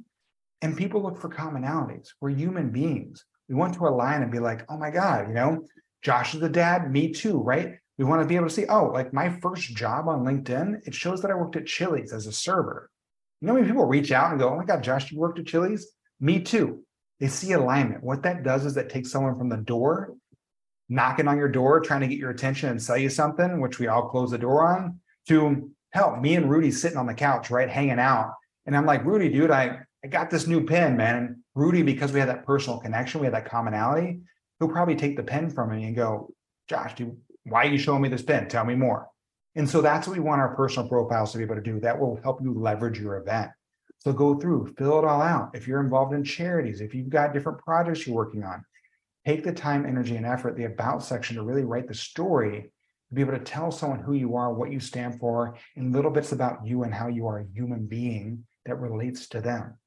and 0.63 0.77
people 0.77 1.03
look 1.03 1.19
for 1.19 1.29
commonalities. 1.29 2.09
We're 2.21 2.31
human 2.31 2.71
beings. 2.71 3.25
We 3.49 3.55
want 3.55 3.75
to 3.75 3.87
align 3.87 4.23
and 4.23 4.33
be 4.33 4.39
like, 4.39 4.65
oh 4.69 4.79
my 4.79 4.91
God, 4.91 5.29
you 5.29 5.35
know, 5.35 5.67
Josh 6.07 6.35
is 6.35 6.41
the 6.41 6.49
dad, 6.49 6.89
me 6.89 7.13
too, 7.13 7.39
right? 7.41 7.79
We 7.99 8.05
want 8.05 8.23
to 8.23 8.29
be 8.29 8.37
able 8.37 8.47
to 8.47 8.55
see, 8.55 8.67
oh, 8.67 8.93
like 8.93 9.13
my 9.13 9.29
first 9.29 9.75
job 9.75 10.07
on 10.07 10.25
LinkedIn, 10.25 10.87
it 10.87 10.95
shows 10.95 11.21
that 11.21 11.33
I 11.33 11.35
worked 11.35 11.57
at 11.57 11.67
Chili's 11.67 12.13
as 12.13 12.29
a 12.29 12.33
server. 12.33 12.89
You 13.41 13.49
know, 13.49 13.55
when 13.55 13.67
people 13.67 13.87
reach 13.87 14.13
out 14.13 14.31
and 14.31 14.39
go, 14.39 14.51
oh 14.51 14.57
my 14.57 14.65
God, 14.65 14.85
Josh, 14.85 15.11
you 15.11 15.19
worked 15.19 15.41
at 15.41 15.47
Chili's? 15.47 15.85
Me 16.21 16.39
too. 16.39 16.85
They 17.19 17.27
see 17.27 17.51
alignment. 17.55 18.05
What 18.05 18.23
that 18.23 18.45
does 18.45 18.65
is 18.65 18.75
that 18.75 18.89
takes 18.89 19.11
someone 19.11 19.37
from 19.37 19.49
the 19.49 19.57
door, 19.57 20.15
knocking 20.89 21.27
on 21.27 21.39
your 21.39 21.49
door, 21.49 21.81
trying 21.81 22.03
to 22.03 22.07
get 22.07 22.19
your 22.19 22.31
attention 22.31 22.69
and 22.69 22.81
sell 22.81 22.97
you 22.97 23.11
something, 23.11 23.61
which 23.61 23.81
we 23.81 23.89
all 23.89 24.09
close 24.09 24.31
the 24.31 24.39
door 24.39 24.65
on, 24.65 25.01
to 25.27 25.73
help 25.91 26.21
me 26.21 26.37
and 26.37 26.49
Rudy 26.49 26.71
sitting 26.71 26.99
on 26.99 27.07
the 27.07 27.15
couch, 27.15 27.51
right, 27.51 27.69
hanging 27.69 27.99
out. 27.99 28.33
And 28.65 28.77
I'm 28.77 28.87
like, 28.87 29.05
Rudy, 29.05 29.29
dude, 29.29 29.51
I, 29.51 29.81
I 30.05 30.07
got 30.07 30.31
this 30.31 30.47
new 30.47 30.65
pen, 30.65 30.97
man. 30.97 31.17
And 31.17 31.37
Rudy, 31.57 31.83
because 31.83 32.13
we 32.13 32.21
had 32.21 32.29
that 32.29 32.47
personal 32.47 32.79
connection, 32.79 33.21
we 33.21 33.27
had 33.27 33.35
that 33.35 33.51
commonality, 33.51 34.21
he'll 34.59 34.69
probably 34.69 34.97
take 34.97 35.17
the 35.17 35.23
pen 35.23 35.51
from 35.51 35.71
me 35.71 35.85
and 35.85 35.97
go, 35.97 36.33
Josh, 36.69 36.95
why 37.45 37.67
are 37.67 37.71
you 37.71 37.79
showing 37.79 38.03
me 38.03 38.09
this 38.09 38.23
pen? 38.23 38.49
Tell 38.49 38.65
me 38.65 38.75
more. 38.75 39.09
And 39.55 39.69
so 39.69 39.81
that's 39.81 40.07
what 40.07 40.17
we 40.17 40.23
want 40.23 40.41
our 40.41 40.55
personal 40.55 40.89
profiles 40.89 41.33
to 41.33 41.39
be 41.39 41.45
able 41.45 41.55
to 41.55 41.63
do. 41.63 41.81
That 41.81 41.99
will 41.99 42.21
help 42.23 42.43
you 42.43 42.53
leverage 42.53 43.01
your 43.01 43.17
event. 43.17 43.51
So 43.99 44.13
go 44.13 44.39
through, 44.39 44.75
fill 44.77 44.99
it 44.99 45.05
all 45.05 45.23
out. 45.23 45.51
If 45.55 45.67
you're 45.67 45.81
involved 45.81 46.15
in 46.15 46.23
charities, 46.23 46.81
if 46.81 46.95
you've 46.95 47.09
got 47.09 47.33
different 47.33 47.59
projects 47.59 48.07
you're 48.07 48.15
working 48.15 48.45
on, 48.45 48.65
take 49.27 49.43
the 49.43 49.53
time, 49.53 49.87
energy, 49.87 50.17
and 50.17 50.27
effort, 50.27 50.57
the 50.57 50.65
about 50.65 51.03
section 51.03 51.37
to 51.37 51.43
really 51.43 51.65
write 51.65 51.89
the 51.89 51.95
story, 51.95 52.71
to 53.09 53.15
be 53.15 53.23
able 53.23 53.33
to 53.33 53.41
tell 53.41 53.71
someone 53.71 54.01
who 54.01 54.13
you 54.13 54.37
are, 54.37 54.53
what 54.53 54.71
you 54.71 54.79
stand 54.79 55.19
for, 55.19 55.57
and 55.75 55.93
little 55.93 56.11
bits 56.11 56.33
about 56.33 56.65
you 56.65 56.83
and 56.83 56.93
how 56.93 57.09
you 57.09 57.27
are 57.27 57.39
a 57.39 57.47
human 57.55 57.87
being 57.87 58.45
that 58.67 58.79
relates 58.79 59.29
to 59.29 59.41
them. 59.41 59.79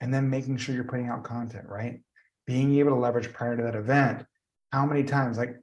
And 0.00 0.12
then 0.12 0.30
making 0.30 0.56
sure 0.56 0.74
you're 0.74 0.84
putting 0.84 1.08
out 1.08 1.24
content, 1.24 1.66
right? 1.68 2.00
Being 2.46 2.78
able 2.78 2.90
to 2.90 2.96
leverage 2.96 3.32
prior 3.32 3.56
to 3.56 3.62
that 3.62 3.74
event. 3.74 4.24
How 4.72 4.86
many 4.86 5.04
times, 5.04 5.38
like 5.38 5.56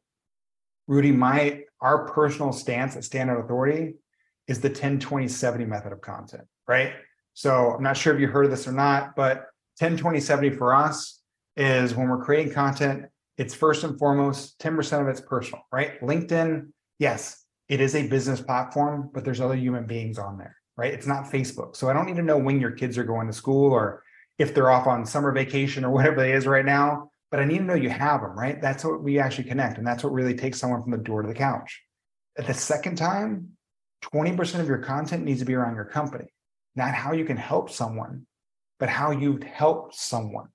Rudy, 0.87 1.11
my 1.11 1.61
our 1.81 2.07
personal 2.07 2.51
stance 2.51 2.95
at 2.95 3.03
StandOut 3.03 3.43
Authority 3.43 3.95
is 4.47 4.59
the 4.59 4.69
10 4.69 4.99
20 4.99 5.27
70 5.27 5.65
method 5.65 5.91
of 5.91 6.01
content, 6.01 6.43
right? 6.67 6.93
So 7.33 7.71
I'm 7.71 7.83
not 7.83 7.97
sure 7.97 8.13
if 8.13 8.19
you 8.19 8.27
heard 8.27 8.45
of 8.45 8.51
this 8.51 8.67
or 8.67 8.71
not, 8.71 9.15
but 9.15 9.45
10 9.77 9.97
20 9.97 10.19
70 10.19 10.51
for 10.51 10.73
us 10.73 11.21
is 11.55 11.95
when 11.95 12.09
we're 12.09 12.23
creating 12.23 12.53
content, 12.53 13.05
it's 13.37 13.53
first 13.53 13.83
and 13.83 13.97
foremost 13.97 14.59
10% 14.59 15.01
of 15.01 15.07
it's 15.07 15.21
personal, 15.21 15.61
right? 15.71 15.99
LinkedIn, 16.01 16.67
yes, 16.99 17.43
it 17.67 17.81
is 17.81 17.95
a 17.95 18.07
business 18.07 18.41
platform, 18.41 19.09
but 19.13 19.25
there's 19.25 19.41
other 19.41 19.55
human 19.55 19.85
beings 19.85 20.19
on 20.19 20.37
there, 20.37 20.55
right? 20.77 20.93
It's 20.93 21.07
not 21.07 21.25
Facebook. 21.25 21.75
So 21.75 21.89
I 21.89 21.93
don't 21.93 22.05
need 22.05 22.17
to 22.17 22.23
know 22.23 22.37
when 22.37 22.59
your 22.59 22.71
kids 22.71 22.97
are 22.97 23.03
going 23.03 23.27
to 23.27 23.33
school 23.33 23.71
or 23.71 24.02
if 24.37 24.53
they're 24.53 24.71
off 24.71 24.87
on 24.87 25.05
summer 25.05 25.31
vacation 25.31 25.85
or 25.85 25.91
whatever 25.93 26.23
it 26.23 26.35
is 26.35 26.47
right 26.47 26.65
now 26.65 27.09
but 27.33 27.39
I 27.39 27.45
need 27.45 27.57
to 27.57 27.63
know 27.63 27.73
you 27.73 27.89
have 27.89 28.21
them, 28.21 28.37
right? 28.37 28.61
That's 28.61 28.85
what 28.85 29.01
we 29.01 29.17
actually 29.17 29.45
connect. 29.45 29.79
And 29.79 29.87
that's 29.87 30.03
what 30.03 30.13
really 30.13 30.35
takes 30.35 30.59
someone 30.59 30.83
from 30.83 30.91
the 30.91 30.99
door 30.99 31.23
to 31.23 31.27
the 31.27 31.33
couch. 31.33 31.81
At 32.37 32.45
the 32.45 32.53
second 32.53 32.95
time, 32.95 33.57
20% 34.13 34.59
of 34.59 34.67
your 34.67 34.77
content 34.77 35.23
needs 35.23 35.39
to 35.39 35.45
be 35.47 35.55
around 35.55 35.73
your 35.73 35.85
company, 35.85 36.25
not 36.75 36.93
how 36.93 37.13
you 37.13 37.25
can 37.25 37.37
help 37.37 37.71
someone, 37.71 38.27
but 38.79 38.87
how 38.87 39.09
you've 39.09 39.41
helped 39.41 39.95
someone. 39.95 40.49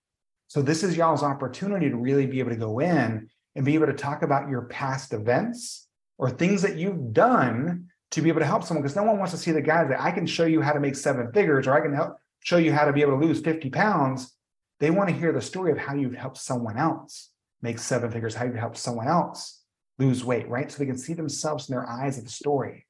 So 0.47 0.63
this 0.63 0.85
is 0.85 0.97
y'all's 0.97 1.25
opportunity 1.25 1.91
to 1.91 1.97
really 1.97 2.27
be 2.27 2.39
able 2.39 2.51
to 2.51 2.57
go 2.57 2.79
in 2.79 3.29
and 3.57 3.65
be 3.65 3.75
able 3.75 3.87
to 3.87 3.93
talk 3.93 4.23
about 4.23 4.49
your 4.49 4.63
past 4.67 5.13
events 5.13 5.89
or 6.17 6.31
things 6.31 6.63
that 6.63 6.77
you've 6.77 7.13
done 7.13 7.89
to 8.13 8.23
be 8.23 8.29
able 8.29 8.39
to 8.39 8.47
help 8.47 8.63
someone 8.63 8.85
because 8.85 8.95
no 8.95 9.03
one 9.03 9.19
wants 9.19 9.33
to 9.33 9.39
see 9.39 9.51
the 9.51 9.61
guy 9.61 9.83
that 9.83 10.01
I 10.01 10.13
can 10.13 10.29
show 10.29 10.45
you 10.45 10.63
how 10.63 10.75
to 10.75 10.81
make 10.81 10.95
seven 10.95 11.33
figures 11.33 11.67
or 11.67 11.75
I 11.75 11.81
can 11.81 11.93
help 11.93 12.19
show 12.41 12.57
you 12.57 12.73
how 12.73 12.85
to 12.85 12.93
be 12.93 13.03
able 13.03 13.19
to 13.19 13.27
lose 13.27 13.41
50 13.41 13.71
pounds 13.71 14.39
they 14.81 14.91
want 14.91 15.09
to 15.09 15.15
hear 15.15 15.33
the 15.33 15.41
story 15.41 15.73
of 15.73 15.79
how 15.79 15.95
you've 15.95 16.15
helped 16.15 16.39
someone 16.39 16.79
else 16.79 17.31
make 17.63 17.79
seven 17.79 18.11
figures, 18.11 18.35
how 18.35 18.45
you've 18.45 18.55
helped 18.55 18.77
someone 18.77 19.09
else 19.09 19.63
lose 19.99 20.25
weight, 20.25 20.49
right? 20.49 20.71
So 20.71 20.79
they 20.79 20.87
can 20.87 20.99
see 20.99 21.15
themselves 21.15 21.69
in 21.69 21.75
their 21.75 21.89
eyes 21.89 22.19
of 22.19 22.25
the 22.25 22.31
story. 22.31 22.87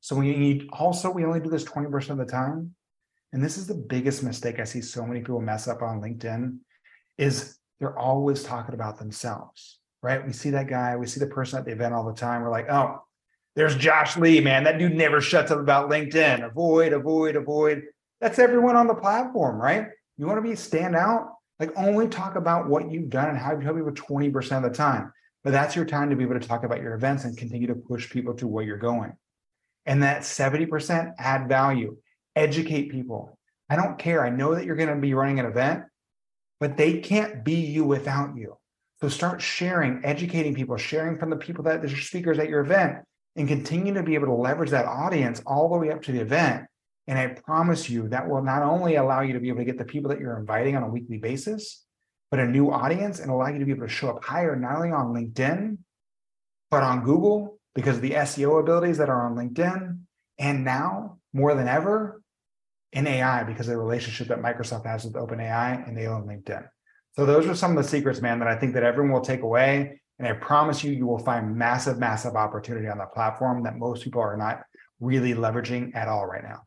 So 0.00 0.16
we 0.16 0.36
need 0.36 0.68
also, 0.72 1.10
we 1.10 1.24
only 1.24 1.40
do 1.40 1.50
this 1.50 1.64
20% 1.64 2.10
of 2.10 2.18
the 2.18 2.24
time. 2.24 2.74
And 3.32 3.42
this 3.42 3.58
is 3.58 3.66
the 3.66 3.74
biggest 3.74 4.22
mistake 4.22 4.60
I 4.60 4.64
see 4.64 4.80
so 4.80 5.04
many 5.04 5.20
people 5.20 5.40
mess 5.40 5.68
up 5.68 5.82
on 5.82 6.00
LinkedIn 6.00 6.58
is 7.18 7.58
they're 7.80 7.98
always 7.98 8.42
talking 8.42 8.74
about 8.74 8.98
themselves, 8.98 9.78
right? 10.02 10.24
We 10.24 10.32
see 10.32 10.50
that 10.50 10.68
guy, 10.68 10.96
we 10.96 11.06
see 11.06 11.20
the 11.20 11.26
person 11.26 11.58
at 11.58 11.64
the 11.64 11.72
event 11.72 11.94
all 11.94 12.04
the 12.04 12.14
time. 12.14 12.42
We're 12.42 12.50
like, 12.50 12.70
oh, 12.70 13.02
there's 13.56 13.76
Josh 13.76 14.16
Lee, 14.16 14.40
man. 14.40 14.64
That 14.64 14.78
dude 14.78 14.94
never 14.94 15.20
shuts 15.20 15.50
up 15.50 15.58
about 15.58 15.90
LinkedIn. 15.90 16.44
Avoid, 16.44 16.92
avoid, 16.92 17.36
avoid. 17.36 17.82
That's 18.24 18.38
everyone 18.38 18.74
on 18.74 18.86
the 18.86 18.94
platform, 18.94 19.60
right? 19.60 19.88
You 20.16 20.24
want 20.24 20.38
to 20.38 20.48
be 20.48 20.56
stand 20.56 20.96
out? 20.96 21.34
Like 21.60 21.70
only 21.76 22.08
talk 22.08 22.36
about 22.36 22.70
what 22.70 22.90
you've 22.90 23.10
done 23.10 23.28
and 23.28 23.36
how 23.36 23.52
you 23.52 23.60
help 23.60 23.76
people 23.76 23.92
20% 23.92 24.56
of 24.56 24.62
the 24.62 24.70
time. 24.70 25.12
But 25.42 25.50
that's 25.50 25.76
your 25.76 25.84
time 25.84 26.08
to 26.08 26.16
be 26.16 26.24
able 26.24 26.40
to 26.40 26.48
talk 26.48 26.64
about 26.64 26.80
your 26.80 26.94
events 26.94 27.24
and 27.24 27.36
continue 27.36 27.66
to 27.66 27.74
push 27.74 28.08
people 28.08 28.32
to 28.36 28.46
where 28.46 28.64
you're 28.64 28.78
going. 28.78 29.12
And 29.84 30.02
that 30.04 30.22
70% 30.22 31.12
add 31.18 31.50
value, 31.50 31.98
educate 32.34 32.90
people. 32.90 33.38
I 33.68 33.76
don't 33.76 33.98
care. 33.98 34.24
I 34.24 34.30
know 34.30 34.54
that 34.54 34.64
you're 34.64 34.74
going 34.74 34.88
to 34.88 34.96
be 34.96 35.12
running 35.12 35.38
an 35.38 35.44
event, 35.44 35.82
but 36.60 36.78
they 36.78 37.00
can't 37.00 37.44
be 37.44 37.56
you 37.56 37.84
without 37.84 38.38
you. 38.38 38.56
So 39.02 39.10
start 39.10 39.42
sharing, 39.42 40.02
educating 40.02 40.54
people, 40.54 40.78
sharing 40.78 41.18
from 41.18 41.28
the 41.28 41.36
people 41.36 41.64
that 41.64 41.84
are 41.84 42.00
speakers 42.00 42.38
at 42.38 42.48
your 42.48 42.60
event, 42.60 43.00
and 43.36 43.46
continue 43.46 43.92
to 43.92 44.02
be 44.02 44.14
able 44.14 44.28
to 44.28 44.32
leverage 44.32 44.70
that 44.70 44.86
audience 44.86 45.42
all 45.44 45.68
the 45.68 45.76
way 45.76 45.90
up 45.90 46.00
to 46.04 46.12
the 46.12 46.20
event 46.20 46.64
and 47.06 47.18
I 47.18 47.28
promise 47.28 47.90
you 47.90 48.08
that 48.08 48.28
will 48.28 48.42
not 48.42 48.62
only 48.62 48.96
allow 48.96 49.20
you 49.20 49.34
to 49.34 49.40
be 49.40 49.48
able 49.48 49.58
to 49.58 49.64
get 49.64 49.78
the 49.78 49.84
people 49.84 50.10
that 50.10 50.20
you're 50.20 50.38
inviting 50.38 50.76
on 50.76 50.82
a 50.82 50.88
weekly 50.88 51.18
basis, 51.18 51.84
but 52.30 52.40
a 52.40 52.46
new 52.46 52.70
audience 52.70 53.20
and 53.20 53.30
allow 53.30 53.48
you 53.48 53.58
to 53.58 53.64
be 53.64 53.72
able 53.72 53.86
to 53.86 53.92
show 53.92 54.10
up 54.10 54.24
higher, 54.24 54.56
not 54.56 54.76
only 54.76 54.90
on 54.90 55.14
LinkedIn, 55.14 55.78
but 56.70 56.82
on 56.82 57.04
Google 57.04 57.58
because 57.74 57.96
of 57.96 58.02
the 58.02 58.12
SEO 58.12 58.60
abilities 58.60 58.98
that 58.98 59.10
are 59.10 59.26
on 59.26 59.36
LinkedIn. 59.36 59.98
And 60.38 60.64
now 60.64 61.18
more 61.32 61.54
than 61.54 61.68
ever 61.68 62.22
in 62.92 63.06
AI 63.06 63.44
because 63.44 63.68
of 63.68 63.72
the 63.72 63.78
relationship 63.78 64.28
that 64.28 64.40
Microsoft 64.40 64.86
has 64.86 65.04
with 65.04 65.14
OpenAI 65.14 65.86
and 65.86 65.96
they 65.96 66.06
own 66.06 66.26
LinkedIn. 66.26 66.66
So 67.16 67.26
those 67.26 67.46
are 67.46 67.54
some 67.54 67.76
of 67.76 67.82
the 67.82 67.88
secrets, 67.88 68.20
man, 68.20 68.38
that 68.38 68.48
I 68.48 68.56
think 68.56 68.74
that 68.74 68.82
everyone 68.82 69.12
will 69.12 69.20
take 69.20 69.42
away. 69.42 70.00
And 70.18 70.26
I 70.26 70.32
promise 70.32 70.82
you, 70.82 70.92
you 70.92 71.06
will 71.06 71.18
find 71.18 71.56
massive, 71.56 71.98
massive 71.98 72.34
opportunity 72.34 72.88
on 72.88 72.98
the 72.98 73.06
platform 73.06 73.62
that 73.64 73.76
most 73.76 74.02
people 74.02 74.22
are 74.22 74.36
not 74.36 74.62
really 75.00 75.34
leveraging 75.34 75.94
at 75.94 76.08
all 76.08 76.26
right 76.26 76.42
now. 76.42 76.62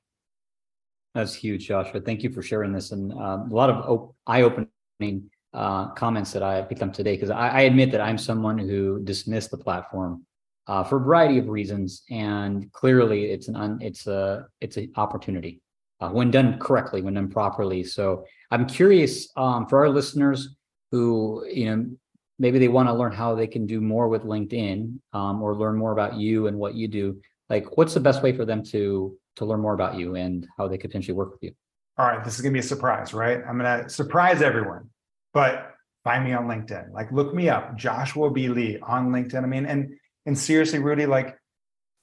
That's 1.18 1.34
huge, 1.34 1.66
Joshua. 1.68 2.00
Thank 2.00 2.22
you 2.22 2.30
for 2.30 2.44
sharing 2.44 2.72
this 2.72 2.92
and 2.92 3.12
um, 3.12 3.52
a 3.52 3.56
lot 3.56 3.72
of 3.72 3.78
op- 3.90 4.16
eye-opening 4.28 5.32
uh, 5.52 5.88
comments 5.94 6.32
that 6.32 6.44
I 6.44 6.62
picked 6.62 6.84
up 6.84 6.94
today 6.94 7.16
because 7.16 7.32
I, 7.32 7.50
I, 7.50 7.62
admit 7.62 7.92
that 7.94 8.02
I'm 8.02 8.20
someone 8.20 8.60
who 8.60 9.02
dismissed 9.04 9.50
the 9.50 9.58
platform 9.58 10.24
uh, 10.68 10.84
for 10.84 10.98
a 10.98 11.00
variety 11.00 11.40
of 11.40 11.48
reasons, 11.48 12.04
and 12.12 12.72
clearly 12.72 13.32
it's 13.32 13.48
an 13.48 13.56
un- 13.56 13.80
it's 13.82 14.06
a 14.06 14.46
it's 14.62 14.78
an 14.78 14.92
opportunity 14.96 15.60
uh, 16.02 16.10
when 16.10 16.30
done 16.30 16.60
correctly, 16.60 17.02
when 17.02 17.16
done 17.16 17.30
properly. 17.30 17.84
So 17.84 18.24
I'm 18.52 18.68
curious 18.68 19.28
um, 19.36 19.66
for 19.66 19.80
our 19.80 19.90
listeners 19.90 20.56
who 20.92 21.44
you 21.52 21.66
know 21.66 21.90
maybe 22.38 22.60
they 22.60 22.68
want 22.68 22.90
to 22.90 22.94
learn 22.94 23.12
how 23.12 23.34
they 23.34 23.48
can 23.48 23.66
do 23.66 23.82
more 23.82 24.08
with 24.08 24.22
LinkedIn 24.22 25.00
um, 25.14 25.42
or 25.42 25.56
learn 25.56 25.78
more 25.78 25.94
about 25.94 26.14
you 26.14 26.46
and 26.46 26.60
what 26.60 26.76
you 26.76 26.88
do. 26.88 27.20
Like, 27.50 27.76
what's 27.76 27.96
the 27.96 28.00
best 28.00 28.22
way 28.22 28.34
for 28.34 28.46
them 28.46 28.62
to 28.66 29.18
to 29.38 29.46
learn 29.46 29.62
more 29.62 29.74
about 29.74 29.96
you 29.96 30.16
and 30.16 30.48
how 30.58 30.68
they 30.68 30.78
could 30.78 30.90
potentially 30.90 31.16
work 31.16 31.32
with 31.32 31.44
you. 31.44 31.52
All 31.98 32.06
right, 32.06 32.24
this 32.24 32.36
is 32.36 32.42
gonna 32.42 32.54
be 32.54 32.60
a 32.60 32.64
surprise, 32.64 33.14
right? 33.14 33.40
I'm 33.48 33.58
gonna 33.58 33.90
surprise 33.90 34.42
everyone, 34.42 34.90
but 35.34 35.74
find 36.04 36.24
me 36.24 36.34
on 36.34 36.48
LinkedIn. 36.48 36.92
Like, 36.92 37.12
look 37.12 37.34
me 37.34 37.50
up, 37.50 37.76
Joshua 37.76 38.30
B. 38.30 38.50
Lee 38.50 38.80
on 38.82 39.10
LinkedIn. 39.10 39.44
I 39.44 39.48
mean, 39.48 39.66
and 39.66 39.96
and 40.26 40.38
seriously, 40.38 40.80
Rudy, 40.80 41.06
like, 41.06 41.38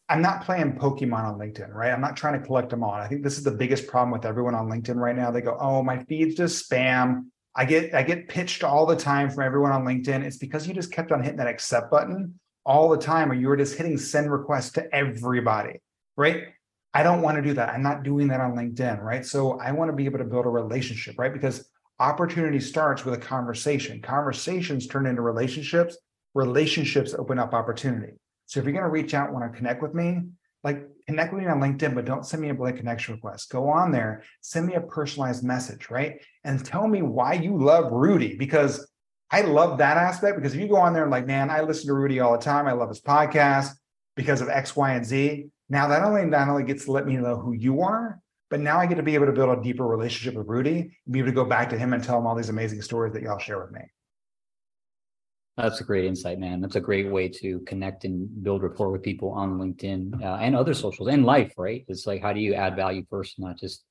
I'm 0.08 0.22
not 0.22 0.44
playing 0.44 0.78
Pokemon 0.78 1.24
on 1.24 1.38
LinkedIn, 1.38 1.72
right? 1.72 1.92
I'm 1.92 2.00
not 2.00 2.16
trying 2.16 2.38
to 2.40 2.46
collect 2.46 2.70
them 2.70 2.82
all. 2.82 2.92
I 2.92 3.06
think 3.08 3.22
this 3.22 3.38
is 3.38 3.44
the 3.44 3.50
biggest 3.50 3.86
problem 3.86 4.10
with 4.10 4.24
everyone 4.24 4.54
on 4.54 4.68
LinkedIn 4.68 4.96
right 4.96 5.16
now. 5.16 5.30
They 5.30 5.40
go, 5.40 5.56
"Oh, 5.58 5.82
my 5.82 6.02
feed's 6.04 6.34
just 6.34 6.68
spam." 6.68 7.26
I 7.56 7.64
get 7.64 7.94
I 7.94 8.02
get 8.02 8.28
pitched 8.28 8.64
all 8.64 8.86
the 8.86 8.96
time 8.96 9.30
from 9.30 9.44
everyone 9.44 9.72
on 9.72 9.84
LinkedIn. 9.84 10.24
It's 10.24 10.38
because 10.38 10.66
you 10.66 10.74
just 10.74 10.92
kept 10.92 11.12
on 11.12 11.22
hitting 11.22 11.38
that 11.38 11.46
accept 11.46 11.90
button 11.90 12.38
all 12.66 12.88
the 12.88 12.98
time, 12.98 13.30
or 13.30 13.34
you 13.34 13.48
were 13.48 13.56
just 13.56 13.76
hitting 13.76 13.96
send 13.96 14.30
requests 14.30 14.72
to 14.72 14.94
everybody. 14.94 15.80
right? 16.16 16.44
I 16.94 17.02
don't 17.02 17.22
want 17.22 17.36
to 17.36 17.42
do 17.42 17.52
that. 17.54 17.70
I'm 17.70 17.82
not 17.82 18.04
doing 18.04 18.28
that 18.28 18.40
on 18.40 18.54
LinkedIn, 18.54 19.02
right? 19.02 19.26
So 19.26 19.58
I 19.58 19.72
want 19.72 19.90
to 19.90 19.96
be 19.96 20.04
able 20.04 20.18
to 20.18 20.24
build 20.24 20.46
a 20.46 20.48
relationship, 20.50 21.16
right? 21.18 21.32
Because 21.32 21.68
opportunity 21.98 22.60
starts 22.60 23.04
with 23.04 23.14
a 23.14 23.18
conversation. 23.18 24.00
Conversations 24.00 24.86
turn 24.86 25.06
into 25.06 25.20
relationships. 25.20 25.98
Relationships 26.34 27.12
open 27.12 27.38
up 27.38 27.52
opportunity. 27.52 28.12
So 28.46 28.60
if 28.60 28.64
you're 28.64 28.72
going 28.72 28.84
to 28.84 28.90
reach 28.90 29.12
out, 29.12 29.32
want 29.32 29.50
to 29.50 29.56
connect 29.56 29.82
with 29.82 29.94
me, 29.94 30.20
like 30.62 30.86
connect 31.06 31.32
with 31.32 31.42
me 31.42 31.48
on 31.48 31.60
LinkedIn, 31.60 31.94
but 31.94 32.04
don't 32.04 32.24
send 32.24 32.42
me 32.42 32.50
a 32.50 32.54
blank 32.54 32.76
connection 32.76 33.14
request. 33.14 33.50
Go 33.50 33.68
on 33.68 33.90
there, 33.90 34.22
send 34.40 34.66
me 34.66 34.74
a 34.74 34.80
personalized 34.80 35.42
message, 35.44 35.90
right? 35.90 36.20
And 36.44 36.64
tell 36.64 36.86
me 36.86 37.02
why 37.02 37.34
you 37.34 37.58
love 37.58 37.92
Rudy 37.92 38.36
because 38.36 38.86
I 39.30 39.40
love 39.40 39.78
that 39.78 39.96
aspect. 39.96 40.36
Because 40.36 40.54
if 40.54 40.60
you 40.60 40.68
go 40.68 40.76
on 40.76 40.92
there 40.92 41.02
and 41.02 41.10
like, 41.10 41.26
man, 41.26 41.50
I 41.50 41.62
listen 41.62 41.88
to 41.88 41.94
Rudy 41.94 42.20
all 42.20 42.32
the 42.32 42.38
time. 42.38 42.68
I 42.68 42.72
love 42.72 42.88
his 42.88 43.00
podcast 43.00 43.70
because 44.14 44.40
of 44.40 44.48
X, 44.48 44.76
Y, 44.76 44.92
and 44.92 45.04
Z. 45.04 45.48
Now 45.68 45.88
that 45.88 46.02
only 46.02 46.24
not 46.26 46.48
only 46.48 46.64
gets 46.64 46.84
to 46.84 46.92
let 46.92 47.06
me 47.06 47.16
know 47.16 47.36
who 47.36 47.52
you 47.52 47.80
are, 47.80 48.20
but 48.50 48.60
now 48.60 48.78
I 48.78 48.86
get 48.86 48.96
to 48.96 49.02
be 49.02 49.14
able 49.14 49.26
to 49.26 49.32
build 49.32 49.58
a 49.58 49.62
deeper 49.62 49.86
relationship 49.86 50.34
with 50.34 50.46
Rudy 50.46 50.78
and 51.06 51.12
be 51.12 51.18
able 51.18 51.30
to 51.30 51.34
go 51.34 51.44
back 51.44 51.70
to 51.70 51.78
him 51.78 51.92
and 51.92 52.04
tell 52.04 52.18
him 52.18 52.26
all 52.26 52.34
these 52.34 52.50
amazing 52.50 52.82
stories 52.82 53.12
that 53.14 53.22
y'all 53.22 53.38
share 53.38 53.58
with 53.60 53.72
me. 53.72 53.80
That's 55.56 55.80
a 55.80 55.84
great 55.84 56.04
insight, 56.04 56.40
man. 56.40 56.60
That's 56.60 56.74
a 56.74 56.80
great 56.80 57.10
way 57.10 57.28
to 57.28 57.60
connect 57.60 58.04
and 58.04 58.28
build 58.42 58.62
rapport 58.62 58.90
with 58.90 59.02
people 59.02 59.30
on 59.30 59.58
LinkedIn 59.58 60.20
uh, 60.20 60.38
and 60.40 60.56
other 60.56 60.74
socials 60.74 61.08
and 61.08 61.24
life, 61.24 61.52
right? 61.56 61.84
It's 61.86 62.06
like, 62.06 62.22
how 62.22 62.32
do 62.32 62.40
you 62.40 62.54
add 62.54 62.74
value 62.74 63.04
first, 63.08 63.38
not 63.38 63.56
just 63.56 63.84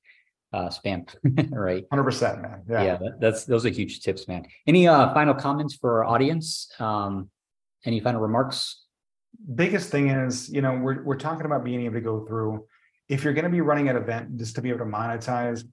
uh, 0.52 0.68
spam, 0.68 1.08
right? 1.50 1.84
100%, 1.90 2.42
man. 2.42 2.62
Yeah. 2.68 2.82
Yeah. 2.84 2.96
That, 2.98 3.20
that's, 3.20 3.44
those 3.44 3.64
are 3.64 3.70
huge 3.70 4.00
tips, 4.00 4.28
man. 4.28 4.46
Any 4.66 4.86
uh, 4.86 5.12
final 5.14 5.34
comments 5.34 5.74
for 5.74 6.04
our 6.04 6.04
audience? 6.04 6.70
Um, 6.78 7.30
any 7.86 7.98
final 8.00 8.20
remarks? 8.20 8.83
Biggest 9.54 9.90
thing 9.90 10.08
is, 10.08 10.48
you 10.48 10.62
know, 10.62 10.76
we're, 10.76 11.02
we're 11.02 11.16
talking 11.16 11.46
about 11.46 11.64
being 11.64 11.82
able 11.82 11.94
to 11.94 12.00
go 12.00 12.24
through, 12.26 12.66
if 13.08 13.24
you're 13.24 13.34
going 13.34 13.44
to 13.44 13.50
be 13.50 13.60
running 13.60 13.88
an 13.88 13.96
event 13.96 14.36
just 14.38 14.54
to 14.54 14.62
be 14.62 14.70
able 14.70 14.80
to 14.80 14.84
monetize, 14.86 15.64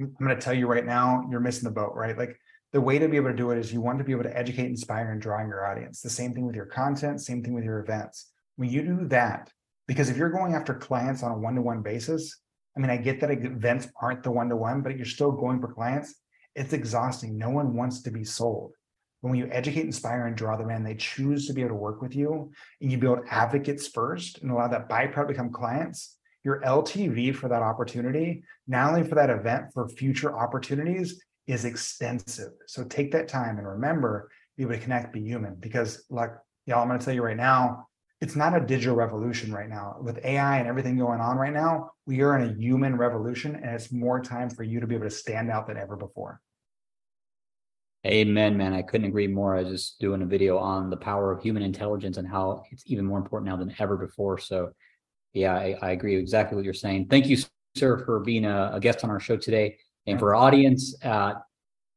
I'm 0.00 0.14
going 0.18 0.34
to 0.34 0.40
tell 0.40 0.54
you 0.54 0.66
right 0.66 0.84
now, 0.84 1.26
you're 1.30 1.40
missing 1.40 1.64
the 1.64 1.74
boat, 1.74 1.92
right? 1.94 2.16
Like 2.16 2.38
the 2.72 2.80
way 2.80 2.98
to 2.98 3.08
be 3.08 3.16
able 3.16 3.30
to 3.30 3.36
do 3.36 3.50
it 3.50 3.58
is 3.58 3.72
you 3.72 3.80
want 3.80 3.98
to 3.98 4.04
be 4.04 4.12
able 4.12 4.24
to 4.24 4.36
educate, 4.36 4.66
inspire, 4.66 5.12
and 5.12 5.20
draw 5.20 5.40
in 5.40 5.48
your 5.48 5.66
audience. 5.66 6.00
The 6.00 6.10
same 6.10 6.34
thing 6.34 6.46
with 6.46 6.56
your 6.56 6.66
content, 6.66 7.20
same 7.20 7.42
thing 7.42 7.54
with 7.54 7.64
your 7.64 7.80
events. 7.80 8.32
When 8.56 8.70
you 8.70 8.82
do 8.82 9.08
that, 9.08 9.50
because 9.86 10.08
if 10.08 10.16
you're 10.16 10.30
going 10.30 10.54
after 10.54 10.74
clients 10.74 11.22
on 11.22 11.32
a 11.32 11.38
one-to-one 11.38 11.82
basis, 11.82 12.40
I 12.76 12.80
mean, 12.80 12.90
I 12.90 12.96
get 12.96 13.20
that 13.20 13.30
events 13.30 13.88
aren't 14.00 14.22
the 14.22 14.30
one-to-one, 14.30 14.82
but 14.82 14.96
you're 14.96 15.06
still 15.06 15.32
going 15.32 15.60
for 15.60 15.72
clients. 15.72 16.14
It's 16.54 16.72
exhausting. 16.72 17.38
No 17.38 17.50
one 17.50 17.74
wants 17.74 18.02
to 18.02 18.10
be 18.10 18.24
sold. 18.24 18.72
When 19.20 19.34
you 19.34 19.48
educate, 19.50 19.84
inspire, 19.84 20.26
and 20.26 20.36
draw 20.36 20.56
them 20.56 20.70
in, 20.70 20.84
they 20.84 20.94
choose 20.94 21.46
to 21.46 21.52
be 21.52 21.62
able 21.62 21.70
to 21.70 21.76
work 21.76 22.02
with 22.02 22.14
you, 22.14 22.52
and 22.80 22.92
you 22.92 22.98
build 22.98 23.20
advocates 23.30 23.88
first 23.88 24.42
and 24.42 24.50
allow 24.50 24.68
that 24.68 24.88
byproduct 24.88 25.28
become 25.28 25.50
clients. 25.50 26.16
Your 26.44 26.60
LTV 26.60 27.34
for 27.34 27.48
that 27.48 27.62
opportunity, 27.62 28.44
not 28.68 28.90
only 28.90 29.08
for 29.08 29.16
that 29.16 29.30
event, 29.30 29.72
for 29.74 29.88
future 29.88 30.38
opportunities, 30.38 31.20
is 31.46 31.64
extensive. 31.64 32.52
So 32.66 32.84
take 32.84 33.12
that 33.12 33.28
time 33.28 33.58
and 33.58 33.66
remember, 33.66 34.30
be 34.56 34.62
able 34.62 34.74
to 34.74 34.80
connect, 34.80 35.12
be 35.12 35.22
human. 35.22 35.56
Because, 35.56 36.04
like, 36.08 36.30
y'all, 36.66 36.82
I'm 36.82 36.88
going 36.88 36.98
to 36.98 37.04
tell 37.04 37.14
you 37.14 37.22
right 37.22 37.36
now, 37.36 37.88
it's 38.20 38.36
not 38.36 38.56
a 38.56 38.64
digital 38.64 38.96
revolution 38.96 39.52
right 39.52 39.68
now. 39.68 39.96
With 40.00 40.24
AI 40.24 40.58
and 40.58 40.68
everything 40.68 40.96
going 40.96 41.20
on 41.20 41.36
right 41.36 41.52
now, 41.52 41.90
we 42.06 42.22
are 42.22 42.38
in 42.38 42.48
a 42.48 42.54
human 42.54 42.96
revolution, 42.96 43.56
and 43.56 43.74
it's 43.74 43.92
more 43.92 44.20
time 44.20 44.48
for 44.48 44.62
you 44.62 44.80
to 44.80 44.86
be 44.86 44.94
able 44.94 45.04
to 45.04 45.10
stand 45.10 45.50
out 45.50 45.66
than 45.66 45.76
ever 45.76 45.96
before. 45.96 46.40
Amen, 48.06 48.56
man. 48.56 48.72
I 48.72 48.82
couldn't 48.82 49.08
agree 49.08 49.26
more. 49.26 49.56
I 49.56 49.62
was 49.62 49.72
just 49.72 49.98
doing 49.98 50.22
a 50.22 50.26
video 50.26 50.58
on 50.58 50.90
the 50.90 50.96
power 50.96 51.32
of 51.32 51.42
human 51.42 51.62
intelligence 51.62 52.18
and 52.18 52.28
how 52.28 52.62
it's 52.70 52.84
even 52.86 53.04
more 53.04 53.18
important 53.18 53.50
now 53.50 53.56
than 53.56 53.74
ever 53.80 53.96
before. 53.96 54.38
So, 54.38 54.70
yeah, 55.32 55.54
I, 55.54 55.76
I 55.82 55.90
agree 55.90 56.14
exactly 56.14 56.54
what 56.54 56.64
you're 56.64 56.74
saying. 56.74 57.08
Thank 57.08 57.26
you, 57.26 57.36
sir, 57.74 58.04
for 58.04 58.20
being 58.20 58.44
a, 58.44 58.70
a 58.74 58.80
guest 58.80 59.02
on 59.02 59.10
our 59.10 59.18
show 59.18 59.36
today. 59.36 59.76
And 60.06 60.20
for 60.20 60.36
our 60.36 60.46
audience, 60.46 60.94
uh, 61.02 61.34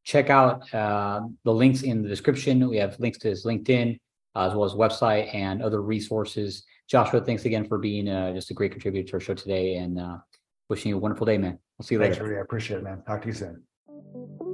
check 0.04 0.32
out 0.32 0.74
uh, 0.74 1.22
the 1.43 1.54
links 1.54 1.84
in 1.84 2.02
the 2.02 2.10
description. 2.10 2.67
We 2.67 2.78
have 2.78 3.00
links 3.00 3.19
to 3.19 3.30
his 3.30 3.45
LinkedIn 3.45 4.00
uh, 4.36 4.48
as 4.48 4.56
well 4.56 4.65
as 4.65 4.74
website 4.74 5.34
and 5.34 5.62
other 5.62 5.82
resources. 5.82 6.63
Joshua, 6.88 7.22
thanks 7.22 7.45
again 7.45 7.67
for 7.67 7.78
being 7.78 8.10
uh, 8.10 8.34
just 8.34 8.50
a 8.50 8.56
great 8.56 8.72
contributor 8.72 9.08
to 9.10 9.13
our 9.13 9.19
show 9.19 9.36
today 9.36 9.76
and 9.76 10.00
uh, 10.00 10.17
wishing 10.69 10.89
you 10.89 10.95
a 10.95 11.00
wonderful 11.00 11.26
day, 11.26 11.38
man. 11.38 11.60
We'll 11.78 11.86
see 11.86 11.95
you 11.95 12.02
Thanks, 12.02 12.17
later. 12.17 12.30
Rudy. 12.30 12.39
I 12.39 12.41
appreciate 12.41 12.78
it, 12.78 12.84
man. 12.84 13.04
Talk 13.06 13.22
to 13.22 13.28
you 13.28 13.34
soon. 13.34 14.49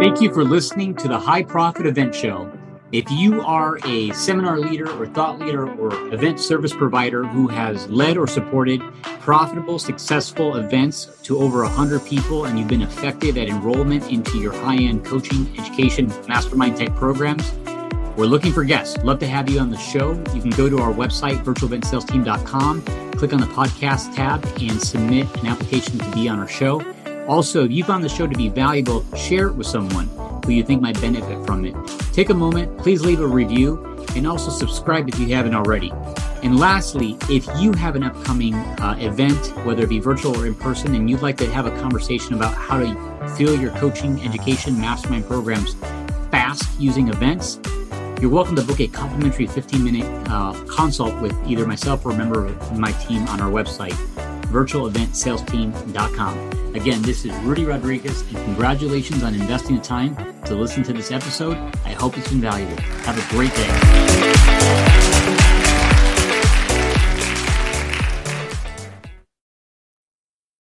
Thank 0.00 0.20
you 0.20 0.32
for 0.32 0.44
listening 0.44 0.94
to 0.94 1.08
the 1.08 1.18
High 1.18 1.42
Profit 1.42 1.84
Event 1.84 2.14
Show. 2.14 2.52
If 2.92 3.10
you 3.10 3.40
are 3.40 3.80
a 3.84 4.12
seminar 4.12 4.56
leader 4.60 4.88
or 4.88 5.08
thought 5.08 5.40
leader 5.40 5.68
or 5.68 5.92
event 6.14 6.38
service 6.38 6.72
provider 6.72 7.24
who 7.24 7.48
has 7.48 7.88
led 7.88 8.16
or 8.16 8.28
supported 8.28 8.80
profitable, 9.02 9.80
successful 9.80 10.54
events 10.54 11.06
to 11.24 11.38
over 11.38 11.64
100 11.64 12.06
people 12.06 12.44
and 12.44 12.56
you've 12.56 12.68
been 12.68 12.82
effective 12.82 13.36
at 13.36 13.48
enrollment 13.48 14.08
into 14.08 14.38
your 14.38 14.52
high 14.52 14.76
end 14.76 15.04
coaching, 15.04 15.52
education, 15.58 16.06
mastermind 16.28 16.76
type 16.76 16.94
programs, 16.94 17.52
we're 18.16 18.26
looking 18.26 18.52
for 18.52 18.62
guests. 18.62 18.96
Love 18.98 19.18
to 19.18 19.26
have 19.26 19.50
you 19.50 19.58
on 19.58 19.68
the 19.68 19.78
show. 19.78 20.12
You 20.32 20.40
can 20.40 20.50
go 20.50 20.68
to 20.68 20.78
our 20.78 20.92
website, 20.92 21.44
virtualeventsalesteam.com, 21.44 22.82
click 23.12 23.32
on 23.32 23.40
the 23.40 23.46
podcast 23.46 24.14
tab, 24.14 24.46
and 24.60 24.80
submit 24.80 25.26
an 25.38 25.48
application 25.48 25.98
to 25.98 26.10
be 26.12 26.28
on 26.28 26.38
our 26.38 26.48
show. 26.48 26.80
Also, 27.28 27.62
if 27.66 27.70
you 27.70 27.84
found 27.84 28.02
the 28.02 28.08
show 28.08 28.26
to 28.26 28.34
be 28.34 28.48
valuable, 28.48 29.04
share 29.14 29.48
it 29.48 29.52
with 29.52 29.66
someone 29.66 30.08
who 30.46 30.52
you 30.52 30.64
think 30.64 30.80
might 30.80 30.98
benefit 30.98 31.44
from 31.44 31.66
it. 31.66 31.74
Take 32.14 32.30
a 32.30 32.34
moment, 32.34 32.78
please 32.78 33.04
leave 33.04 33.20
a 33.20 33.26
review, 33.26 33.84
and 34.16 34.26
also 34.26 34.50
subscribe 34.50 35.06
if 35.10 35.18
you 35.18 35.34
haven't 35.34 35.54
already. 35.54 35.92
And 36.42 36.58
lastly, 36.58 37.18
if 37.28 37.46
you 37.60 37.74
have 37.74 37.96
an 37.96 38.02
upcoming 38.02 38.54
uh, 38.54 38.96
event, 38.98 39.36
whether 39.66 39.82
it 39.82 39.90
be 39.90 39.98
virtual 39.98 40.40
or 40.40 40.46
in 40.46 40.54
person, 40.54 40.94
and 40.94 41.10
you'd 41.10 41.20
like 41.20 41.36
to 41.36 41.52
have 41.52 41.66
a 41.66 41.80
conversation 41.82 42.32
about 42.32 42.54
how 42.54 42.78
to 42.78 43.28
fill 43.36 43.60
your 43.60 43.72
coaching, 43.72 44.22
education, 44.22 44.80
mastermind 44.80 45.26
programs 45.26 45.74
fast 46.30 46.80
using 46.80 47.08
events, 47.08 47.60
you're 48.22 48.30
welcome 48.30 48.56
to 48.56 48.62
book 48.62 48.80
a 48.80 48.88
complimentary 48.88 49.46
15 49.46 49.84
minute 49.84 50.28
uh, 50.30 50.54
consult 50.64 51.20
with 51.20 51.36
either 51.46 51.66
myself 51.66 52.06
or 52.06 52.12
a 52.12 52.16
member 52.16 52.46
of 52.46 52.78
my 52.78 52.92
team 52.92 53.28
on 53.28 53.40
our 53.40 53.50
website, 53.50 53.96
virtualeventsalesteam.com. 54.48 56.74
Again, 56.74 57.02
this 57.02 57.24
is 57.24 57.32
Rudy 57.38 57.64
Rodriguez, 57.64 58.22
and 58.22 58.36
congratulations 58.44 59.22
on 59.22 59.34
investing 59.34 59.76
the 59.76 59.82
time 59.82 60.16
to 60.44 60.54
listen 60.54 60.82
to 60.84 60.92
this 60.92 61.10
episode. 61.10 61.56
I 61.84 61.92
hope 61.92 62.18
it's 62.18 62.28
been 62.28 62.40
valuable. 62.40 62.76
Have 63.04 63.18
a 63.18 63.22
great 63.34 63.54
day. 63.54 64.97